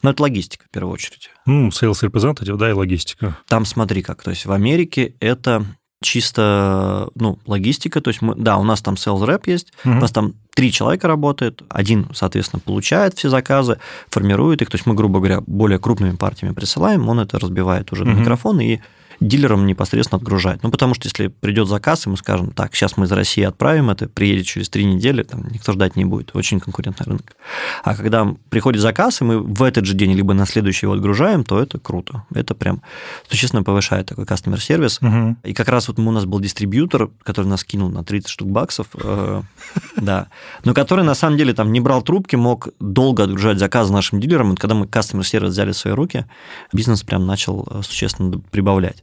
Но 0.00 0.10
это 0.10 0.22
логистика 0.22 0.64
в 0.66 0.70
первую 0.70 0.94
очередь. 0.94 1.30
Ну, 1.44 1.68
sales 1.68 2.02
representative, 2.02 2.56
да, 2.56 2.70
и 2.70 2.72
логистика. 2.72 3.36
Там 3.46 3.66
смотри 3.66 4.02
как. 4.02 4.22
То 4.22 4.30
есть 4.30 4.46
в 4.46 4.52
Америке 4.52 5.14
это 5.20 5.66
чисто 6.04 7.08
ну, 7.14 7.38
логистика. 7.46 8.00
То 8.00 8.10
есть, 8.10 8.22
мы, 8.22 8.34
да, 8.36 8.58
у 8.58 8.62
нас 8.62 8.82
там 8.82 8.94
sales 8.94 9.26
rep 9.26 9.42
есть, 9.46 9.72
угу. 9.84 9.94
у 9.94 10.00
нас 10.00 10.12
там 10.12 10.34
три 10.54 10.70
человека 10.70 11.08
работает, 11.08 11.62
один, 11.68 12.06
соответственно, 12.14 12.60
получает 12.64 13.14
все 13.14 13.28
заказы, 13.28 13.78
формирует 14.08 14.62
их. 14.62 14.70
То 14.70 14.76
есть 14.76 14.86
мы, 14.86 14.94
грубо 14.94 15.18
говоря, 15.18 15.40
более 15.46 15.78
крупными 15.78 16.16
партиями 16.16 16.54
присылаем, 16.54 17.08
он 17.08 17.20
это 17.20 17.38
разбивает 17.38 17.92
уже 17.92 18.04
угу. 18.04 18.12
на 18.12 18.20
микрофон 18.20 18.60
и 18.60 18.78
дилерам 19.20 19.66
непосредственно 19.66 20.18
отгружать. 20.18 20.62
Ну, 20.62 20.70
потому 20.70 20.94
что 20.94 21.06
если 21.06 21.28
придет 21.28 21.68
заказ, 21.68 22.06
и 22.06 22.10
мы 22.10 22.16
скажем, 22.16 22.50
так, 22.50 22.74
сейчас 22.74 22.96
мы 22.96 23.06
из 23.06 23.12
России 23.12 23.44
отправим 23.44 23.90
это, 23.90 24.08
приедет 24.08 24.46
через 24.46 24.68
три 24.68 24.84
недели, 24.84 25.22
там 25.22 25.46
никто 25.50 25.72
ждать 25.72 25.96
не 25.96 26.04
будет. 26.04 26.30
Очень 26.34 26.60
конкурентный 26.60 27.06
рынок. 27.06 27.36
А 27.82 27.94
когда 27.94 28.34
приходит 28.50 28.80
заказ, 28.80 29.20
и 29.20 29.24
мы 29.24 29.38
в 29.38 29.62
этот 29.62 29.84
же 29.84 29.94
день, 29.94 30.12
либо 30.12 30.34
на 30.34 30.46
следующий 30.46 30.86
его 30.86 30.94
отгружаем, 30.94 31.44
то 31.44 31.60
это 31.60 31.78
круто. 31.78 32.24
Это 32.34 32.54
прям 32.54 32.82
существенно 33.28 33.62
повышает 33.62 34.06
такой 34.06 34.24
customer 34.24 34.60
сервис. 34.60 34.98
Угу. 35.00 35.36
И 35.44 35.54
как 35.54 35.68
раз 35.68 35.88
вот 35.88 35.98
у 35.98 36.10
нас 36.10 36.24
был 36.24 36.40
дистрибьютор, 36.40 37.10
который 37.22 37.46
нас 37.46 37.64
кинул 37.64 37.88
на 37.90 38.04
30 38.04 38.28
штук 38.28 38.48
баксов, 38.48 38.88
э, 38.94 39.42
да, 39.96 40.28
но 40.64 40.74
который 40.74 41.04
на 41.04 41.14
самом 41.14 41.36
деле 41.36 41.54
там 41.54 41.72
не 41.72 41.80
брал 41.80 42.02
трубки, 42.02 42.36
мог 42.36 42.68
долго 42.80 43.24
отгружать 43.24 43.58
заказы 43.58 43.92
нашим 43.92 44.20
дилерам. 44.20 44.54
И 44.54 44.56
когда 44.56 44.74
мы 44.74 44.86
customer 44.86 45.24
сервис 45.24 45.50
взяли 45.50 45.72
в 45.72 45.76
свои 45.76 45.94
руки, 45.94 46.26
бизнес 46.72 47.02
прям 47.02 47.26
начал 47.26 47.66
э, 47.70 47.82
существенно 47.82 48.38
прибавлять. 48.50 49.02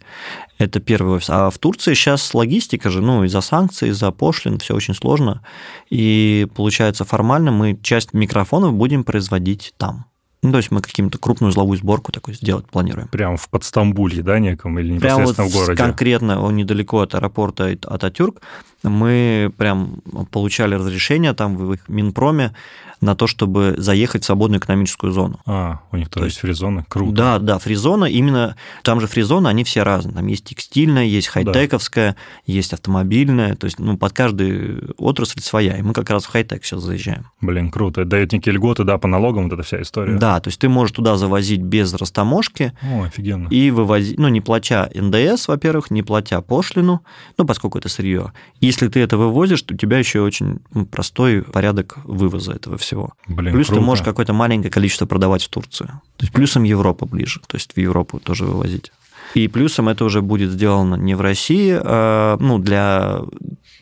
Это 0.57 0.79
первый 0.79 1.15
офис. 1.17 1.29
А 1.29 1.49
в 1.49 1.57
Турции 1.57 1.93
сейчас 1.93 2.33
логистика 2.33 2.89
же, 2.89 3.01
ну, 3.01 3.23
из-за 3.23 3.41
санкций, 3.41 3.89
из-за 3.89 4.11
пошлин, 4.11 4.59
все 4.59 4.75
очень 4.75 4.93
сложно. 4.93 5.41
И 5.89 6.47
получается, 6.55 7.05
формально 7.05 7.51
мы 7.51 7.79
часть 7.81 8.13
микрофонов 8.13 8.73
будем 8.73 9.03
производить 9.03 9.73
там. 9.77 10.05
Ну, 10.43 10.51
то 10.51 10.57
есть 10.57 10.71
мы 10.71 10.81
каким-то 10.81 11.19
крупную 11.19 11.49
узловую 11.49 11.77
сборку 11.77 12.11
такой 12.11 12.33
сделать 12.33 12.65
планируем. 12.65 13.07
Прямо 13.09 13.37
в 13.37 13.47
Подстамбулье, 13.49 14.23
да, 14.23 14.39
неком, 14.39 14.79
или 14.79 14.93
непосредственно 14.93 15.33
прям 15.33 15.45
вот 15.45 15.51
в 15.51 15.55
городе? 15.55 15.77
конкретно, 15.77 16.41
он 16.41 16.55
недалеко 16.55 17.01
от 17.01 17.13
аэропорта 17.13 17.77
Ататюрк, 17.83 18.41
мы 18.83 19.51
прям 19.57 20.01
получали 20.31 20.75
разрешение 20.75 21.33
там 21.33 21.55
в 21.55 21.73
их 21.73 21.87
Минпроме 21.87 22.53
на 23.01 23.15
то, 23.15 23.25
чтобы 23.27 23.73
заехать 23.77 24.23
в 24.23 24.25
свободную 24.27 24.59
экономическую 24.59 25.11
зону. 25.11 25.39
А, 25.47 25.79
у 25.91 25.97
них 25.97 26.09
тоже 26.09 26.27
есть 26.27 26.37
фризона? 26.37 26.85
Круто. 26.87 27.15
Да, 27.15 27.39
да, 27.39 27.57
фризона, 27.57 28.05
именно 28.05 28.55
там 28.83 29.01
же 29.01 29.07
фризона, 29.07 29.49
они 29.49 29.63
все 29.63 29.81
разные. 29.81 30.13
Там 30.15 30.27
есть 30.27 30.45
текстильная, 30.45 31.05
есть 31.05 31.27
хай-тековская, 31.27 32.11
да. 32.11 32.17
есть 32.45 32.73
автомобильная, 32.73 33.55
то 33.55 33.65
есть 33.65 33.79
ну, 33.79 33.97
под 33.97 34.13
каждую 34.13 34.93
отрасль 34.97 35.41
своя. 35.41 35.77
И 35.77 35.81
мы 35.81 35.93
как 35.93 36.11
раз 36.11 36.25
в 36.25 36.29
хай-тек 36.29 36.63
сейчас 36.63 36.83
заезжаем. 36.83 37.25
Блин, 37.41 37.71
круто. 37.71 38.01
Это 38.01 38.11
дает 38.11 38.33
некие 38.33 38.53
льготы, 38.53 38.83
да, 38.83 38.99
по 38.99 39.07
налогам 39.07 39.45
вот 39.45 39.53
эта 39.53 39.63
вся 39.63 39.81
история. 39.81 40.17
Да, 40.17 40.39
то 40.39 40.49
есть 40.49 40.59
ты 40.59 40.69
можешь 40.69 40.95
туда 40.95 41.17
завозить 41.17 41.61
без 41.61 41.93
растаможки. 41.95 42.73
О, 42.83 43.03
офигенно. 43.03 43.47
И 43.47 43.71
вывозить, 43.71 44.19
ну, 44.19 44.27
не 44.27 44.41
платя 44.41 44.91
НДС, 44.93 45.47
во-первых, 45.47 45.89
не 45.89 46.03
платя 46.03 46.39
пошлину, 46.41 47.03
ну, 47.37 47.45
поскольку 47.45 47.79
это 47.79 47.89
сырье. 47.89 48.31
Если 48.71 48.87
ты 48.87 48.99
это 48.99 49.17
вывозишь, 49.17 49.61
то 49.63 49.73
у 49.73 49.77
тебя 49.77 49.97
еще 49.97 50.21
очень 50.21 50.59
ну, 50.73 50.85
простой 50.85 51.41
порядок 51.41 51.97
вывоза 52.05 52.53
этого 52.53 52.77
всего 52.77 52.91
всего. 52.91 53.13
Блин, 53.27 53.53
Плюс 53.53 53.67
круто. 53.67 53.79
ты 53.79 53.85
можешь 53.85 54.05
какое-то 54.05 54.33
маленькое 54.33 54.71
количество 54.71 55.05
продавать 55.05 55.43
в 55.43 55.49
Турцию. 55.49 55.87
То 56.17 56.23
есть 56.23 56.33
плюсом 56.33 56.63
Европа 56.63 57.05
ближе, 57.05 57.41
то 57.47 57.55
есть 57.55 57.73
в 57.73 57.79
Европу 57.79 58.19
тоже 58.19 58.45
вывозить. 58.45 58.91
И 59.33 59.47
плюсом 59.47 59.87
это 59.87 60.03
уже 60.03 60.21
будет 60.21 60.51
сделано 60.51 60.95
не 60.95 61.15
в 61.15 61.21
России, 61.21 61.79
а 61.81 62.37
ну, 62.39 62.59
для 62.59 63.21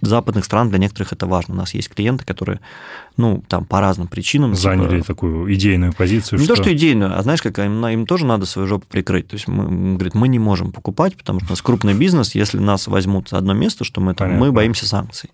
западных 0.02 0.46
стран, 0.46 0.70
для 0.70 0.80
некоторых 0.80 1.14
это 1.14 1.26
важно. 1.28 1.54
У 1.56 1.58
нас 1.58 1.74
есть 1.74 1.90
клиенты, 1.90 2.26
которые, 2.26 2.60
ну, 3.18 3.44
там 3.48 3.66
по 3.66 3.80
разным 3.80 4.08
причинам... 4.08 4.52
Типа 4.52 4.62
Заняли 4.62 4.98
типа, 4.98 5.08
такую 5.08 5.54
идейную 5.54 5.94
позицию. 5.94 6.40
Не 6.40 6.46
что... 6.46 6.56
то, 6.56 6.64
что 6.64 6.74
идейную, 6.74 7.18
а 7.18 7.22
знаешь, 7.22 7.42
как 7.42 7.60
им, 7.60 7.86
им 7.86 8.06
тоже 8.06 8.26
надо 8.26 8.46
свою 8.46 8.68
жопу 8.68 8.86
прикрыть. 8.90 9.28
То 9.28 9.36
есть 9.36 9.48
мы, 9.48 9.96
говорит, 9.96 10.14
мы 10.16 10.28
не 10.28 10.40
можем 10.40 10.72
покупать, 10.72 11.16
потому 11.16 11.40
что 11.40 11.50
у 11.50 11.52
нас 11.52 11.62
крупный 11.62 11.94
бизнес, 11.94 12.36
если 12.36 12.60
нас 12.60 12.88
возьмут 12.88 13.30
за 13.30 13.38
одно 13.38 13.54
место, 13.54 13.84
что 13.84 14.02
мы 14.02 14.14
там, 14.14 14.34
мы 14.34 14.52
боимся 14.52 14.88
санкций. 14.88 15.30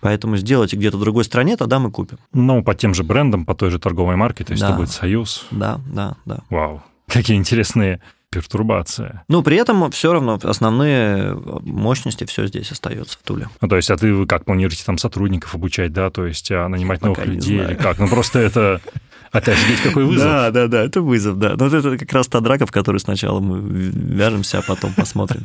Поэтому 0.00 0.36
сделайте 0.36 0.76
где-то 0.76 0.96
в 0.96 1.00
другой 1.00 1.24
стране, 1.24 1.56
тогда 1.56 1.78
мы 1.78 1.90
купим. 1.90 2.18
Ну, 2.32 2.62
по 2.62 2.74
тем 2.74 2.94
же 2.94 3.04
брендам, 3.04 3.44
по 3.44 3.54
той 3.54 3.70
же 3.70 3.78
торговой 3.78 4.16
марке, 4.16 4.44
то 4.44 4.52
есть 4.52 4.62
да. 4.62 4.70
это 4.70 4.76
будет 4.76 4.90
союз. 4.90 5.46
Да, 5.50 5.80
да, 5.86 6.16
да. 6.24 6.40
Вау. 6.50 6.82
Какие 7.06 7.36
интересные 7.36 8.00
пертурбация. 8.30 9.24
Ну, 9.28 9.42
при 9.42 9.56
этом 9.56 9.90
все 9.90 10.12
равно 10.12 10.38
основные 10.42 11.34
мощности 11.62 12.24
все 12.24 12.46
здесь 12.46 12.70
остается 12.70 13.18
в 13.18 13.22
Туле. 13.22 13.48
Ну, 13.60 13.68
то 13.68 13.76
есть, 13.76 13.90
а 13.90 13.96
ты 13.96 14.26
как 14.26 14.44
планируете 14.44 14.84
там 14.84 14.98
сотрудников 14.98 15.54
обучать, 15.54 15.92
да, 15.92 16.10
то 16.10 16.26
есть 16.26 16.50
а 16.50 16.68
нанимать 16.68 17.02
новых 17.02 17.24
людей 17.26 17.58
или 17.58 17.74
как? 17.74 17.98
Ну, 17.98 18.08
просто 18.08 18.38
это 18.38 18.80
Опять 19.32 19.58
видеть, 19.66 19.82
какой 19.82 20.04
вызов. 20.04 20.24
Да, 20.24 20.50
да, 20.50 20.66
да, 20.68 20.84
это 20.84 21.00
вызов, 21.02 21.38
да. 21.38 21.54
Но 21.56 21.66
это 21.66 21.98
как 21.98 22.12
раз 22.12 22.28
та 22.28 22.40
драка, 22.40 22.66
в 22.66 22.72
которой 22.72 22.98
сначала 22.98 23.40
мы 23.40 23.60
вяжемся, 23.60 24.58
а 24.58 24.62
потом 24.62 24.94
посмотрим. 24.94 25.42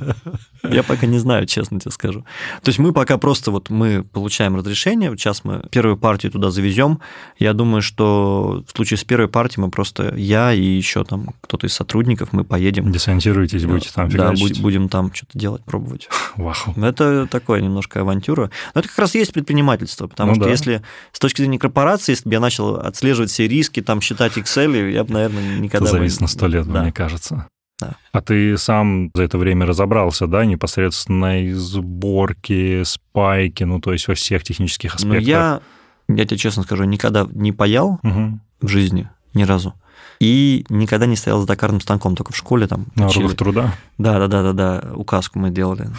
Я 0.63 0.83
пока 0.83 1.07
не 1.07 1.19
знаю, 1.19 1.45
честно 1.45 1.79
тебе 1.79 1.91
скажу. 1.91 2.25
То 2.61 2.69
есть 2.69 2.79
мы 2.79 2.93
пока 2.93 3.17
просто 3.17 3.51
вот 3.51 3.69
мы 3.69 4.03
получаем 4.03 4.55
разрешение, 4.55 5.09
сейчас 5.17 5.43
мы 5.43 5.63
первую 5.71 5.97
партию 5.97 6.31
туда 6.31 6.51
завезем. 6.51 6.99
Я 7.39 7.53
думаю, 7.53 7.81
что 7.81 8.63
в 8.67 8.75
случае 8.75 8.97
с 8.97 9.03
первой 9.03 9.27
партией 9.27 9.63
мы 9.65 9.71
просто, 9.71 10.13
я 10.15 10.53
и 10.53 10.63
еще 10.63 11.03
там 11.03 11.33
кто-то 11.41 11.67
из 11.67 11.73
сотрудников, 11.73 12.29
мы 12.31 12.43
поедем. 12.43 12.91
Десантируетесь, 12.91 13.65
будете 13.65 13.91
там 13.93 14.09
фигачить. 14.09 14.57
Да, 14.57 14.61
будем 14.61 14.89
там 14.89 15.13
что-то 15.13 15.37
делать, 15.37 15.63
пробовать. 15.63 16.07
Вау. 16.35 16.55
Это 16.77 17.27
такое 17.27 17.61
немножко 17.61 18.01
авантюра. 18.01 18.49
Но 18.73 18.79
это 18.79 18.89
как 18.89 18.99
раз 18.99 19.15
есть 19.15 19.33
предпринимательство, 19.33 20.07
потому 20.07 20.31
ну, 20.31 20.35
что 20.35 20.45
да. 20.45 20.51
если 20.51 20.81
с 21.11 21.19
точки 21.19 21.41
зрения 21.41 21.59
корпорации, 21.59 22.13
если 22.13 22.29
бы 22.29 22.33
я 22.33 22.39
начал 22.39 22.75
отслеживать 22.75 23.29
все 23.29 23.47
риски, 23.47 23.72
риски, 23.73 23.86
там 23.86 24.01
считать 24.01 24.38
Excel, 24.38 24.91
я 24.91 25.03
бы, 25.03 25.13
наверное, 25.13 25.59
никогда... 25.59 25.88
Это 25.88 25.97
зависит 25.97 26.19
бы... 26.19 26.23
на 26.23 26.27
сто 26.27 26.47
лет, 26.47 26.67
да. 26.67 26.81
мне 26.81 26.91
кажется. 26.91 27.47
Да. 27.79 27.95
А 28.12 28.21
ты 28.21 28.57
сам 28.57 29.12
за 29.13 29.23
это 29.23 29.38
время 29.38 29.65
разобрался, 29.65 30.27
да, 30.27 30.45
непосредственно 30.45 31.43
из 31.43 31.57
сборки, 31.57 32.83
спайки, 32.83 33.63
ну, 33.63 33.79
то 33.79 33.91
есть 33.91 34.07
во 34.07 34.13
всех 34.13 34.43
технических 34.43 34.91
ну, 34.91 34.95
аспектах? 34.95 35.23
Ну, 35.25 35.29
я, 35.29 35.62
я 36.07 36.25
тебе 36.25 36.38
честно 36.38 36.63
скажу, 36.63 36.83
никогда 36.83 37.27
не 37.31 37.51
паял 37.51 37.99
угу. 38.03 38.39
в 38.62 38.67
жизни, 38.67 39.09
ни 39.33 39.43
разу. 39.43 39.73
И 40.19 40.65
никогда 40.69 41.05
не 41.05 41.15
стоял 41.15 41.41
за 41.41 41.47
токарным 41.47 41.81
станком, 41.81 42.15
только 42.15 42.31
в 42.31 42.38
школе 42.38 42.67
там. 42.67 42.86
На 42.95 43.07
уроках 43.07 43.36
труда? 43.36 43.73
Да, 43.97 44.19
да, 44.19 44.27
да, 44.27 44.43
да, 44.43 44.53
да. 44.53 44.93
Указку 44.93 45.39
мы 45.39 45.49
делали 45.49 45.89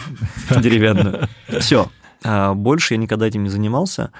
деревянную. 0.61 1.27
Все. 1.59 1.91
А 2.23 2.55
больше 2.55 2.95
я 2.95 2.97
никогда 2.97 3.27
этим 3.27 3.43
не 3.43 3.49
занимался. 3.49 4.11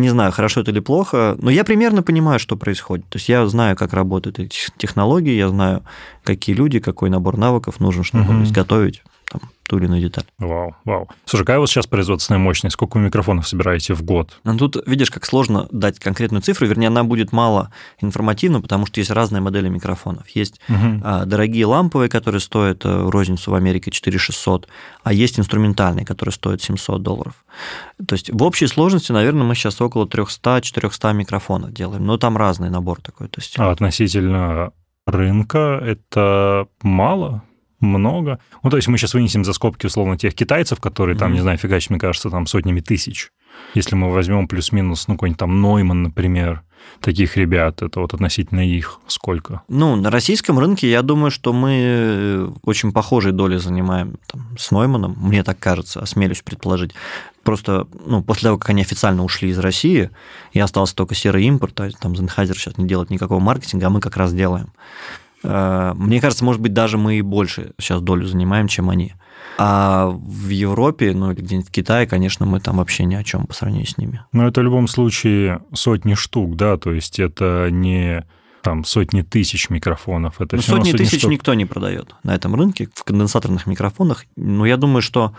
Не 0.00 0.10
знаю, 0.10 0.32
хорошо 0.32 0.60
это 0.60 0.70
или 0.70 0.80
плохо, 0.80 1.36
но 1.40 1.50
я 1.50 1.64
примерно 1.64 2.02
понимаю, 2.02 2.38
что 2.38 2.56
происходит. 2.56 3.08
То 3.08 3.16
есть 3.16 3.28
я 3.28 3.46
знаю, 3.46 3.76
как 3.76 3.92
работают 3.92 4.38
эти 4.38 4.56
технологии, 4.76 5.34
я 5.34 5.48
знаю, 5.48 5.82
какие 6.24 6.54
люди, 6.54 6.78
какой 6.78 7.10
набор 7.10 7.36
навыков 7.36 7.80
нужен, 7.80 8.04
чтобы 8.04 8.34
угу. 8.34 8.44
изготовить 8.44 9.02
там, 9.30 9.40
ту 9.66 9.78
или 9.78 9.86
иную 9.86 10.00
деталь. 10.00 10.24
Вау, 10.38 10.76
вау. 10.84 11.08
Слушай, 11.24 11.42
какая 11.42 11.58
у 11.58 11.60
вас 11.62 11.70
сейчас 11.70 11.86
производственная 11.86 12.38
мощность? 12.38 12.74
Сколько 12.74 12.98
вы 12.98 13.04
микрофонов 13.04 13.46
собираете 13.48 13.94
в 13.94 14.02
год? 14.02 14.38
Ну, 14.44 14.56
тут 14.56 14.76
видишь, 14.86 15.10
как 15.10 15.26
сложно 15.26 15.68
дать 15.70 15.98
конкретную 15.98 16.42
цифру, 16.42 16.66
вернее, 16.66 16.88
она 16.88 17.04
будет 17.04 17.32
мало 17.32 17.72
информативна, 18.00 18.60
потому 18.60 18.86
что 18.86 19.00
есть 19.00 19.10
разные 19.10 19.40
модели 19.40 19.68
микрофонов. 19.68 20.28
Есть 20.30 20.60
угу. 20.68 21.00
дорогие 21.26 21.66
ламповые, 21.66 22.08
которые 22.08 22.40
стоят 22.40 22.84
э, 22.84 23.08
розницу 23.08 23.50
в 23.50 23.54
Америке 23.54 23.90
4600, 23.90 24.68
а 25.02 25.12
есть 25.12 25.38
инструментальные, 25.38 26.06
которые 26.06 26.32
стоят 26.32 26.62
700 26.62 27.02
долларов. 27.02 27.44
То 28.06 28.14
есть 28.14 28.30
в 28.30 28.42
общей 28.42 28.66
сложности, 28.66 29.12
наверное, 29.12 29.44
мы 29.44 29.54
сейчас 29.54 29.80
около 29.80 30.06
300-400 30.06 31.14
микрофонов 31.14 31.72
делаем, 31.72 32.04
но 32.06 32.16
там 32.18 32.36
разный 32.36 32.70
набор 32.70 33.00
такой. 33.00 33.28
То 33.28 33.40
есть... 33.40 33.58
А 33.58 33.70
относительно 33.70 34.72
рынка 35.06 35.80
это 35.82 36.68
мало? 36.82 37.42
Много. 37.86 38.38
Ну, 38.62 38.70
то 38.70 38.76
есть 38.76 38.88
мы 38.88 38.98
сейчас 38.98 39.14
вынесем 39.14 39.44
за 39.44 39.52
скобки, 39.52 39.86
условно, 39.86 40.18
тех 40.18 40.34
китайцев, 40.34 40.80
которые 40.80 41.16
там, 41.16 41.30
mm-hmm. 41.30 41.34
не 41.34 41.40
знаю, 41.40 41.58
фигачить, 41.58 41.90
мне 41.90 41.98
кажется, 41.98 42.30
там 42.30 42.46
сотнями 42.46 42.80
тысяч. 42.80 43.30
Если 43.74 43.94
мы 43.94 44.12
возьмем 44.12 44.48
плюс-минус, 44.48 45.08
ну, 45.08 45.14
какой-нибудь 45.14 45.38
там 45.38 45.60
Нойман, 45.60 46.02
например, 46.02 46.62
таких 47.00 47.36
ребят, 47.36 47.82
это 47.82 48.00
вот 48.00 48.14
относительно 48.14 48.60
их 48.60 49.00
сколько? 49.06 49.62
Ну, 49.68 49.96
на 49.96 50.10
российском 50.10 50.58
рынке, 50.58 50.90
я 50.90 51.02
думаю, 51.02 51.30
что 51.30 51.52
мы 51.52 51.78
э, 51.80 52.48
очень 52.62 52.92
похожие 52.92 53.32
доли 53.32 53.56
занимаем 53.56 54.18
там, 54.26 54.56
с 54.58 54.70
Нойманом, 54.70 55.16
мне 55.18 55.42
так 55.42 55.58
кажется, 55.58 56.00
осмелюсь 56.00 56.42
предположить. 56.42 56.92
Просто 57.42 57.86
ну, 58.04 58.22
после 58.22 58.48
того, 58.48 58.58
как 58.58 58.70
они 58.70 58.82
официально 58.82 59.22
ушли 59.22 59.50
из 59.50 59.58
России, 59.58 60.10
и 60.52 60.60
остался 60.60 60.94
только 60.94 61.14
серый 61.14 61.44
импорт, 61.44 61.78
а 61.80 61.90
там 61.90 62.16
Зенхайзер 62.16 62.56
сейчас 62.56 62.78
не 62.78 62.86
делает 62.86 63.10
никакого 63.10 63.40
маркетинга, 63.40 63.86
а 63.86 63.90
мы 63.90 64.00
как 64.00 64.16
раз 64.16 64.32
делаем. 64.32 64.72
Э, 65.42 65.92
мне 65.96 66.20
кажется, 66.20 66.44
может 66.44 66.60
быть, 66.60 66.72
даже 66.72 66.98
мы 66.98 67.18
и 67.18 67.22
больше 67.22 67.72
сейчас 67.78 68.00
долю 68.00 68.26
занимаем, 68.26 68.68
чем 68.68 68.90
они. 68.90 69.14
А 69.58 70.08
в 70.08 70.48
Европе, 70.48 71.12
ну 71.14 71.30
или 71.32 71.40
где-нибудь 71.40 71.68
в 71.68 71.72
Китае, 71.72 72.06
конечно, 72.06 72.44
мы 72.44 72.60
там 72.60 72.76
вообще 72.76 73.04
ни 73.04 73.14
о 73.14 73.24
чем 73.24 73.46
по 73.46 73.54
сравнению 73.54 73.86
с 73.86 73.96
ними. 73.96 74.22
Но 74.32 74.46
это 74.46 74.60
в 74.60 74.64
любом 74.64 74.86
случае 74.86 75.62
сотни 75.72 76.14
штук, 76.14 76.56
да, 76.56 76.76
то 76.76 76.92
есть 76.92 77.18
это 77.18 77.68
не 77.70 78.24
там 78.66 78.84
сотни 78.84 79.22
тысяч 79.22 79.70
микрофонов. 79.70 80.40
Это 80.40 80.56
ну, 80.56 80.62
сотни, 80.62 80.90
сотни 80.90 80.98
тысяч 80.98 81.20
штук. 81.20 81.30
никто 81.30 81.54
не 81.54 81.66
продает 81.66 82.16
на 82.24 82.34
этом 82.34 82.54
рынке 82.56 82.88
в 82.92 83.04
конденсаторных 83.04 83.66
микрофонах. 83.66 84.24
Но 84.34 84.66
я 84.66 84.76
думаю, 84.76 85.02
что 85.02 85.34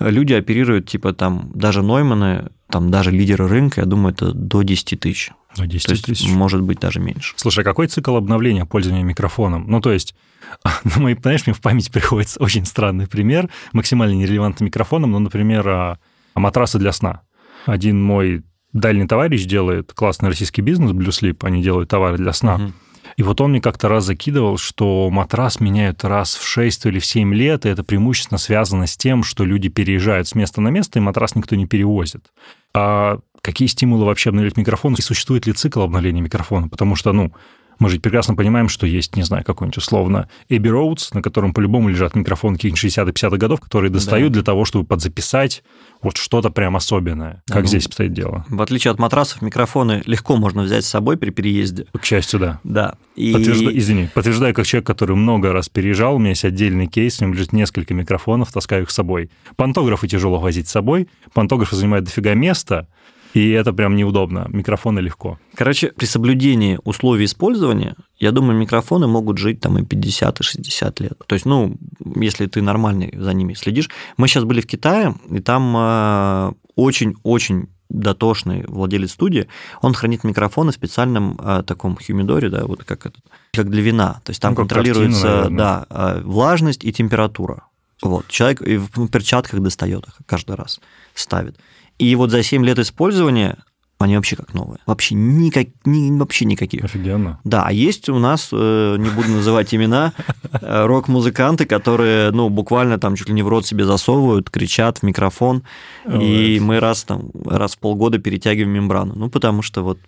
люди 0.00 0.32
оперируют, 0.32 0.88
типа 0.88 1.12
там 1.12 1.52
даже 1.54 1.82
Нойманы, 1.82 2.50
там 2.68 2.90
даже 2.90 3.12
лидеры 3.12 3.46
рынка, 3.46 3.82
я 3.82 3.86
думаю, 3.86 4.12
это 4.12 4.32
до 4.32 4.62
10 4.62 4.98
тысяч. 4.98 5.30
До 5.56 5.66
10 5.66 5.86
то 5.86 5.92
есть, 5.92 6.04
тысяч. 6.04 6.30
Может 6.30 6.62
быть, 6.62 6.80
даже 6.80 7.00
меньше. 7.00 7.34
Слушай, 7.36 7.60
а 7.60 7.64
какой 7.64 7.86
цикл 7.86 8.16
обновления 8.16 8.64
пользования 8.64 9.04
микрофоном? 9.04 9.66
Ну, 9.68 9.80
то 9.80 9.92
есть 9.92 10.14
на 10.84 11.02
моей, 11.02 11.16
знаешь, 11.20 11.46
мне 11.46 11.54
в 11.54 11.60
память 11.60 11.90
приходит 11.90 12.34
очень 12.38 12.64
странный 12.64 13.06
пример, 13.06 13.48
максимально 13.72 14.14
нерелевантным 14.14 14.66
микрофоном, 14.66 15.12
ну, 15.12 15.18
например, 15.18 15.68
а, 15.68 15.98
а 16.34 16.40
матрасы 16.40 16.78
для 16.78 16.92
сна. 16.92 17.22
Один 17.66 18.02
мой 18.02 18.42
дальний 18.72 19.06
товарищ 19.06 19.44
делает 19.44 19.92
классный 19.92 20.28
российский 20.28 20.60
бизнес, 20.60 20.90
Blue 20.90 21.08
Sleep, 21.08 21.38
они 21.42 21.62
делают 21.62 21.88
товары 21.88 22.18
для 22.18 22.32
сна. 22.32 22.56
Угу. 22.56 22.72
И 23.16 23.22
вот 23.22 23.40
он 23.40 23.50
мне 23.50 23.60
как-то 23.60 23.88
раз 23.88 24.04
закидывал, 24.04 24.58
что 24.58 25.08
матрас 25.10 25.60
меняют 25.60 26.04
раз 26.04 26.34
в 26.34 26.46
6 26.46 26.86
или 26.86 26.98
в 26.98 27.06
7 27.06 27.32
лет, 27.34 27.64
и 27.64 27.68
это 27.68 27.84
преимущественно 27.84 28.38
связано 28.38 28.86
с 28.86 28.96
тем, 28.96 29.22
что 29.22 29.44
люди 29.44 29.68
переезжают 29.68 30.26
с 30.26 30.34
места 30.34 30.60
на 30.60 30.68
место, 30.68 30.98
и 30.98 31.02
матрас 31.02 31.36
никто 31.36 31.54
не 31.54 31.66
перевозит. 31.66 32.32
А 32.74 33.18
какие 33.40 33.68
стимулы 33.68 34.04
вообще 34.04 34.30
обновлять 34.30 34.56
микрофон? 34.56 34.94
И 34.94 35.00
существует 35.00 35.46
ли 35.46 35.52
цикл 35.52 35.82
обновления 35.82 36.20
микрофона? 36.20 36.68
Потому 36.68 36.96
что, 36.96 37.12
ну, 37.12 37.32
мы 37.78 37.88
же 37.88 37.98
прекрасно 37.98 38.34
понимаем, 38.34 38.68
что 38.68 38.86
есть, 38.86 39.16
не 39.16 39.22
знаю, 39.22 39.44
какой-нибудь 39.44 39.78
условно 39.78 40.28
Abbey 40.48 40.70
Roads, 40.70 41.08
на 41.12 41.22
котором 41.22 41.52
по-любому 41.52 41.88
лежат 41.88 42.14
микрофоны 42.14 42.56
каких-нибудь 42.56 43.14
60-50-х 43.14 43.36
годов, 43.36 43.60
которые 43.60 43.90
достают 43.90 44.32
да. 44.32 44.34
для 44.34 44.42
того, 44.42 44.64
чтобы 44.64 44.84
подзаписать 44.84 45.62
вот 46.02 46.16
что-то 46.16 46.50
прям 46.50 46.76
особенное. 46.76 47.42
Как 47.48 47.62
ну, 47.62 47.68
здесь 47.68 47.86
обстоит 47.86 48.12
дело? 48.12 48.44
В 48.48 48.60
отличие 48.60 48.90
от 48.90 48.98
матрасов, 48.98 49.42
микрофоны 49.42 50.02
легко 50.06 50.36
можно 50.36 50.62
взять 50.62 50.84
с 50.84 50.88
собой 50.88 51.16
при 51.16 51.30
переезде. 51.30 51.86
К 51.98 52.04
счастью, 52.04 52.40
да. 52.40 52.60
Да. 52.62 52.94
И... 53.16 53.32
Подтвержда... 53.32 53.76
Извини, 53.76 54.08
подтверждаю, 54.12 54.54
как 54.54 54.66
человек, 54.66 54.86
который 54.86 55.16
много 55.16 55.52
раз 55.52 55.68
переезжал, 55.68 56.16
у 56.16 56.18
меня 56.18 56.30
есть 56.30 56.44
отдельный 56.44 56.86
кейс, 56.86 57.20
у 57.20 57.24
меня 57.24 57.34
лежит 57.34 57.52
несколько 57.52 57.94
микрофонов, 57.94 58.52
таскаю 58.52 58.82
их 58.82 58.90
с 58.90 58.94
собой. 58.94 59.30
Пантографы 59.56 60.08
тяжело 60.08 60.38
возить 60.38 60.68
с 60.68 60.72
собой, 60.72 61.08
пантографы 61.32 61.76
занимают 61.76 62.04
дофига 62.04 62.34
места, 62.34 62.88
и 63.34 63.50
это 63.50 63.72
прям 63.72 63.96
неудобно. 63.96 64.46
Микрофоны 64.48 65.00
легко. 65.00 65.38
Короче, 65.56 65.92
при 65.96 66.06
соблюдении 66.06 66.78
условий 66.84 67.24
использования, 67.24 67.96
я 68.18 68.30
думаю, 68.30 68.56
микрофоны 68.56 69.08
могут 69.08 69.38
жить 69.38 69.60
там 69.60 69.76
и 69.76 69.84
50, 69.84 70.40
и 70.40 70.42
60 70.42 71.00
лет. 71.00 71.18
То 71.26 71.34
есть, 71.34 71.44
ну, 71.44 71.76
если 72.14 72.46
ты 72.46 72.62
нормальный 72.62 73.12
за 73.16 73.34
ними 73.34 73.54
следишь. 73.54 73.90
Мы 74.16 74.28
сейчас 74.28 74.44
были 74.44 74.60
в 74.60 74.66
Китае, 74.66 75.16
и 75.30 75.40
там 75.40 75.74
э, 75.76 76.52
очень-очень 76.76 77.68
дотошный 77.88 78.64
владелец 78.66 79.12
студии, 79.12 79.48
он 79.82 79.94
хранит 79.94 80.24
микрофоны 80.24 80.70
в 80.70 80.74
специальном 80.74 81.38
э, 81.42 81.62
таком 81.66 81.96
хумидоре, 81.96 82.48
да, 82.48 82.64
вот 82.66 82.84
как 82.84 83.06
это, 83.06 83.18
как 83.52 83.68
для 83.68 83.82
вина. 83.82 84.20
То 84.24 84.30
есть 84.30 84.40
там 84.40 84.52
ну, 84.52 84.56
контролируется, 84.56 85.22
картину, 85.22 85.58
да, 85.58 85.86
э, 85.90 86.20
влажность 86.22 86.84
и 86.84 86.92
температура. 86.92 87.64
Вот. 88.02 88.28
Человек 88.28 88.60
в 88.60 89.08
перчатках 89.08 89.60
достает 89.60 90.06
их 90.06 90.18
каждый 90.26 90.56
раз, 90.56 90.80
ставит. 91.14 91.58
И 91.98 92.14
вот 92.16 92.30
за 92.30 92.42
7 92.42 92.64
лет 92.64 92.78
использования 92.78 93.58
они 93.98 94.16
вообще 94.16 94.36
как 94.36 94.54
новые. 94.54 94.78
Вообще, 94.86 95.14
никак, 95.14 95.68
ни, 95.84 96.16
вообще 96.18 96.44
никаких. 96.44 96.84
Офигенно. 96.84 97.40
Да, 97.44 97.64
а 97.66 97.72
есть 97.72 98.08
у 98.08 98.18
нас, 98.18 98.48
э, 98.52 98.96
не 98.98 99.08
буду 99.08 99.28
называть 99.28 99.74
имена, 99.74 100.12
э, 100.52 100.86
рок-музыканты, 100.86 101.64
которые, 101.64 102.30
ну, 102.30 102.48
буквально 102.48 102.98
там 102.98 103.16
чуть 103.16 103.28
ли 103.28 103.34
не 103.34 103.42
в 103.42 103.48
рот 103.48 103.66
себе 103.66 103.84
засовывают, 103.84 104.50
кричат 104.50 104.98
в 104.98 105.02
микрофон, 105.04 105.62
и 106.06 106.58
мы 106.60 106.80
раз 106.80 107.04
там, 107.04 107.30
раз 107.44 107.76
в 107.76 107.78
полгода 107.78 108.18
перетягиваем 108.18 108.70
мембрану. 108.70 109.14
Ну, 109.16 109.30
потому 109.30 109.62
что 109.62 109.82
вот 109.82 109.98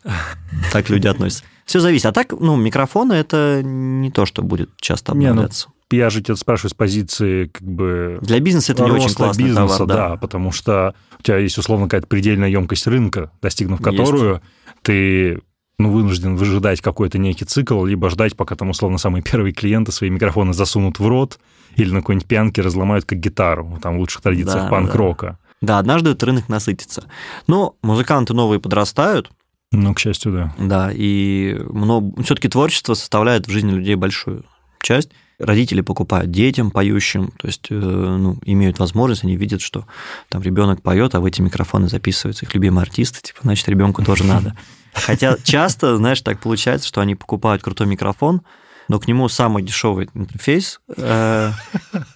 так 0.72 0.90
люди 0.90 1.06
относятся. 1.06 1.44
Все 1.64 1.80
зависит. 1.80 2.06
А 2.06 2.12
так, 2.12 2.32
ну, 2.38 2.56
микрофоны 2.56 3.14
это 3.14 3.62
не 3.64 4.10
то, 4.10 4.26
что 4.26 4.42
будет 4.42 4.70
часто 4.76 5.14
ну, 5.14 5.20
обновляться 5.20 5.68
я 5.90 6.10
же 6.10 6.22
тебя 6.22 6.36
спрашиваю 6.36 6.70
с 6.70 6.74
позиции 6.74 7.46
как 7.46 7.66
бы... 7.66 8.18
Для 8.22 8.40
бизнеса 8.40 8.72
это 8.72 8.84
не 8.84 8.90
очень 8.90 9.14
классный 9.14 9.44
бизнеса, 9.44 9.78
товар, 9.78 9.88
да. 9.88 10.08
да, 10.08 10.16
потому 10.16 10.52
что 10.52 10.94
у 11.18 11.22
тебя 11.22 11.38
есть 11.38 11.58
условно 11.58 11.86
какая-то 11.86 12.06
предельная 12.08 12.48
емкость 12.48 12.86
рынка, 12.86 13.30
достигнув 13.40 13.80
которую 13.80 14.34
есть. 14.34 14.42
ты 14.82 15.40
ну, 15.78 15.92
вынужден 15.92 16.36
выжидать 16.36 16.80
какой-то 16.80 17.18
некий 17.18 17.44
цикл, 17.44 17.84
либо 17.84 18.10
ждать, 18.10 18.36
пока 18.36 18.56
там, 18.56 18.70
условно, 18.70 18.98
самые 18.98 19.22
первые 19.22 19.52
клиенты 19.52 19.92
свои 19.92 20.10
микрофоны 20.10 20.54
засунут 20.54 20.98
в 20.98 21.06
рот 21.06 21.38
или 21.76 21.90
на 21.90 22.00
какой-нибудь 22.00 22.26
пьянке 22.26 22.62
разломают 22.62 23.04
как 23.04 23.20
гитару, 23.20 23.78
там 23.82 23.96
в 23.96 24.00
лучших 24.00 24.22
традициях 24.22 24.64
да, 24.64 24.68
панк-рока. 24.70 25.38
Да. 25.60 25.74
да, 25.74 25.78
однажды 25.78 26.10
этот 26.10 26.24
рынок 26.24 26.48
насытится. 26.48 27.04
Но 27.46 27.76
музыканты 27.82 28.34
новые 28.34 28.58
подрастают, 28.58 29.30
ну, 29.72 29.94
к 29.94 29.98
счастью, 29.98 30.32
да. 30.32 30.54
Да, 30.58 30.90
и 30.92 31.60
много... 31.68 32.22
все-таки 32.22 32.48
творчество 32.48 32.94
составляет 32.94 33.46
в 33.46 33.50
жизни 33.50 33.72
людей 33.72 33.96
большую 33.96 34.44
часть. 34.80 35.10
Родители 35.38 35.82
покупают 35.82 36.30
детям 36.30 36.70
поющим, 36.70 37.28
то 37.36 37.46
есть 37.46 37.66
э, 37.70 37.74
ну, 37.74 38.38
имеют 38.44 38.78
возможность, 38.78 39.24
они 39.24 39.36
видят, 39.36 39.60
что 39.60 39.86
там 40.28 40.42
ребенок 40.42 40.82
поет, 40.82 41.14
а 41.14 41.20
в 41.20 41.26
эти 41.26 41.42
микрофоны 41.42 41.88
записываются 41.88 42.46
их 42.46 42.54
любимые 42.54 42.82
артисты, 42.82 43.20
типа, 43.20 43.40
значит, 43.42 43.68
ребенку 43.68 44.02
тоже 44.02 44.24
надо. 44.26 44.56
Хотя 44.94 45.36
часто, 45.42 45.96
знаешь, 45.96 46.22
так 46.22 46.40
получается, 46.40 46.88
что 46.88 47.02
они 47.02 47.14
покупают 47.14 47.62
крутой 47.62 47.86
микрофон, 47.86 48.42
но 48.88 48.98
к 48.98 49.08
нему 49.08 49.28
самый 49.28 49.62
дешевый 49.62 50.08
интерфейс, 50.14 50.80
э, 50.96 51.50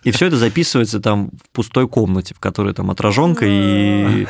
и 0.05 0.11
все 0.12 0.27
это 0.27 0.37
записывается 0.37 1.01
там 1.01 1.31
в 1.45 1.51
пустой 1.51 1.89
комнате, 1.89 2.35
в 2.35 2.41
которой 2.41 2.73
там 2.73 2.91
отраженка 2.91 3.45
и 3.47 4.27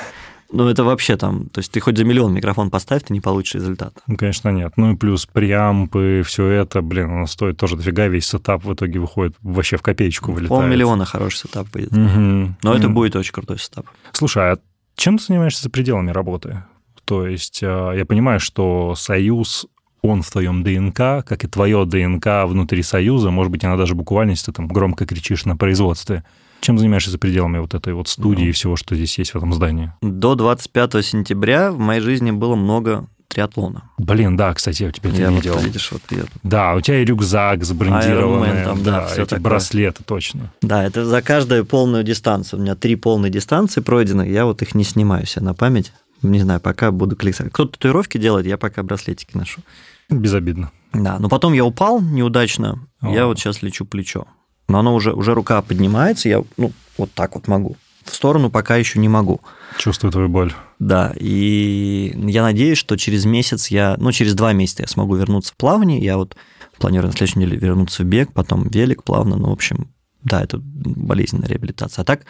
ну, 0.52 0.68
это 0.68 0.84
вообще 0.84 1.16
там, 1.16 1.48
то 1.48 1.60
есть 1.60 1.70
ты 1.70 1.80
хоть 1.80 1.96
за 1.96 2.04
миллион 2.04 2.34
микрофон 2.34 2.70
поставь, 2.70 3.04
ты 3.04 3.12
не 3.12 3.20
получишь 3.20 3.54
результат. 3.54 3.94
Ну, 4.06 4.16
конечно, 4.16 4.48
нет. 4.48 4.72
Ну 4.76 4.92
и 4.92 4.96
плюс 4.96 5.26
преампы, 5.26 6.22
все 6.26 6.46
это, 6.46 6.82
блин, 6.82 7.10
оно 7.10 7.26
стоит 7.26 7.56
тоже 7.56 7.76
дофига, 7.76 8.08
весь 8.08 8.26
сетап 8.26 8.64
в 8.64 8.74
итоге 8.74 8.98
выходит 8.98 9.36
вообще 9.42 9.76
в 9.76 9.82
копеечку 9.82 10.32
вылетает. 10.32 10.48
Полмиллиона 10.48 11.04
хороший 11.04 11.48
сетап 11.48 11.68
выйдет. 11.72 11.92
Угу. 11.92 12.56
Но 12.62 12.74
это 12.74 12.88
будет 12.88 13.16
очень 13.16 13.32
крутой 13.32 13.58
сетап. 13.58 13.86
Слушай, 14.12 14.52
а 14.52 14.58
чем 14.96 15.18
ты 15.18 15.24
занимаешься 15.24 15.62
за 15.62 15.70
пределами 15.70 16.10
работы? 16.10 16.64
То 17.04 17.26
есть 17.26 17.60
а, 17.62 17.92
я 17.92 18.04
понимаю, 18.04 18.40
что 18.40 18.94
Союз 18.96 19.66
он 20.02 20.22
в 20.22 20.30
твоем 20.30 20.62
ДНК, 20.62 21.26
как 21.26 21.44
и 21.44 21.48
твое 21.48 21.84
ДНК 21.84 22.46
внутри 22.46 22.82
Союза, 22.82 23.30
может 23.30 23.52
быть, 23.52 23.64
она 23.64 23.76
даже 23.76 23.94
буквально, 23.94 24.30
если 24.30 24.46
ты 24.46 24.52
там 24.52 24.66
громко 24.66 25.06
кричишь 25.06 25.44
на 25.44 25.56
производстве. 25.56 26.24
Чем 26.60 26.78
занимаешься 26.78 27.10
за 27.10 27.18
пределами 27.18 27.58
вот 27.58 27.74
этой 27.74 27.94
вот 27.94 28.08
студии 28.08 28.44
ну, 28.44 28.48
и 28.48 28.52
всего, 28.52 28.76
что 28.76 28.94
здесь 28.94 29.18
есть 29.18 29.32
в 29.32 29.36
этом 29.36 29.52
здании? 29.52 29.92
До 30.02 30.34
25 30.34 31.04
сентября 31.04 31.72
в 31.72 31.78
моей 31.78 32.00
жизни 32.00 32.30
было 32.30 32.54
много 32.54 33.06
триатлона. 33.30 33.84
Блин, 33.96 34.36
да, 34.36 34.52
кстати, 34.52 34.82
я 34.82 34.88
у 34.88 34.92
тебя 34.92 35.10
это 35.10 35.18
я 35.20 35.30
видел. 35.30 35.54
Вот, 35.54 35.64
видишь, 35.64 35.92
вот 35.92 36.02
я... 36.10 36.24
Да, 36.42 36.74
у 36.74 36.80
тебя 36.80 37.00
и 37.00 37.04
рюкзак 37.04 37.64
забрендированный, 37.64 38.64
там, 38.64 38.82
да, 38.82 38.90
да 38.90 39.06
все 39.06 39.22
эти 39.22 39.30
такое. 39.30 39.44
браслеты, 39.44 40.02
точно. 40.04 40.52
Да, 40.62 40.84
это 40.84 41.04
за 41.04 41.22
каждую 41.22 41.64
полную 41.64 42.02
дистанцию. 42.02 42.60
У 42.60 42.62
меня 42.62 42.74
три 42.74 42.96
полные 42.96 43.30
дистанции 43.30 43.80
пройдены, 43.80 44.28
я 44.28 44.44
вот 44.44 44.62
их 44.62 44.74
не 44.74 44.84
снимаю 44.84 45.26
себе 45.26 45.44
на 45.44 45.54
память. 45.54 45.92
Не 46.22 46.40
знаю, 46.40 46.60
пока 46.60 46.90
буду 46.90 47.16
коллекционировать. 47.16 47.54
Кто-то 47.54 47.72
татуировки 47.72 48.18
делает, 48.18 48.46
я 48.46 48.58
пока 48.58 48.82
браслетики 48.82 49.36
ношу. 49.36 49.62
Безобидно. 50.10 50.70
Да, 50.92 51.18
но 51.18 51.28
потом 51.28 51.52
я 51.52 51.64
упал 51.64 52.00
неудачно, 52.02 52.80
О. 53.00 53.14
я 53.14 53.26
вот 53.26 53.38
сейчас 53.38 53.62
лечу 53.62 53.86
плечо 53.86 54.26
но 54.70 54.78
оно 54.78 54.94
уже, 54.94 55.12
уже 55.12 55.34
рука 55.34 55.60
поднимается, 55.62 56.28
я 56.28 56.44
ну, 56.56 56.72
вот 56.96 57.12
так 57.12 57.34
вот 57.34 57.48
могу. 57.48 57.76
В 58.04 58.14
сторону 58.14 58.50
пока 58.50 58.76
еще 58.76 58.98
не 58.98 59.08
могу. 59.08 59.40
Чувствую 59.78 60.10
твою 60.10 60.28
боль. 60.28 60.52
Да, 60.78 61.12
и 61.18 62.12
я 62.16 62.42
надеюсь, 62.42 62.78
что 62.78 62.96
через 62.96 63.24
месяц 63.24 63.68
я, 63.68 63.96
ну, 63.98 64.10
через 64.12 64.34
два 64.34 64.52
месяца 64.52 64.82
я 64.82 64.88
смогу 64.88 65.14
вернуться 65.16 65.52
в 65.52 65.56
плавание. 65.56 66.00
Я 66.00 66.16
вот 66.16 66.36
планирую 66.78 67.10
на 67.10 67.16
следующей 67.16 67.38
неделе 67.38 67.58
вернуться 67.58 68.02
в 68.02 68.06
бег, 68.06 68.32
потом 68.32 68.68
велик 68.68 69.04
плавно, 69.04 69.36
ну, 69.36 69.50
в 69.50 69.52
общем, 69.52 69.88
да, 70.22 70.42
это 70.42 70.58
болезненная 70.58 71.48
реабилитация. 71.48 72.02
А 72.02 72.04
так, 72.04 72.22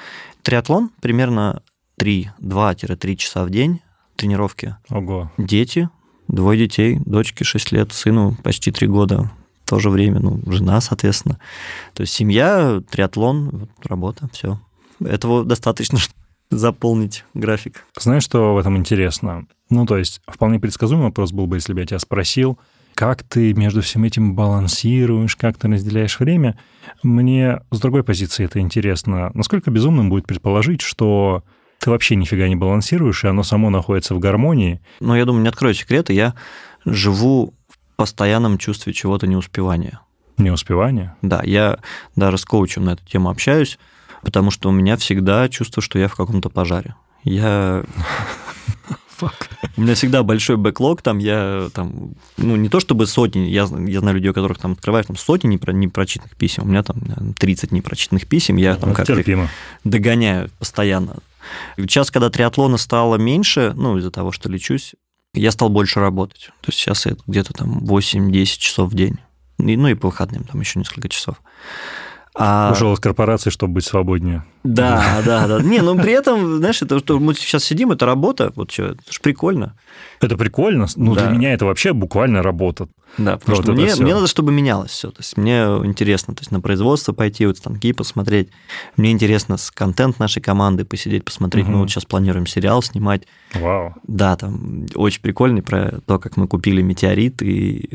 триатлон 0.43 0.91
примерно 1.01 1.63
3-2-3 2.01 3.17
часа 3.17 3.45
в 3.45 3.51
день 3.51 3.81
тренировки. 4.17 4.77
Ого. 4.91 5.31
Дети, 5.39 5.89
двое 6.29 6.59
детей, 6.59 6.99
дочке 7.05 7.45
6 7.45 7.73
лет, 7.73 7.93
сыну 7.93 8.37
почти 8.43 8.71
3 8.71 8.87
года 8.89 9.31
то 9.71 9.79
же 9.79 9.89
время, 9.89 10.19
ну, 10.19 10.41
жена, 10.47 10.81
соответственно. 10.81 11.39
То 11.95 12.03
есть 12.03 12.13
семья, 12.13 12.83
триатлон, 12.91 13.69
работа, 13.83 14.29
все. 14.33 14.61
Этого 15.01 15.45
достаточно. 15.45 15.99
заполнить 16.51 17.25
график. 17.33 17.87
Знаешь, 17.97 18.25
что 18.25 18.55
в 18.55 18.59
этом 18.59 18.77
интересно? 18.77 19.47
Ну, 19.71 19.87
то 19.87 19.97
есть, 19.97 20.21
вполне 20.27 20.59
предсказуемый 20.59 21.07
вопрос 21.07 21.31
был 21.31 21.47
бы, 21.47 21.59
если 21.59 21.73
бы 21.73 21.79
я 21.79 21.87
тебя 21.87 22.01
спросил, 22.01 22.59
как 22.97 23.23
ты 23.23 23.55
между 23.55 23.83
всем 23.83 24.03
этим 24.03 24.35
балансируешь, 24.35 25.37
как 25.37 25.57
ты 25.57 25.69
разделяешь 25.69 26.19
время. 26.19 26.59
Мне 27.05 27.61
с 27.71 27.79
другой 27.79 28.03
позиции 28.03 28.45
это 28.45 28.59
интересно. 28.59 29.31
Насколько 29.33 29.71
безумным 29.71 30.11
будет 30.11 30.27
предположить, 30.27 30.81
что 30.81 31.45
ты 31.79 31.89
вообще 31.91 32.17
нифига 32.17 32.49
не 32.49 32.57
балансируешь, 32.57 33.23
и 33.23 33.29
оно 33.29 33.45
само 33.45 33.71
находится 33.71 34.17
в 34.17 34.19
гармонии. 34.19 34.81
Но 34.99 35.17
я 35.17 35.25
думаю, 35.25 35.43
не 35.43 35.49
открою 35.49 35.73
секреты, 35.73 36.15
я 36.15 36.35
живу 36.85 37.55
постоянном 38.01 38.57
чувстве 38.57 38.95
чего-то 38.95 39.27
неуспевания. 39.27 40.01
Неуспевание? 40.39 41.15
Да, 41.21 41.43
я 41.45 41.81
даже 42.17 42.39
с 42.39 42.47
коучем 42.47 42.87
на 42.87 42.93
эту 42.93 43.05
тему 43.05 43.29
общаюсь, 43.29 43.79
потому 44.23 44.51
что 44.51 44.71
у 44.71 44.73
меня 44.73 44.97
всегда 44.97 45.51
чувство, 45.51 45.83
что 45.83 45.99
я 45.99 46.09
в 46.09 46.15
каком-то 46.15 46.49
пожаре. 46.49 46.95
Я... 47.25 47.85
У 49.77 49.83
меня 49.83 49.95
всегда 49.95 50.23
большой 50.23 50.57
бэклог, 50.57 51.03
там 51.03 51.19
я 51.19 51.69
там, 51.75 52.15
ну, 52.39 52.57
не 52.57 52.71
то 52.71 52.81
чтобы 52.81 53.07
сотни, 53.07 53.41
я, 53.41 53.69
я 53.87 54.01
знаю 54.01 54.17
людей, 54.17 54.31
у 54.31 54.33
которых 54.33 54.59
там 54.59 54.73
открываешь 54.73 55.05
там 55.05 55.17
сотни 55.17 55.49
непро, 55.49 55.73
непрочитанных 55.73 56.35
писем, 56.37 56.63
у 56.63 56.67
меня 56.67 56.83
там 56.83 57.35
30 57.35 57.71
непрочитанных 57.71 58.27
писем, 58.27 58.57
я 58.57 58.77
там 58.77 58.95
как 58.95 59.07
догоняю 59.85 60.49
постоянно. 60.59 61.19
Сейчас, 61.77 62.11
когда 62.11 62.31
триатлона 62.31 62.79
стало 62.79 63.17
меньше, 63.17 63.75
ну, 63.77 63.99
из-за 63.99 64.11
того, 64.11 64.33
что 64.33 64.49
лечусь, 64.49 64.95
я 65.35 65.51
стал 65.51 65.69
больше 65.69 66.01
работать. 66.01 66.51
То 66.61 66.69
есть 66.69 66.79
сейчас 66.79 67.07
это 67.07 67.23
где-то 67.27 67.53
там 67.53 67.85
8-10 67.85 68.45
часов 68.45 68.91
в 68.91 68.95
день. 68.95 69.19
И, 69.59 69.77
ну 69.77 69.89
и 69.89 69.95
по 69.95 70.09
выходным 70.09 70.45
там 70.45 70.61
еще 70.61 70.79
несколько 70.79 71.09
часов. 71.09 71.37
А... 72.35 72.73
Ушел 72.73 72.93
из 72.95 73.01
корпорации, 73.01 73.51
чтобы 73.51 73.75
быть 73.75 73.85
свободнее. 73.85 74.45
Да, 74.63 75.23
да, 75.25 75.47
да. 75.49 75.63
Не, 75.63 75.81
но 75.81 75.97
при 75.97 76.13
этом, 76.13 76.59
знаешь, 76.59 76.81
это 76.83 76.99
что 76.99 77.19
мы 77.19 77.35
сейчас 77.35 77.65
сидим, 77.65 77.93
это 77.93 78.07
работа, 78.07 78.53
вот 78.55 78.71
что, 78.71 78.85
это 78.85 79.03
же 79.11 79.21
прикольно. 79.21 79.75
Это 80.21 80.37
прикольно. 80.37 80.87
Ну, 80.97 81.15
да. 81.15 81.27
для 81.27 81.37
меня 81.37 81.55
это 81.55 81.65
вообще 81.65 81.93
буквально 81.93 82.43
работа. 82.43 82.89
Да, 83.19 83.39
потому 83.39 83.57
вот 83.57 83.65
что 83.65 83.73
мне, 83.73 83.95
мне 83.97 84.15
надо, 84.15 84.27
чтобы 84.27 84.53
менялось 84.53 84.91
все. 84.91 85.11
То 85.11 85.21
есть 85.21 85.37
мне 85.37 85.63
интересно, 85.85 86.35
то 86.35 86.43
есть 86.43 86.53
на 86.53 86.61
производство 86.61 87.13
пойти, 87.13 87.47
вот 87.47 87.57
станки 87.57 87.93
посмотреть. 87.93 88.51
Мне 88.97 89.11
интересно 89.11 89.57
с 89.57 89.71
контент 89.71 90.19
нашей 90.19 90.41
команды 90.41 90.85
посидеть, 90.85 91.25
посмотреть. 91.25 91.65
Угу. 91.65 91.73
Мы 91.73 91.79
вот 91.81 91.91
сейчас 91.91 92.05
планируем 92.05 92.47
сериал 92.47 92.83
снимать. 92.83 93.23
Вау. 93.55 93.95
Да, 94.07 94.37
там 94.37 94.87
очень 94.95 95.23
прикольный 95.23 95.63
про 95.63 96.01
то, 96.07 96.19
как 96.19 96.37
мы 96.37 96.47
купили 96.47 96.83
метеорит 96.83 97.43
и 97.43 97.91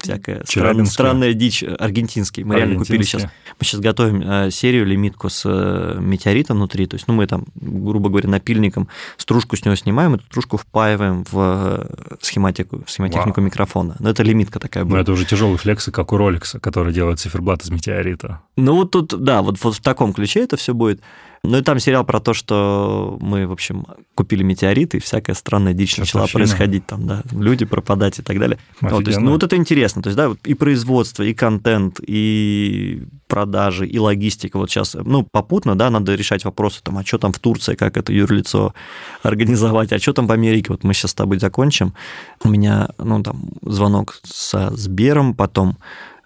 всякая 0.00 0.42
странная, 0.44 0.86
странная 0.86 1.34
дичь 1.34 1.62
аргентинский. 1.62 2.44
Мы 2.44 2.56
реально 2.56 2.78
купили 2.78 3.02
сейчас. 3.02 3.24
Мы 3.24 3.30
сейчас 3.60 3.73
готовим 3.80 4.22
э, 4.22 4.50
серию 4.50 4.86
лимитку 4.86 5.28
с 5.28 5.42
э, 5.44 5.98
метеоритом 6.00 6.56
внутри. 6.56 6.86
То 6.86 6.96
есть, 6.96 7.08
ну, 7.08 7.14
мы 7.14 7.26
там, 7.26 7.44
грубо 7.54 8.08
говоря, 8.08 8.28
напильником 8.28 8.88
стружку 9.16 9.56
с 9.56 9.64
него 9.64 9.76
снимаем, 9.76 10.14
эту 10.14 10.24
стружку 10.24 10.56
впаиваем 10.56 11.24
в 11.30 11.34
э, 11.34 12.16
схематику, 12.20 12.82
в 12.84 12.90
схемотехнику 12.90 13.40
Вау. 13.40 13.46
микрофона. 13.46 13.96
Но 13.98 14.10
это 14.10 14.22
лимитка 14.22 14.60
такая 14.60 14.84
будет. 14.84 14.94
Но 14.94 15.00
это 15.00 15.12
уже 15.12 15.24
тяжелый 15.24 15.56
флексы, 15.56 15.90
как 15.90 16.12
у 16.12 16.16
Rolex, 16.16 16.58
который 16.60 16.92
делает 16.92 17.20
циферблат 17.20 17.62
из 17.62 17.70
метеорита. 17.70 18.40
Ну, 18.56 18.74
вот 18.74 18.90
тут, 18.90 19.14
да, 19.22 19.42
вот, 19.42 19.62
вот 19.62 19.74
в 19.74 19.82
таком 19.82 20.12
ключе 20.12 20.40
это 20.40 20.56
все 20.56 20.74
будет. 20.74 21.00
Ну 21.44 21.58
и 21.58 21.62
там 21.62 21.78
сериал 21.78 22.04
про 22.04 22.20
то, 22.20 22.32
что 22.32 23.18
мы, 23.20 23.46
в 23.46 23.52
общем, 23.52 23.84
купили 24.14 24.42
метеорит, 24.42 24.94
и 24.94 24.98
всякая 24.98 25.34
странная 25.34 25.74
дичь 25.74 25.98
начала 25.98 26.26
происходить, 26.26 26.86
там, 26.86 27.06
да, 27.06 27.22
люди 27.32 27.66
пропадать 27.66 28.18
и 28.18 28.22
так 28.22 28.38
далее. 28.38 28.58
Вот, 28.80 29.04
то 29.04 29.10
есть, 29.10 29.20
ну 29.20 29.32
вот 29.32 29.42
это 29.42 29.54
интересно, 29.54 30.02
то 30.02 30.08
есть, 30.08 30.16
да, 30.16 30.30
и 30.44 30.54
производство, 30.54 31.22
и 31.22 31.34
контент, 31.34 32.00
и 32.00 33.04
продажи, 33.28 33.86
и 33.86 33.98
логистика. 33.98 34.56
Вот 34.56 34.70
сейчас, 34.70 34.94
ну, 34.94 35.26
попутно, 35.30 35.76
да, 35.76 35.90
надо 35.90 36.14
решать 36.14 36.44
вопросы, 36.44 36.80
там, 36.82 36.96
а 36.96 37.04
что 37.04 37.18
там 37.18 37.32
в 37.32 37.38
Турции, 37.38 37.74
как 37.74 37.96
это 37.98 38.12
юрлицо 38.12 38.74
организовать, 39.22 39.92
а 39.92 39.98
что 39.98 40.14
там 40.14 40.26
в 40.26 40.32
Америке, 40.32 40.68
вот 40.70 40.82
мы 40.82 40.94
сейчас 40.94 41.10
с 41.10 41.14
тобой 41.14 41.38
закончим. 41.38 41.94
У 42.42 42.48
меня, 42.48 42.88
ну, 42.96 43.22
там, 43.22 43.50
звонок 43.62 44.18
со 44.24 44.74
Сбером, 44.74 45.34
потом 45.34 45.76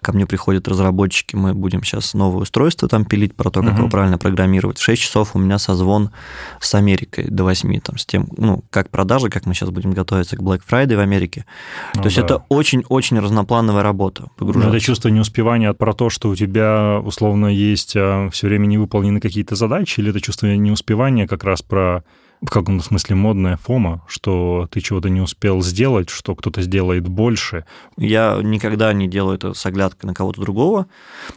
ко 0.01 0.13
мне 0.13 0.25
приходят 0.25 0.67
разработчики, 0.67 1.35
мы 1.35 1.53
будем 1.53 1.83
сейчас 1.83 2.13
новое 2.13 2.43
устройство 2.43 2.87
там 2.87 3.05
пилить 3.05 3.35
про 3.35 3.49
то, 3.49 3.61
как 3.61 3.73
uh-huh. 3.73 3.77
его 3.77 3.89
правильно 3.89 4.17
программировать. 4.17 4.77
В 4.77 4.83
6 4.83 5.01
часов 5.01 5.35
у 5.35 5.39
меня 5.39 5.57
созвон 5.59 6.11
с 6.59 6.73
Америкой 6.75 7.25
до 7.29 7.43
8, 7.43 7.79
там, 7.81 7.97
с 7.97 8.05
тем, 8.05 8.27
ну, 8.37 8.63
как 8.69 8.89
продажи, 8.89 9.29
как 9.29 9.45
мы 9.45 9.53
сейчас 9.53 9.69
будем 9.69 9.91
готовиться 9.91 10.37
к 10.37 10.41
Black 10.41 10.61
Friday 10.69 10.95
в 10.95 10.99
Америке. 10.99 11.45
Ну, 11.95 12.01
то 12.01 12.07
есть 12.07 12.17
да. 12.17 12.23
это 12.23 12.43
очень-очень 12.49 13.19
разноплановая 13.19 13.83
работа. 13.83 14.29
Погружаться. 14.37 14.69
это 14.69 14.79
чувство 14.79 15.09
неуспевания 15.09 15.73
про 15.73 15.93
то, 15.93 16.09
что 16.09 16.29
у 16.29 16.35
тебя 16.35 17.01
условно 17.03 17.47
есть 17.47 17.93
а, 17.95 18.29
все 18.29 18.47
время 18.47 18.65
не 18.65 18.77
выполнены 18.77 19.19
какие-то 19.19 19.55
задачи, 19.55 19.99
или 19.99 20.11
это 20.11 20.21
чувство 20.21 20.47
неуспевания 20.47 21.27
как 21.27 21.43
раз 21.43 21.61
про 21.61 22.03
в 22.41 22.49
каком-то 22.49 22.83
смысле 22.83 23.15
модная 23.15 23.57
фома, 23.57 24.03
что 24.07 24.67
ты 24.71 24.79
чего-то 24.79 25.09
не 25.09 25.21
успел 25.21 25.61
сделать, 25.61 26.09
что 26.09 26.35
кто-то 26.35 26.61
сделает 26.61 27.07
больше. 27.07 27.65
Я 27.97 28.39
никогда 28.41 28.93
не 28.93 29.07
делаю 29.07 29.35
это 29.35 29.53
с 29.53 29.65
оглядкой 29.65 30.07
на 30.07 30.13
кого-то 30.13 30.41
другого. 30.41 30.87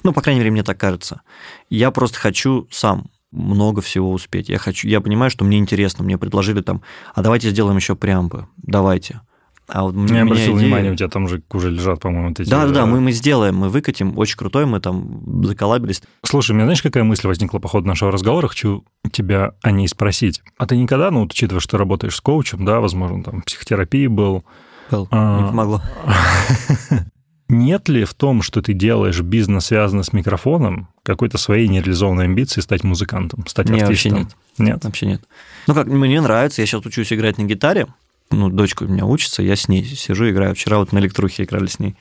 Ну, 0.04 0.12
по 0.12 0.20
крайней 0.20 0.40
мере, 0.40 0.52
мне 0.52 0.62
так 0.62 0.78
кажется. 0.78 1.22
Я 1.70 1.90
просто 1.90 2.18
хочу 2.18 2.68
сам 2.70 3.10
много 3.32 3.80
всего 3.80 4.12
успеть. 4.12 4.48
Я 4.48 4.58
хочу, 4.58 4.86
я 4.86 5.00
понимаю, 5.00 5.30
что 5.30 5.44
мне 5.44 5.58
интересно. 5.58 6.04
Мне 6.04 6.18
предложили 6.18 6.60
там, 6.60 6.82
а 7.14 7.22
давайте 7.22 7.50
сделаем 7.50 7.76
еще 7.76 7.96
преамбы. 7.96 8.46
Давайте. 8.58 9.22
А 9.68 9.84
вот 9.84 9.94
я 10.10 10.22
обратил 10.22 10.54
идея... 10.54 10.66
внимание, 10.66 10.92
у 10.92 10.96
тебя 10.96 11.08
там 11.08 11.28
же 11.28 11.42
уже 11.52 11.70
лежат, 11.70 12.00
по-моему, 12.00 12.28
вот 12.28 12.40
эти... 12.40 12.50
Да, 12.50 12.66
да, 12.66 12.72
да, 12.72 12.86
мы, 12.86 13.00
мы 13.00 13.12
сделаем, 13.12 13.56
мы 13.56 13.68
выкатим, 13.68 14.18
очень 14.18 14.36
крутой, 14.36 14.66
мы 14.66 14.80
там 14.80 15.44
заколабились. 15.44 16.02
Слушай, 16.24 16.52
у 16.52 16.54
меня 16.54 16.64
знаешь, 16.64 16.82
какая 16.82 17.04
мысль 17.04 17.26
возникла 17.26 17.58
по 17.58 17.68
ходу 17.68 17.86
нашего 17.86 18.10
разговора? 18.10 18.48
Хочу 18.48 18.84
тебя 19.12 19.52
о 19.62 19.70
ней 19.70 19.88
спросить. 19.88 20.42
А 20.58 20.66
ты 20.66 20.76
никогда, 20.76 21.10
ну, 21.10 21.22
учитывая, 21.22 21.60
что 21.60 21.78
работаешь 21.78 22.16
с 22.16 22.20
коучем, 22.20 22.64
да, 22.64 22.80
возможно, 22.80 23.22
там, 23.22 23.42
психотерапии 23.42 24.08
был... 24.08 24.44
Был, 24.90 25.08
а... 25.10 25.40
не 25.40 25.48
помогло. 25.48 25.80
Нет 27.52 27.90
ли 27.90 28.04
в 28.04 28.14
том, 28.14 28.40
что 28.40 28.62
ты 28.62 28.72
делаешь 28.72 29.20
бизнес, 29.20 29.66
связанный 29.66 30.04
с 30.04 30.14
микрофоном, 30.14 30.88
какой-то 31.02 31.36
своей 31.36 31.68
нереализованной 31.68 32.24
амбиции 32.24 32.62
стать 32.62 32.82
музыкантом, 32.82 33.46
стать 33.46 33.68
нет, 33.68 33.82
артистом? 33.82 34.12
Вообще 34.12 34.24
нет. 34.24 34.36
Нет? 34.56 34.84
Вообще 34.84 35.06
нет. 35.06 35.22
Ну 35.66 35.74
как, 35.74 35.86
мне 35.86 36.20
нравится, 36.22 36.62
я 36.62 36.66
сейчас 36.66 36.86
учусь 36.86 37.12
играть 37.12 37.36
на 37.36 37.42
гитаре, 37.42 37.88
ну, 38.32 38.48
дочка 38.50 38.84
у 38.84 38.88
меня 38.88 39.04
учится, 39.04 39.42
я 39.42 39.56
с 39.56 39.68
ней 39.68 39.84
сижу, 39.84 40.28
играю. 40.28 40.54
Вчера 40.54 40.78
вот 40.78 40.92
на 40.92 40.98
электрухе 40.98 41.44
играли 41.44 41.66
с 41.66 41.78
ней. 41.78 41.96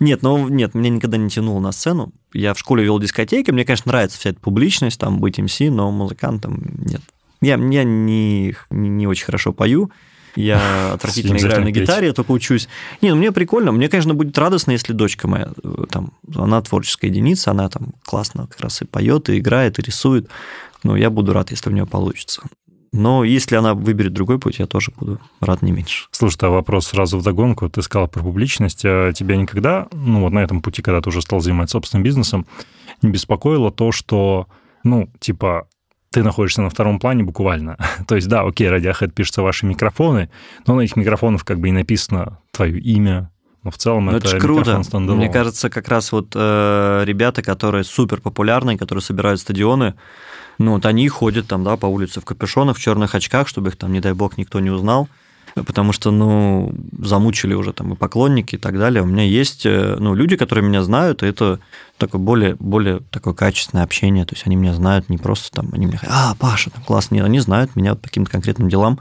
Нет, 0.00 0.22
ну 0.22 0.48
нет, 0.48 0.74
меня 0.74 0.90
никогда 0.90 1.16
не 1.16 1.30
тянуло 1.30 1.60
на 1.60 1.72
сцену. 1.72 2.12
Я 2.32 2.54
в 2.54 2.58
школе 2.58 2.84
вел 2.84 2.98
дискотеки, 2.98 3.50
мне, 3.50 3.64
конечно, 3.64 3.90
нравится 3.90 4.18
вся 4.18 4.30
эта 4.30 4.40
публичность, 4.40 4.98
там, 4.98 5.20
быть 5.20 5.38
МС, 5.38 5.60
но 5.60 5.90
музыкантом 5.90 6.62
нет. 6.84 7.00
Я, 7.40 7.52
я 7.52 7.84
не, 7.84 7.84
не, 7.84 8.56
не 8.70 9.06
очень 9.06 9.24
хорошо 9.24 9.52
пою, 9.52 9.90
я 10.34 10.92
отвратительно 10.94 11.36
играю 11.36 11.64
на 11.64 11.70
гитаре, 11.70 12.08
я 12.08 12.12
только 12.12 12.32
учусь. 12.32 12.68
Не, 13.00 13.10
ну 13.10 13.16
мне 13.16 13.32
прикольно, 13.32 13.72
мне, 13.72 13.88
конечно, 13.88 14.14
будет 14.14 14.36
радостно, 14.38 14.72
если 14.72 14.92
дочка 14.92 15.28
моя, 15.28 15.52
э, 15.62 15.84
там, 15.90 16.12
она 16.34 16.60
творческая 16.62 17.08
единица, 17.08 17.50
она 17.50 17.68
там 17.68 17.94
классно 18.04 18.46
как 18.46 18.60
раз 18.60 18.82
и 18.82 18.84
поет, 18.84 19.28
и 19.28 19.38
играет, 19.38 19.78
и 19.78 19.82
рисует. 19.82 20.28
Но 20.84 20.96
я 20.96 21.10
буду 21.10 21.32
рад, 21.32 21.50
если 21.50 21.70
у 21.70 21.72
нее 21.72 21.86
получится. 21.86 22.42
Но 22.92 23.24
если 23.24 23.56
она 23.56 23.74
выберет 23.74 24.12
другой 24.12 24.38
путь, 24.38 24.58
я 24.58 24.66
тоже 24.66 24.92
буду 24.98 25.20
рад 25.40 25.62
не 25.62 25.72
меньше. 25.72 26.06
Слушай, 26.10 26.38
а 26.42 26.48
вопрос 26.48 26.86
сразу 26.88 27.18
в 27.18 27.22
догонку. 27.22 27.68
Ты 27.68 27.82
сказал 27.82 28.08
про 28.08 28.22
публичность. 28.22 28.82
А 28.84 29.12
тебя 29.12 29.36
никогда, 29.36 29.88
ну 29.92 30.20
вот 30.20 30.32
на 30.32 30.38
этом 30.38 30.62
пути, 30.62 30.82
когда 30.82 31.00
ты 31.00 31.10
уже 31.10 31.20
стал 31.22 31.40
заниматься 31.40 31.72
собственным 31.72 32.02
бизнесом, 32.02 32.46
не 33.02 33.10
беспокоило 33.10 33.70
то, 33.70 33.92
что, 33.92 34.46
ну, 34.84 35.10
типа, 35.20 35.68
ты 36.10 36.22
находишься 36.22 36.62
на 36.62 36.70
втором 36.70 36.98
плане 36.98 37.24
буквально. 37.24 37.76
то 38.08 38.16
есть, 38.16 38.28
да, 38.28 38.42
окей, 38.42 38.68
Radiohead 38.68 39.10
пишутся 39.10 39.42
ваши 39.42 39.66
микрофоны, 39.66 40.30
но 40.66 40.74
на 40.74 40.80
этих 40.80 40.96
микрофонах 40.96 41.44
как 41.44 41.60
бы 41.60 41.68
и 41.68 41.72
написано 41.72 42.38
твое 42.52 42.78
имя, 42.78 43.30
но 43.62 43.70
в 43.70 43.76
целом 43.76 44.06
но 44.06 44.16
это, 44.16 44.28
это 44.28 44.38
круто. 44.38 44.82
Мне 44.92 45.28
кажется, 45.28 45.68
как 45.68 45.88
раз 45.88 46.12
вот 46.12 46.32
э, 46.34 47.02
ребята, 47.04 47.42
которые 47.42 47.84
супер 47.84 48.20
популярные, 48.20 48.78
которые 48.78 49.02
собирают 49.02 49.40
стадионы, 49.40 49.94
ну, 50.58 50.72
вот 50.72 50.86
они 50.86 51.08
ходят 51.08 51.46
там, 51.46 51.64
да, 51.64 51.76
по 51.76 51.86
улице 51.86 52.20
в 52.20 52.24
капюшонах, 52.24 52.76
в 52.76 52.80
черных 52.80 53.14
очках, 53.14 53.48
чтобы 53.48 53.70
их 53.70 53.76
там, 53.76 53.92
не 53.92 54.00
дай 54.00 54.12
бог, 54.12 54.36
никто 54.36 54.60
не 54.60 54.70
узнал 54.70 55.08
потому 55.54 55.92
что, 55.92 56.10
ну, 56.10 56.72
замучили 56.98 57.54
уже 57.54 57.72
там 57.72 57.92
и 57.92 57.96
поклонники 57.96 58.56
и 58.56 58.58
так 58.58 58.78
далее. 58.78 59.02
У 59.02 59.06
меня 59.06 59.24
есть, 59.24 59.66
э, 59.66 59.96
ну, 59.98 60.14
люди, 60.14 60.36
которые 60.36 60.64
меня 60.64 60.82
знают, 60.82 61.22
и 61.22 61.26
это 61.26 61.60
такое 61.96 62.20
более, 62.20 62.56
более 62.56 63.00
такое 63.10 63.34
качественное 63.34 63.84
общение, 63.84 64.24
то 64.24 64.34
есть 64.34 64.46
они 64.46 64.56
меня 64.56 64.74
знают 64.74 65.08
не 65.08 65.18
просто 65.18 65.50
там, 65.50 65.68
они 65.72 65.86
мне 65.86 65.96
говорят, 65.96 66.16
а, 66.16 66.34
Паша, 66.38 66.70
там 66.70 66.82
классно, 66.84 67.16
нет, 67.16 67.24
они 67.24 67.40
знают 67.40 67.76
меня 67.76 67.94
по 67.94 68.02
каким-то 68.02 68.30
конкретным 68.30 68.68
делам, 68.68 69.00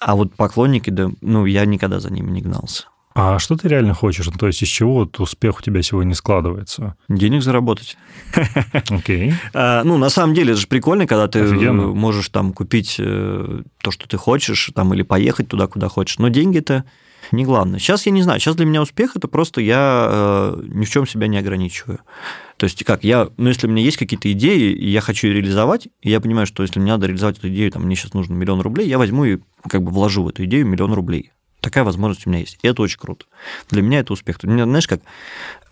а 0.00 0.16
вот 0.16 0.34
поклонники, 0.34 0.90
да, 0.90 1.10
ну, 1.20 1.44
я 1.46 1.64
никогда 1.64 2.00
за 2.00 2.12
ними 2.12 2.30
не 2.30 2.40
гнался. 2.40 2.84
А 3.22 3.38
что 3.38 3.54
ты 3.54 3.68
реально 3.68 3.92
хочешь? 3.92 4.26
Ну, 4.26 4.32
то 4.32 4.46
есть 4.46 4.62
из 4.62 4.68
чего 4.68 4.94
вот 4.94 5.20
успех 5.20 5.58
у 5.58 5.62
тебя 5.62 5.82
сегодня 5.82 6.14
складывается? 6.14 6.96
Денег 7.10 7.42
заработать. 7.42 7.98
Окей. 8.88 9.30
Okay. 9.30 9.34
А, 9.52 9.84
ну, 9.84 9.98
на 9.98 10.08
самом 10.08 10.32
деле, 10.32 10.52
это 10.52 10.60
же 10.62 10.66
прикольно, 10.66 11.06
когда 11.06 11.28
ты 11.28 11.40
Офигенно. 11.40 11.88
можешь 11.88 12.30
там 12.30 12.54
купить 12.54 12.96
э, 12.98 13.62
то, 13.82 13.90
что 13.90 14.08
ты 14.08 14.16
хочешь, 14.16 14.70
там, 14.74 14.94
или 14.94 15.02
поехать 15.02 15.48
туда, 15.48 15.66
куда 15.66 15.90
хочешь. 15.90 16.18
Но 16.18 16.28
деньги-то 16.28 16.86
не 17.30 17.44
главное. 17.44 17.78
Сейчас 17.78 18.06
я 18.06 18.12
не 18.12 18.22
знаю, 18.22 18.40
сейчас 18.40 18.56
для 18.56 18.64
меня 18.64 18.80
успех 18.80 19.16
это 19.16 19.28
просто 19.28 19.60
я 19.60 20.08
э, 20.10 20.62
ни 20.68 20.86
в 20.86 20.90
чем 20.90 21.06
себя 21.06 21.26
не 21.26 21.36
ограничиваю. 21.36 22.00
То 22.56 22.64
есть 22.64 22.82
как 22.84 23.04
я, 23.04 23.28
ну 23.36 23.48
если 23.48 23.66
у 23.66 23.70
меня 23.70 23.82
есть 23.82 23.98
какие-то 23.98 24.32
идеи, 24.32 24.72
и 24.72 24.88
я 24.88 25.02
хочу 25.02 25.28
реализовать, 25.28 25.88
и 26.00 26.08
я 26.08 26.20
понимаю, 26.20 26.46
что 26.46 26.62
если 26.62 26.80
мне 26.80 26.92
надо 26.92 27.06
реализовать 27.06 27.36
эту 27.36 27.48
идею, 27.50 27.70
там 27.70 27.82
мне 27.82 27.96
сейчас 27.96 28.14
нужно 28.14 28.32
миллион 28.32 28.62
рублей, 28.62 28.88
я 28.88 28.96
возьму 28.96 29.26
и 29.26 29.38
как 29.68 29.82
бы 29.82 29.90
вложу 29.90 30.22
в 30.22 30.28
эту 30.28 30.44
идею 30.46 30.66
миллион 30.66 30.94
рублей. 30.94 31.32
Такая 31.60 31.84
возможность 31.84 32.26
у 32.26 32.30
меня 32.30 32.40
есть. 32.40 32.58
И 32.62 32.68
это 32.68 32.82
очень 32.82 32.98
круто. 32.98 33.26
Для 33.70 33.82
меня 33.82 34.00
это 34.00 34.12
успех. 34.12 34.38
У 34.42 34.46
меня, 34.46 34.64
знаешь, 34.64 34.88
как 34.88 35.00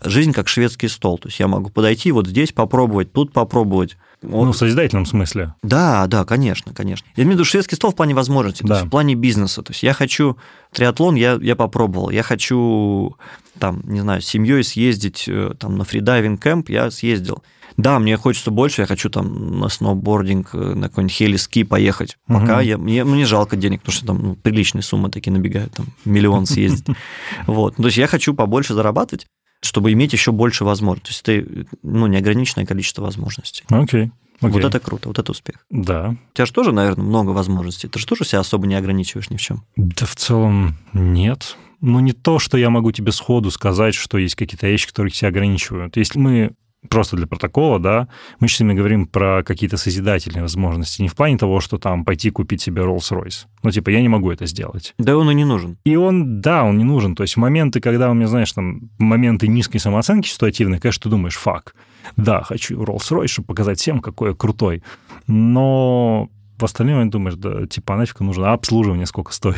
жизнь 0.01 0.33
как 0.33 0.47
шведский 0.47 0.87
стол. 0.87 1.17
То 1.17 1.29
есть 1.29 1.39
я 1.39 1.47
могу 1.47 1.69
подойти 1.69 2.11
вот 2.11 2.27
здесь 2.27 2.51
попробовать, 2.51 3.11
тут 3.11 3.33
попробовать. 3.33 3.97
Вот. 4.21 4.45
Ну, 4.45 4.51
в 4.51 4.57
созидательном 4.57 5.05
смысле. 5.05 5.55
Да, 5.63 6.05
да, 6.07 6.25
конечно, 6.25 6.73
конечно. 6.73 7.07
Я 7.15 7.23
имею 7.23 7.35
в 7.35 7.39
виду 7.39 7.45
шведский 7.45 7.75
стол 7.75 7.91
в 7.91 7.95
плане 7.95 8.13
возможностей, 8.13 8.63
да. 8.63 8.67
то 8.67 8.73
есть 8.75 8.87
в 8.87 8.89
плане 8.89 9.15
бизнеса. 9.15 9.61
То 9.63 9.71
есть 9.71 9.81
я 9.81 9.93
хочу 9.93 10.37
триатлон, 10.71 11.15
я, 11.15 11.39
я 11.41 11.55
попробовал. 11.55 12.09
Я 12.09 12.21
хочу, 12.21 13.15
там, 13.57 13.81
не 13.85 14.01
знаю, 14.01 14.21
с 14.21 14.25
семьей 14.25 14.63
съездить 14.63 15.25
э, 15.27 15.53
там, 15.57 15.77
на 15.77 15.85
фридайвинг 15.85 16.41
кемп, 16.43 16.69
я 16.69 16.91
съездил. 16.91 17.43
Да, 17.79 17.97
мне 17.99 18.17
хочется 18.17 18.51
больше, 18.51 18.81
я 18.81 18.87
хочу 18.87 19.09
там 19.09 19.59
на 19.59 19.69
сноубординг, 19.69 20.49
э, 20.53 20.57
на 20.57 20.89
какой-нибудь 20.89 21.15
хели-ски 21.15 21.63
поехать. 21.63 22.17
Пока 22.27 22.57
угу. 22.57 22.61
я, 22.61 22.77
мне, 22.77 23.05
мне 23.05 23.25
жалко 23.25 23.55
денег, 23.55 23.79
потому 23.79 23.95
что 23.95 24.05
там 24.05 24.21
ну, 24.21 24.35
приличные 24.35 24.81
суммы 24.81 25.09
такие 25.09 25.31
набегают, 25.31 25.71
там 25.73 25.85
миллион 26.03 26.45
съездить. 26.45 26.85
Вот. 27.47 27.77
То 27.77 27.85
есть 27.85 27.97
я 27.97 28.07
хочу 28.07 28.33
побольше 28.33 28.73
зарабатывать, 28.73 29.27
чтобы 29.61 29.93
иметь 29.93 30.11
еще 30.11 30.33
больше 30.33 30.65
возможностей. 30.65 31.23
То 31.23 31.31
есть 31.31 31.47
это 31.47 31.77
ну, 31.81 32.07
неограниченное 32.07 32.65
количество 32.65 33.01
возможностей. 33.01 33.63
Окей. 33.69 34.05
Okay. 34.05 34.11
Вот 34.41 34.63
это 34.63 34.79
круто, 34.79 35.07
вот 35.09 35.19
это 35.19 35.31
успех. 35.31 35.65
Да. 35.69 36.15
У 36.31 36.33
тебя 36.33 36.45
же 36.45 36.53
тоже, 36.53 36.71
наверное, 36.73 37.03
много 37.03 37.29
возможностей. 37.31 37.87
Ты 37.87 37.99
же 37.99 38.05
тоже 38.05 38.25
себя 38.25 38.39
особо 38.39 38.67
не 38.67 38.75
ограничиваешь 38.75 39.29
ни 39.29 39.37
в 39.37 39.41
чем. 39.41 39.63
Да 39.77 40.05
в 40.05 40.15
целом 40.15 40.77
нет. 40.93 41.55
Ну, 41.81 41.99
не 41.99 42.11
то, 42.11 42.39
что 42.39 42.57
я 42.57 42.69
могу 42.69 42.91
тебе 42.91 43.13
сходу 43.13 43.51
сказать, 43.51 43.95
что 43.95 44.17
есть 44.17 44.35
какие-то 44.35 44.67
вещи, 44.67 44.87
которые 44.87 45.13
себя 45.13 45.29
ограничивают. 45.29 45.95
Если 45.95 46.19
мы 46.19 46.51
просто 46.87 47.17
для 47.17 47.27
протокола, 47.27 47.79
да, 47.79 48.07
мы 48.39 48.47
сейчас 48.47 48.59
с 48.59 48.73
говорим 48.73 49.05
про 49.05 49.43
какие-то 49.43 49.77
созидательные 49.77 50.41
возможности, 50.41 51.01
не 51.01 51.07
в 51.09 51.15
плане 51.15 51.37
того, 51.37 51.59
что 51.59 51.77
там 51.77 52.05
пойти 52.05 52.29
купить 52.29 52.61
себе 52.61 52.83
Rolls-Royce. 52.83 53.47
Ну, 53.63 53.71
типа, 53.71 53.89
я 53.89 54.01
не 54.01 54.07
могу 54.07 54.31
это 54.31 54.45
сделать. 54.45 54.93
Да 54.97 55.17
он 55.17 55.29
и 55.29 55.33
не 55.33 55.45
нужен. 55.45 55.77
И 55.83 55.95
он, 55.95 56.41
да, 56.41 56.63
он 56.63 56.77
не 56.77 56.83
нужен. 56.85 57.15
То 57.15 57.23
есть 57.23 57.35
моменты, 57.37 57.81
когда 57.81 58.09
у 58.09 58.13
меня, 58.13 58.27
знаешь, 58.27 58.51
там, 58.53 58.89
моменты 58.97 59.47
низкой 59.47 59.79
самооценки 59.79 60.27
ситуативной, 60.27 60.79
конечно, 60.79 61.03
ты 61.03 61.09
думаешь, 61.09 61.35
фак, 61.35 61.75
да, 62.15 62.41
хочу 62.43 62.81
Rolls-Royce, 62.81 63.27
чтобы 63.27 63.47
показать 63.47 63.79
всем, 63.79 63.99
какой 63.99 64.29
я 64.29 64.35
крутой. 64.35 64.83
Но 65.27 66.29
в 66.59 66.63
остальном 66.63 67.09
думаешь, 67.09 67.35
да, 67.35 67.65
типа, 67.65 67.95
а 67.95 67.97
нафиг 67.97 68.19
нужно, 68.19 68.51
а 68.51 68.53
обслуживание 68.53 69.05
сколько 69.05 69.33
стоит? 69.33 69.57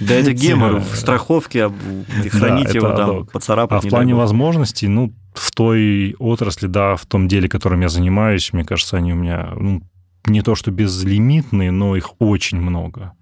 Да 0.00 0.14
это 0.14 0.32
гемор 0.34 0.80
в 0.80 0.96
страховке, 0.96 1.70
хранить 2.30 2.74
его 2.74 2.90
там, 2.90 3.26
поцарапать 3.26 3.84
А 3.84 3.86
в 3.86 3.90
плане 3.90 4.14
возможностей, 4.14 4.88
ну, 4.88 5.12
в 5.34 5.50
той 5.52 6.14
отрасли, 6.18 6.66
да, 6.66 6.96
в 6.96 7.06
том 7.06 7.28
деле, 7.28 7.48
которым 7.48 7.80
я 7.80 7.88
занимаюсь, 7.88 8.52
мне 8.52 8.64
кажется, 8.64 8.96
они 8.96 9.12
у 9.12 9.16
меня, 9.16 9.52
ну, 9.56 9.82
не 10.26 10.42
то 10.42 10.54
что 10.54 10.70
безлимитные, 10.70 11.70
но 11.70 11.96
их 11.96 12.12
очень 12.18 12.60
много. 12.60 13.12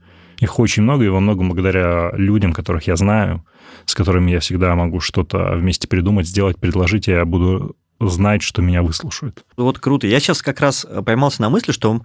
Их 0.41 0.59
очень 0.59 0.83
много, 0.85 1.05
и 1.05 1.09
во 1.09 1.21
многом 1.21 1.49
благодаря 1.49 2.13
людям, 2.13 2.53
которых 2.53 2.87
я 2.87 2.97
знаю, 2.97 3.45
с 3.87 3.95
которыми 3.95 4.31
я 4.31 4.41
всегда 4.41 4.75
могу 4.75 5.01
что-то 5.01 5.55
вместе 5.57 5.89
придумать, 5.89 6.29
сделать, 6.29 6.59
предложить, 6.59 7.09
я 7.09 7.25
буду 7.25 7.77
знать, 8.01 8.43
что 8.43 8.63
меня 8.63 8.83
выслушают. 8.83 9.45
Вот 9.57 9.79
круто. 9.79 10.07
Я 10.07 10.21
сейчас 10.21 10.43
как 10.43 10.61
раз 10.61 10.87
поймался 11.05 11.43
на 11.43 11.51
мысли, 11.51 11.73
что 11.73 12.01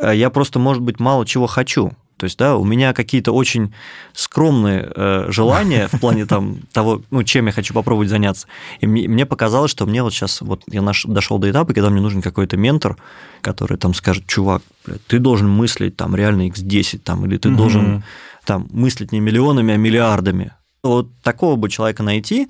э, 0.00 0.16
я 0.16 0.30
просто, 0.30 0.58
может 0.58 0.82
быть, 0.82 1.00
мало 1.00 1.26
чего 1.26 1.46
хочу. 1.46 1.92
То 2.16 2.24
есть, 2.24 2.38
да, 2.38 2.56
у 2.56 2.64
меня 2.64 2.92
какие-то 2.92 3.32
очень 3.32 3.74
скромные 4.12 4.90
э, 4.94 5.26
желания 5.30 5.88
в 5.88 6.00
плане 6.00 6.26
там 6.26 6.58
того, 6.72 7.02
ну, 7.10 7.24
чем 7.24 7.46
я 7.46 7.52
хочу 7.52 7.74
попробовать 7.74 8.08
заняться. 8.08 8.46
И 8.80 8.86
мне, 8.86 9.08
мне 9.08 9.26
показалось, 9.26 9.70
что 9.70 9.84
мне 9.84 10.02
вот 10.02 10.14
сейчас, 10.14 10.40
вот 10.40 10.62
я 10.70 10.80
наш, 10.80 11.04
дошел 11.04 11.38
до 11.38 11.50
этапа, 11.50 11.74
когда 11.74 11.90
мне 11.90 12.00
нужен 12.00 12.22
какой-то 12.22 12.56
ментор, 12.56 12.96
который 13.40 13.76
там 13.76 13.94
скажет, 13.94 14.26
чувак, 14.26 14.62
блядь, 14.86 15.04
ты 15.06 15.18
должен 15.18 15.50
мыслить 15.50 15.96
там 15.96 16.14
реально 16.14 16.48
x10, 16.48 16.98
там, 16.98 17.26
или 17.26 17.36
ты 17.36 17.48
угу. 17.48 17.58
должен 17.58 18.04
там 18.44 18.68
мыслить 18.70 19.10
не 19.10 19.20
миллионами, 19.20 19.74
а 19.74 19.76
миллиардами 19.76 20.52
вот 20.88 21.08
такого 21.22 21.56
бы 21.56 21.68
человека 21.68 22.02
найти, 22.02 22.48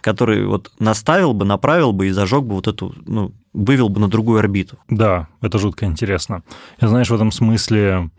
который 0.00 0.46
вот 0.46 0.72
наставил 0.78 1.32
бы, 1.32 1.44
направил 1.44 1.92
бы 1.92 2.08
и 2.08 2.10
зажег 2.10 2.44
бы 2.44 2.56
вот 2.56 2.66
эту, 2.66 2.94
ну, 3.06 3.32
вывел 3.52 3.88
бы 3.88 4.00
на 4.00 4.08
другую 4.08 4.38
орбиту. 4.38 4.78
Да, 4.88 5.28
это 5.40 5.58
жутко 5.58 5.86
интересно. 5.86 6.42
Я, 6.80 6.88
знаешь, 6.88 7.10
в 7.10 7.14
этом 7.14 7.32
смысле 7.32 8.10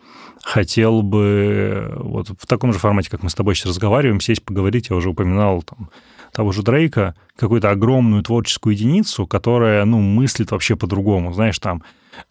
хотел 0.43 1.01
бы 1.01 1.93
вот 1.97 2.30
в 2.30 2.47
таком 2.47 2.74
же 2.74 2.80
формате, 2.80 3.09
как 3.09 3.24
мы 3.24 3.30
с 3.30 3.36
тобой 3.36 3.55
сейчас 3.55 3.68
разговариваем, 3.68 4.22
сесть 4.22 4.43
поговорить, 4.43 4.89
я 4.89 4.95
уже 4.95 5.09
упоминал 5.09 5.61
там, 5.61 5.89
того 6.32 6.51
же 6.51 6.61
Дрейка, 6.63 7.15
какую-то 7.36 7.70
огромную 7.70 8.24
творческую 8.24 8.74
единицу, 8.74 9.28
которая, 9.28 9.86
ну, 9.86 9.99
мыслит 9.99 10.51
вообще 10.51 10.76
по-другому, 10.76 11.34
знаешь, 11.34 11.59
там, 11.59 11.84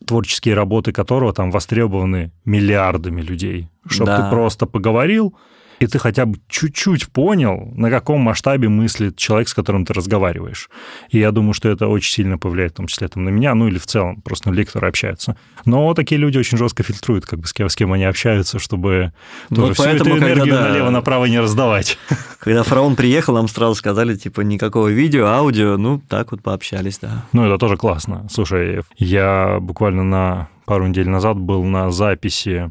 творческие 0.04 0.54
работы 0.54 0.92
которого 0.92 1.32
там 1.32 1.50
востребованы 1.50 2.32
миллиардами 2.44 3.20
людей. 3.20 3.68
Чтобы 3.86 4.06
да. 4.06 4.22
ты 4.22 4.30
просто 4.30 4.66
поговорил, 4.66 5.34
и 5.78 5.86
ты 5.86 5.98
хотя 5.98 6.26
бы 6.26 6.38
чуть-чуть 6.48 7.08
понял, 7.08 7.72
на 7.74 7.90
каком 7.90 8.20
масштабе 8.20 8.68
мыслит 8.68 9.16
человек, 9.16 9.48
с 9.48 9.54
которым 9.54 9.84
ты 9.84 9.92
разговариваешь. 9.92 10.70
И 11.10 11.18
я 11.18 11.30
думаю, 11.32 11.52
что 11.52 11.68
это 11.68 11.88
очень 11.88 12.12
сильно 12.12 12.38
повлияет, 12.38 12.72
в 12.72 12.76
том 12.76 12.86
числе 12.86 13.08
там, 13.08 13.24
на 13.24 13.28
меня, 13.28 13.54
ну 13.54 13.68
или 13.68 13.78
в 13.78 13.86
целом, 13.86 14.20
просто 14.22 14.48
на 14.48 14.52
людей, 14.52 14.66
которые 14.66 14.88
общаются. 14.88 15.36
Но 15.64 15.92
такие 15.94 16.18
люди 16.18 16.38
очень 16.38 16.58
жестко 16.58 16.82
фильтруют, 16.82 17.26
как 17.26 17.40
бы 17.40 17.46
с 17.46 17.52
кем, 17.52 17.68
с 17.68 17.76
кем 17.76 17.92
они 17.92 18.04
общаются, 18.04 18.58
чтобы 18.58 19.12
ну, 19.50 19.56
тоже 19.56 19.74
всю 19.74 19.84
эту 19.84 20.10
энергию 20.10 20.44
когда, 20.44 20.68
налево-направо 20.68 21.26
не 21.26 21.40
раздавать. 21.40 21.98
Когда 22.38 22.62
фараон 22.62 22.96
приехал, 22.96 23.34
нам 23.34 23.48
сразу 23.48 23.74
сказали, 23.74 24.14
типа, 24.14 24.42
никакого 24.42 24.88
видео, 24.88 25.26
аудио, 25.26 25.76
ну, 25.76 26.00
так 26.08 26.30
вот 26.30 26.42
пообщались, 26.42 26.98
да. 26.98 27.24
Ну, 27.32 27.44
это 27.46 27.58
тоже 27.58 27.76
классно. 27.76 28.26
Слушай, 28.30 28.82
я 28.98 29.58
буквально 29.60 30.04
на 30.04 30.48
пару 30.64 30.86
недель 30.86 31.08
назад 31.08 31.38
был 31.38 31.64
на 31.64 31.90
записи 31.90 32.70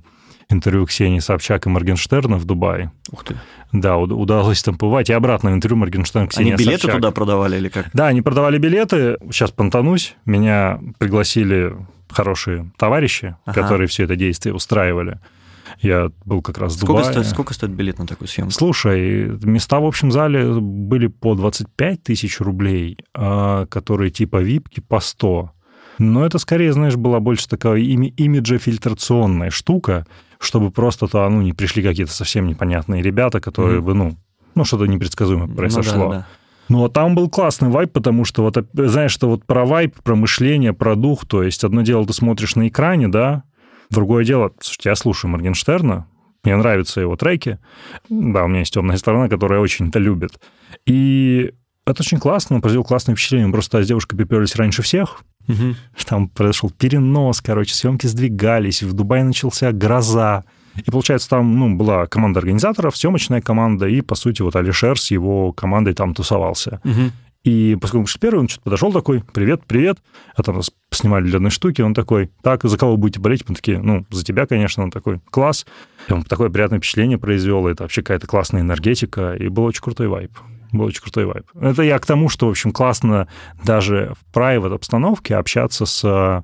интервью 0.50 0.86
Ксении 0.86 1.20
Собчак 1.20 1.66
и 1.66 1.70
Моргенштерна 1.70 2.38
в 2.38 2.46
Дубае. 2.46 2.92
Ух 3.12 3.24
ты. 3.24 3.36
Да, 3.72 3.98
удалось 3.98 4.64
там 4.64 4.78
побывать. 4.78 5.10
И 5.10 5.14
обратно 5.14 5.50
интервью 5.50 5.78
Моргенштерна 5.78 6.28
Ксения 6.28 6.54
Они 6.54 6.64
билеты 6.64 6.84
Собчак. 6.84 6.96
туда 6.98 7.12
продавали 7.12 7.58
или 7.58 7.70
как? 7.70 7.90
Да, 7.94 8.08
они 8.08 8.22
продавали 8.22 8.58
билеты. 8.58 9.18
Сейчас 9.32 9.52
понтанусь. 9.52 10.16
Меня 10.26 10.80
пригласили 10.98 11.76
хорошие 12.10 12.72
товарищи, 12.78 13.36
ага. 13.46 13.62
которые 13.62 13.88
все 13.88 14.04
это 14.04 14.16
действие 14.16 14.54
устраивали. 14.54 15.20
Я 15.82 16.12
был 16.24 16.42
как 16.42 16.58
раз 16.58 16.74
в 16.74 16.78
сколько 16.78 16.94
Дубае. 16.94 17.12
Стоит, 17.12 17.28
сколько 17.28 17.54
стоит 17.54 17.72
билет 17.72 18.00
на 18.00 18.08
такую 18.08 18.28
съемку? 18.28 18.54
Слушай, 18.54 19.28
места 19.44 19.80
в 19.80 19.86
общем 19.86 20.12
зале 20.12 20.54
были 20.54 21.08
по 21.08 21.36
25 21.36 22.04
тысяч 22.04 22.40
рублей, 22.40 22.98
а, 23.14 23.66
которые 23.66 24.12
типа 24.12 24.38
випки 24.38 24.80
по 24.80 25.00
100. 25.00 25.52
Но 25.98 26.26
это 26.26 26.38
скорее, 26.40 26.74
знаешь, 26.74 26.96
была 26.96 27.20
больше 27.20 27.48
такая 27.48 27.78
ими 27.78 28.08
имиджа-фильтрационная 28.08 29.50
штука, 29.50 30.06
чтобы 30.40 30.72
просто-то, 30.72 31.28
ну, 31.30 31.42
не 31.42 31.54
пришли 31.54 31.82
какие-то 31.82 32.12
совсем 32.12 32.48
непонятные 32.48 33.02
ребята, 33.02 33.40
которые 33.40 33.80
mm-hmm. 33.80 33.84
бы, 33.84 33.94
ну, 33.94 34.16
ну, 34.56 34.66
что-то 34.66 34.86
непредсказуемое 34.86 35.48
произошло. 35.48 35.98
Ну, 35.98 36.10
да, 36.10 36.18
да. 36.18 36.28
Ну, 36.68 36.84
а 36.84 36.90
там 36.90 37.14
был 37.14 37.30
классный 37.30 37.70
вайп, 37.70 37.92
потому 37.92 38.26
что 38.26 38.42
вот, 38.44 38.58
знаешь, 38.74 39.12
что 39.12 39.30
вот 39.30 39.46
про 39.46 39.66
вайп, 39.66 40.02
про 40.02 40.16
мышление, 40.16 40.74
про 40.74 40.96
дух, 40.96 41.26
то 41.26 41.44
есть 41.44 41.64
одно 41.64 41.82
дело 41.82 42.06
ты 42.08 42.14
смотришь 42.14 42.56
на 42.56 42.68
экране, 42.68 43.08
да, 43.08 43.44
другое 43.92 44.26
дело, 44.26 44.52
слушайте, 44.60 44.90
я 44.90 44.96
слушаю 44.96 45.32
Моргенштерна, 45.32 46.08
мне 46.44 46.56
нравятся 46.56 47.02
его 47.02 47.16
треки, 47.16 47.60
да, 48.10 48.46
у 48.46 48.48
меня 48.48 48.60
есть 48.60 48.74
темная 48.74 48.98
сторона, 48.98 49.30
которая 49.30 49.60
очень 49.60 49.90
это 49.90 50.00
любит. 50.00 50.40
И 50.88 51.54
это 51.86 52.02
очень 52.02 52.20
классно, 52.20 52.56
он 52.56 52.62
произвел 52.62 52.84
классное 52.84 53.16
впечатление. 53.16 53.48
Мы 53.48 53.54
просто 53.54 53.84
с 53.84 53.88
девушкой 53.88 54.18
приперлись 54.18 54.56
раньше 54.56 54.82
всех. 54.82 55.24
Угу. 55.48 55.76
Там 56.06 56.30
произошел 56.30 56.70
перенос, 56.70 57.42
короче, 57.42 57.74
съемки 57.74 58.08
сдвигались, 58.08 58.84
в 58.84 58.94
Дубае 58.94 59.24
начался 59.24 59.72
гроза. 59.72 60.44
И, 60.76 60.92
получается, 60.92 61.30
там 61.30 61.58
ну, 61.58 61.76
была 61.76 62.06
команда 62.06 62.40
организаторов, 62.40 62.98
съемочная 62.98 63.42
команда, 63.42 63.88
и, 63.88 64.02
по 64.02 64.16
сути, 64.16 64.42
вот 64.42 64.56
Алишер 64.56 65.00
с 65.00 65.10
его 65.12 65.54
командой 65.54 65.94
там 65.94 66.14
тусовался. 66.14 66.82
Угу. 66.84 67.12
И 67.46 67.78
поскольку 67.80 68.08
мы 68.08 68.20
первый, 68.20 68.40
он 68.40 68.48
что-то 68.50 68.64
подошел 68.64 68.92
такой, 68.92 69.24
привет, 69.34 69.62
привет. 69.68 70.00
А 70.36 70.42
там 70.42 70.56
нас 70.56 70.72
снимали 70.90 71.26
для 71.26 71.36
одной 71.36 71.52
штуки, 71.52 71.82
он 71.82 71.94
такой, 71.94 72.32
так, 72.42 72.64
за 72.64 72.76
кого 72.76 72.94
вы 72.94 72.98
будете 72.98 73.20
болеть? 73.20 73.48
Мы 73.48 73.54
такие, 73.54 73.80
ну, 73.80 74.04
за 74.10 74.26
тебя, 74.26 74.48
конечно. 74.48 74.84
Он 74.84 74.90
такой, 74.90 75.20
класс. 75.30 75.66
И 76.10 76.14
он 76.14 76.24
такое 76.24 76.50
приятное 76.50 76.80
впечатление 76.80 77.20
произвел, 77.20 77.68
это 77.68 77.84
вообще 77.84 78.02
какая-то 78.02 78.26
классная 78.26 78.62
энергетика, 78.62 79.34
и 79.34 79.48
был 79.48 79.66
очень 79.66 79.84
крутой 79.84 80.08
вайп. 80.08 80.32
Был 80.78 80.86
очень 80.86 81.02
крутой 81.02 81.26
вайп. 81.26 81.46
Это 81.60 81.84
я 81.84 81.98
к 82.00 82.06
тому, 82.06 82.30
что, 82.30 82.48
в 82.48 82.50
общем, 82.50 82.72
классно 82.72 83.28
даже 83.64 84.14
в 84.20 84.38
private 84.38 84.76
обстановке 84.76 85.36
общаться 85.36 85.86
с 85.86 86.04
э, 86.04 86.42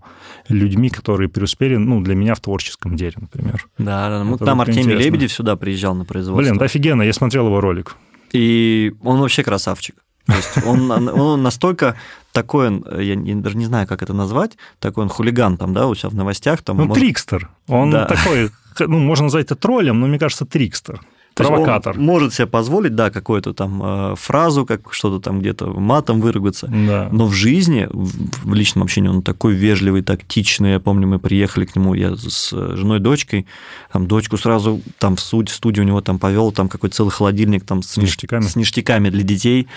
людьми, 0.47 0.89
которые 0.89 1.29
преуспели, 1.29 1.75
ну, 1.75 2.01
для 2.01 2.15
меня 2.15 2.35
в 2.35 2.39
творческом 2.39 2.95
деле, 2.95 3.15
например. 3.19 3.67
Да, 3.77 4.09
да. 4.09 4.23
Мы, 4.23 4.37
там 4.37 4.61
Артемий 4.61 4.83
интересно. 4.83 5.03
Лебедев 5.03 5.31
сюда 5.31 5.55
приезжал 5.55 5.95
на 5.95 6.05
производство. 6.05 6.41
Блин, 6.41 6.57
да 6.57 6.65
офигенно, 6.65 7.01
я 7.01 7.13
смотрел 7.13 7.47
его 7.47 7.61
ролик. 7.61 7.95
И 8.31 8.93
он 9.01 9.19
вообще 9.19 9.43
красавчик. 9.43 9.95
То 10.25 10.33
есть 10.33 10.65
он, 10.65 10.91
он 10.91 11.43
настолько 11.43 11.95
такой 12.31 12.67
он, 12.67 12.85
я 12.99 13.15
даже 13.35 13.57
не 13.57 13.65
знаю, 13.65 13.87
как 13.87 14.01
это 14.01 14.13
назвать, 14.13 14.51
такой 14.79 15.03
он 15.03 15.09
хулиган 15.09 15.57
там, 15.57 15.73
да, 15.73 15.87
у 15.87 15.95
себя 15.95 16.09
в 16.09 16.15
новостях. 16.15 16.61
Там, 16.61 16.77
ну, 16.77 16.85
может... 16.85 17.01
трикстер. 17.01 17.49
Он 17.67 17.91
да. 17.91 18.05
такой, 18.05 18.51
ну, 18.79 18.99
можно 18.99 19.25
назвать 19.25 19.45
это 19.45 19.55
троллем, 19.55 19.99
но 19.99 20.07
мне 20.07 20.19
кажется, 20.19 20.45
трикстер. 20.45 21.01
То 21.33 21.43
есть 21.43 21.51
он 21.51 21.63
Провокатор. 21.63 21.97
может 21.97 22.33
себе 22.33 22.45
позволить, 22.45 22.93
да, 22.93 23.09
какую-то 23.09 23.53
там 23.53 23.81
э, 23.81 24.15
фразу, 24.17 24.65
как 24.65 24.93
что-то 24.93 25.19
там 25.21 25.39
где-то 25.39 25.67
матом 25.67 26.19
выругаться. 26.19 26.67
Да. 26.67 27.07
Но 27.09 27.25
в 27.25 27.33
жизни, 27.33 27.87
в, 27.89 28.49
в 28.49 28.53
личном 28.53 28.83
общении 28.83 29.07
он 29.07 29.21
такой 29.21 29.53
вежливый, 29.53 30.01
тактичный. 30.01 30.71
Я 30.71 30.79
помню, 30.81 31.07
мы 31.07 31.19
приехали 31.19 31.63
к 31.65 31.75
нему, 31.75 31.93
я 31.93 32.15
с 32.17 32.49
женой, 32.51 32.99
дочкой, 32.99 33.47
там 33.93 34.07
дочку 34.07 34.37
сразу 34.37 34.81
там 34.97 35.15
в 35.15 35.21
студию, 35.21 35.55
студию 35.55 35.85
у 35.85 35.87
него 35.87 36.01
там 36.01 36.19
повел, 36.19 36.51
там 36.51 36.67
какой-то 36.67 36.97
целый 36.97 37.11
холодильник 37.11 37.65
там 37.65 37.81
с, 37.81 37.95
ништяками. 37.95 38.41
ништяками? 38.41 38.41
с 38.41 38.55
ништяками 38.57 39.09
для 39.09 39.23
детей. 39.23 39.67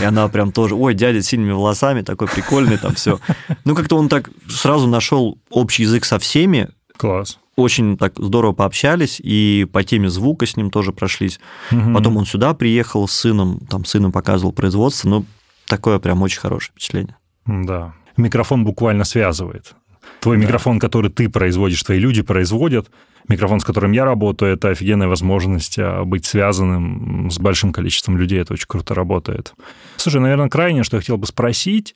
И 0.00 0.04
она 0.04 0.26
прям 0.28 0.50
тоже, 0.50 0.74
ой, 0.74 0.94
дядя 0.94 1.22
с 1.22 1.26
синими 1.26 1.52
волосами, 1.52 2.02
такой 2.02 2.26
прикольный 2.26 2.76
там 2.76 2.94
все. 2.94 3.20
Ну, 3.64 3.76
как-то 3.76 3.96
он 3.96 4.08
так 4.08 4.30
сразу 4.48 4.88
нашел 4.88 5.38
общий 5.48 5.84
язык 5.84 6.04
со 6.04 6.18
всеми, 6.18 6.70
Класс. 6.96 7.38
очень 7.56 7.96
так 7.96 8.14
здорово 8.16 8.52
пообщались, 8.52 9.20
и 9.22 9.66
по 9.72 9.82
теме 9.82 10.08
звука 10.08 10.46
с 10.46 10.56
ним 10.56 10.70
тоже 10.70 10.92
прошлись. 10.92 11.40
Мгм. 11.70 11.94
Потом 11.94 12.16
он 12.16 12.26
сюда 12.26 12.54
приехал 12.54 13.08
с 13.08 13.12
сыном, 13.12 13.60
там 13.68 13.84
сыном 13.84 14.12
показывал 14.12 14.52
производство, 14.52 15.08
ну, 15.08 15.24
такое 15.66 15.98
прям 15.98 16.22
очень 16.22 16.40
хорошее 16.40 16.72
впечатление. 16.72 17.16
Да. 17.46 17.94
Микрофон 18.16 18.64
буквально 18.64 19.04
связывает. 19.04 19.74
Твой 20.20 20.36
микрофон, 20.36 20.78
который 20.78 21.10
ты 21.10 21.28
производишь, 21.28 21.82
твои 21.82 21.98
люди 21.98 22.22
производят, 22.22 22.90
микрофон, 23.28 23.60
с 23.60 23.64
которым 23.64 23.92
я 23.92 24.04
работаю, 24.04 24.54
это 24.54 24.68
офигенная 24.68 25.08
возможность 25.08 25.78
а, 25.78 26.04
быть 26.04 26.24
связанным 26.24 27.30
с 27.30 27.38
большим 27.38 27.72
количеством 27.72 28.16
людей. 28.16 28.40
Это 28.40 28.54
очень 28.54 28.66
круто 28.66 28.94
работает. 28.94 29.54
Слушай, 29.96 30.20
наверное, 30.20 30.48
крайнее, 30.48 30.84
что 30.84 30.96
я 30.96 31.00
хотел 31.00 31.18
бы 31.18 31.26
спросить, 31.26 31.94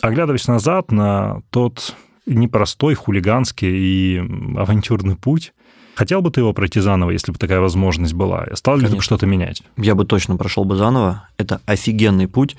оглядываясь 0.00 0.48
назад 0.48 0.90
на 0.90 1.42
тот 1.50 1.94
непростой, 2.28 2.94
хулиганский 2.94 3.68
и 3.68 4.18
авантюрный 4.56 5.16
путь, 5.16 5.52
хотел 5.94 6.22
бы 6.22 6.30
ты 6.30 6.40
его 6.40 6.52
пройти 6.52 6.80
заново, 6.80 7.10
если 7.10 7.32
бы 7.32 7.38
такая 7.38 7.60
возможность 7.60 8.14
была? 8.14 8.46
Стал 8.54 8.76
ли 8.76 8.82
ты 8.82 8.86
бы 8.86 8.90
Конечно. 8.90 9.04
что-то 9.04 9.26
менять? 9.26 9.62
Я 9.76 9.94
бы 9.94 10.04
точно 10.04 10.36
прошел 10.36 10.64
бы 10.64 10.76
заново. 10.76 11.28
Это 11.36 11.60
офигенный 11.66 12.28
путь. 12.28 12.56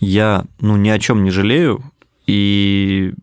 Я, 0.00 0.44
ну, 0.60 0.76
ни 0.76 0.88
о 0.88 0.98
чем 0.98 1.24
не 1.24 1.30
жалею. 1.30 1.82
И 2.26 3.14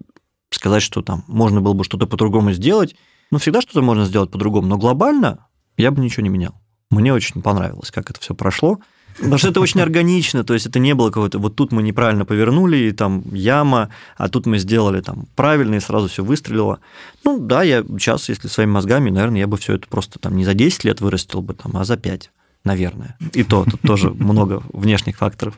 сказать, 0.52 0.84
что 0.84 1.02
там 1.02 1.24
можно 1.28 1.62
было 1.62 1.74
бы 1.74 1.84
что-то 1.84 2.08
по-другому 2.08 2.54
сделать, 2.54 2.96
ну, 3.32 3.38
всегда 3.38 3.62
что-то 3.62 3.82
можно 3.82 4.06
сделать 4.06 4.32
по-другому. 4.32 4.68
Но 4.68 4.78
глобально 4.78 5.48
я 5.78 5.92
бы 5.92 6.02
ничего 6.02 6.24
не 6.24 6.30
менял. 6.30 6.56
Мне 6.90 7.14
очень 7.14 7.42
понравилось, 7.42 7.92
как 7.92 8.10
это 8.10 8.20
все 8.20 8.36
прошло. 8.36 8.80
Потому 9.18 9.38
что 9.38 9.50
это 9.50 9.60
очень 9.60 9.82
органично, 9.82 10.44
то 10.44 10.54
есть 10.54 10.66
это 10.66 10.80
не 10.80 10.94
было 10.96 11.08
какого-то, 11.08 11.40
вот 11.40 11.56
тут 11.56 11.72
мы 11.72 11.84
неправильно 11.84 12.26
повернули, 12.26 12.78
и 12.78 12.92
там 12.92 13.24
яма, 13.32 13.90
а 14.18 14.30
тут 14.30 14.46
мы 14.46 14.58
сделали 14.58 15.02
там 15.02 15.28
правильно, 15.36 15.76
и 15.76 15.80
сразу 15.80 16.08
все 16.08 16.24
выстрелило. 16.24 16.80
Ну 17.24 17.40
да, 17.40 17.64
я 17.64 17.84
сейчас, 17.84 18.30
если 18.30 18.48
своими 18.48 18.72
мозгами, 18.72 19.10
наверное, 19.10 19.40
я 19.40 19.48
бы 19.48 19.58
все 19.58 19.74
это 19.74 19.88
просто 19.88 20.20
там 20.20 20.36
не 20.36 20.46
за 20.46 20.54
10 20.54 20.84
лет 20.86 21.02
вырастил 21.02 21.42
бы, 21.42 21.54
там, 21.54 21.78
а 21.78 21.86
за 21.86 21.98
5, 21.98 22.32
наверное. 22.64 23.18
И 23.34 23.44
то, 23.44 23.66
тут 23.70 23.82
тоже 23.82 24.10
много 24.10 24.64
внешних 24.74 25.18
факторов. 25.18 25.58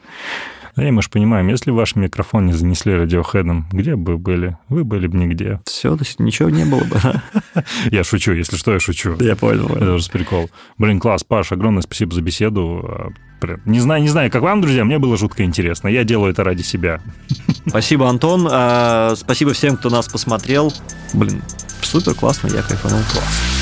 И 0.75 0.89
мы 0.89 1.03
же 1.03 1.09
понимаем, 1.09 1.47
если 1.49 1.69
ваш 1.69 1.95
микрофон 1.95 2.47
не 2.47 2.53
занесли 2.53 2.95
радиохедом, 2.95 3.67
где 3.71 3.95
бы 3.95 4.13
вы 4.13 4.17
были? 4.17 4.57
Вы 4.69 4.83
были 4.83 5.05
бы 5.05 5.17
нигде. 5.17 5.61
Все, 5.65 5.95
ничего 6.17 6.49
не 6.49 6.65
было 6.65 6.83
бы. 6.83 6.99
Я 7.91 8.03
шучу, 8.03 8.33
если 8.33 8.57
что, 8.57 8.73
я 8.73 8.79
шучу. 8.79 9.15
Я 9.19 9.35
понял. 9.35 9.67
Это 9.67 9.93
уже 9.93 10.09
прикол. 10.09 10.49
Блин, 10.79 10.99
класс, 10.99 11.23
Паш, 11.23 11.51
огромное 11.51 11.83
спасибо 11.83 12.15
за 12.15 12.21
беседу. 12.21 13.13
Прям- 13.43 13.59
Не 13.65 13.81
знаю, 13.81 14.01
не 14.01 14.07
знаю, 14.07 14.31
как 14.31 14.41
вам, 14.41 14.61
друзья, 14.61 14.85
мне 14.85 14.99
было 14.99 15.17
жутко 15.17 15.43
интересно. 15.43 15.89
Я 15.89 16.05
делаю 16.05 16.31
это 16.31 16.45
ради 16.45 16.61
себя. 16.61 17.01
Спасибо, 17.67 18.07
Антон. 18.07 18.47
А, 18.49 19.15
Спасибо 19.17 19.51
всем, 19.51 19.75
кто 19.75 19.89
нас 19.89 20.07
посмотрел. 20.07 20.73
Блин, 21.11 21.41
супер 21.81 22.13
классно, 22.13 22.47
я 22.47 22.61
кайфанул. 22.61 23.01
Класс. 23.11 23.52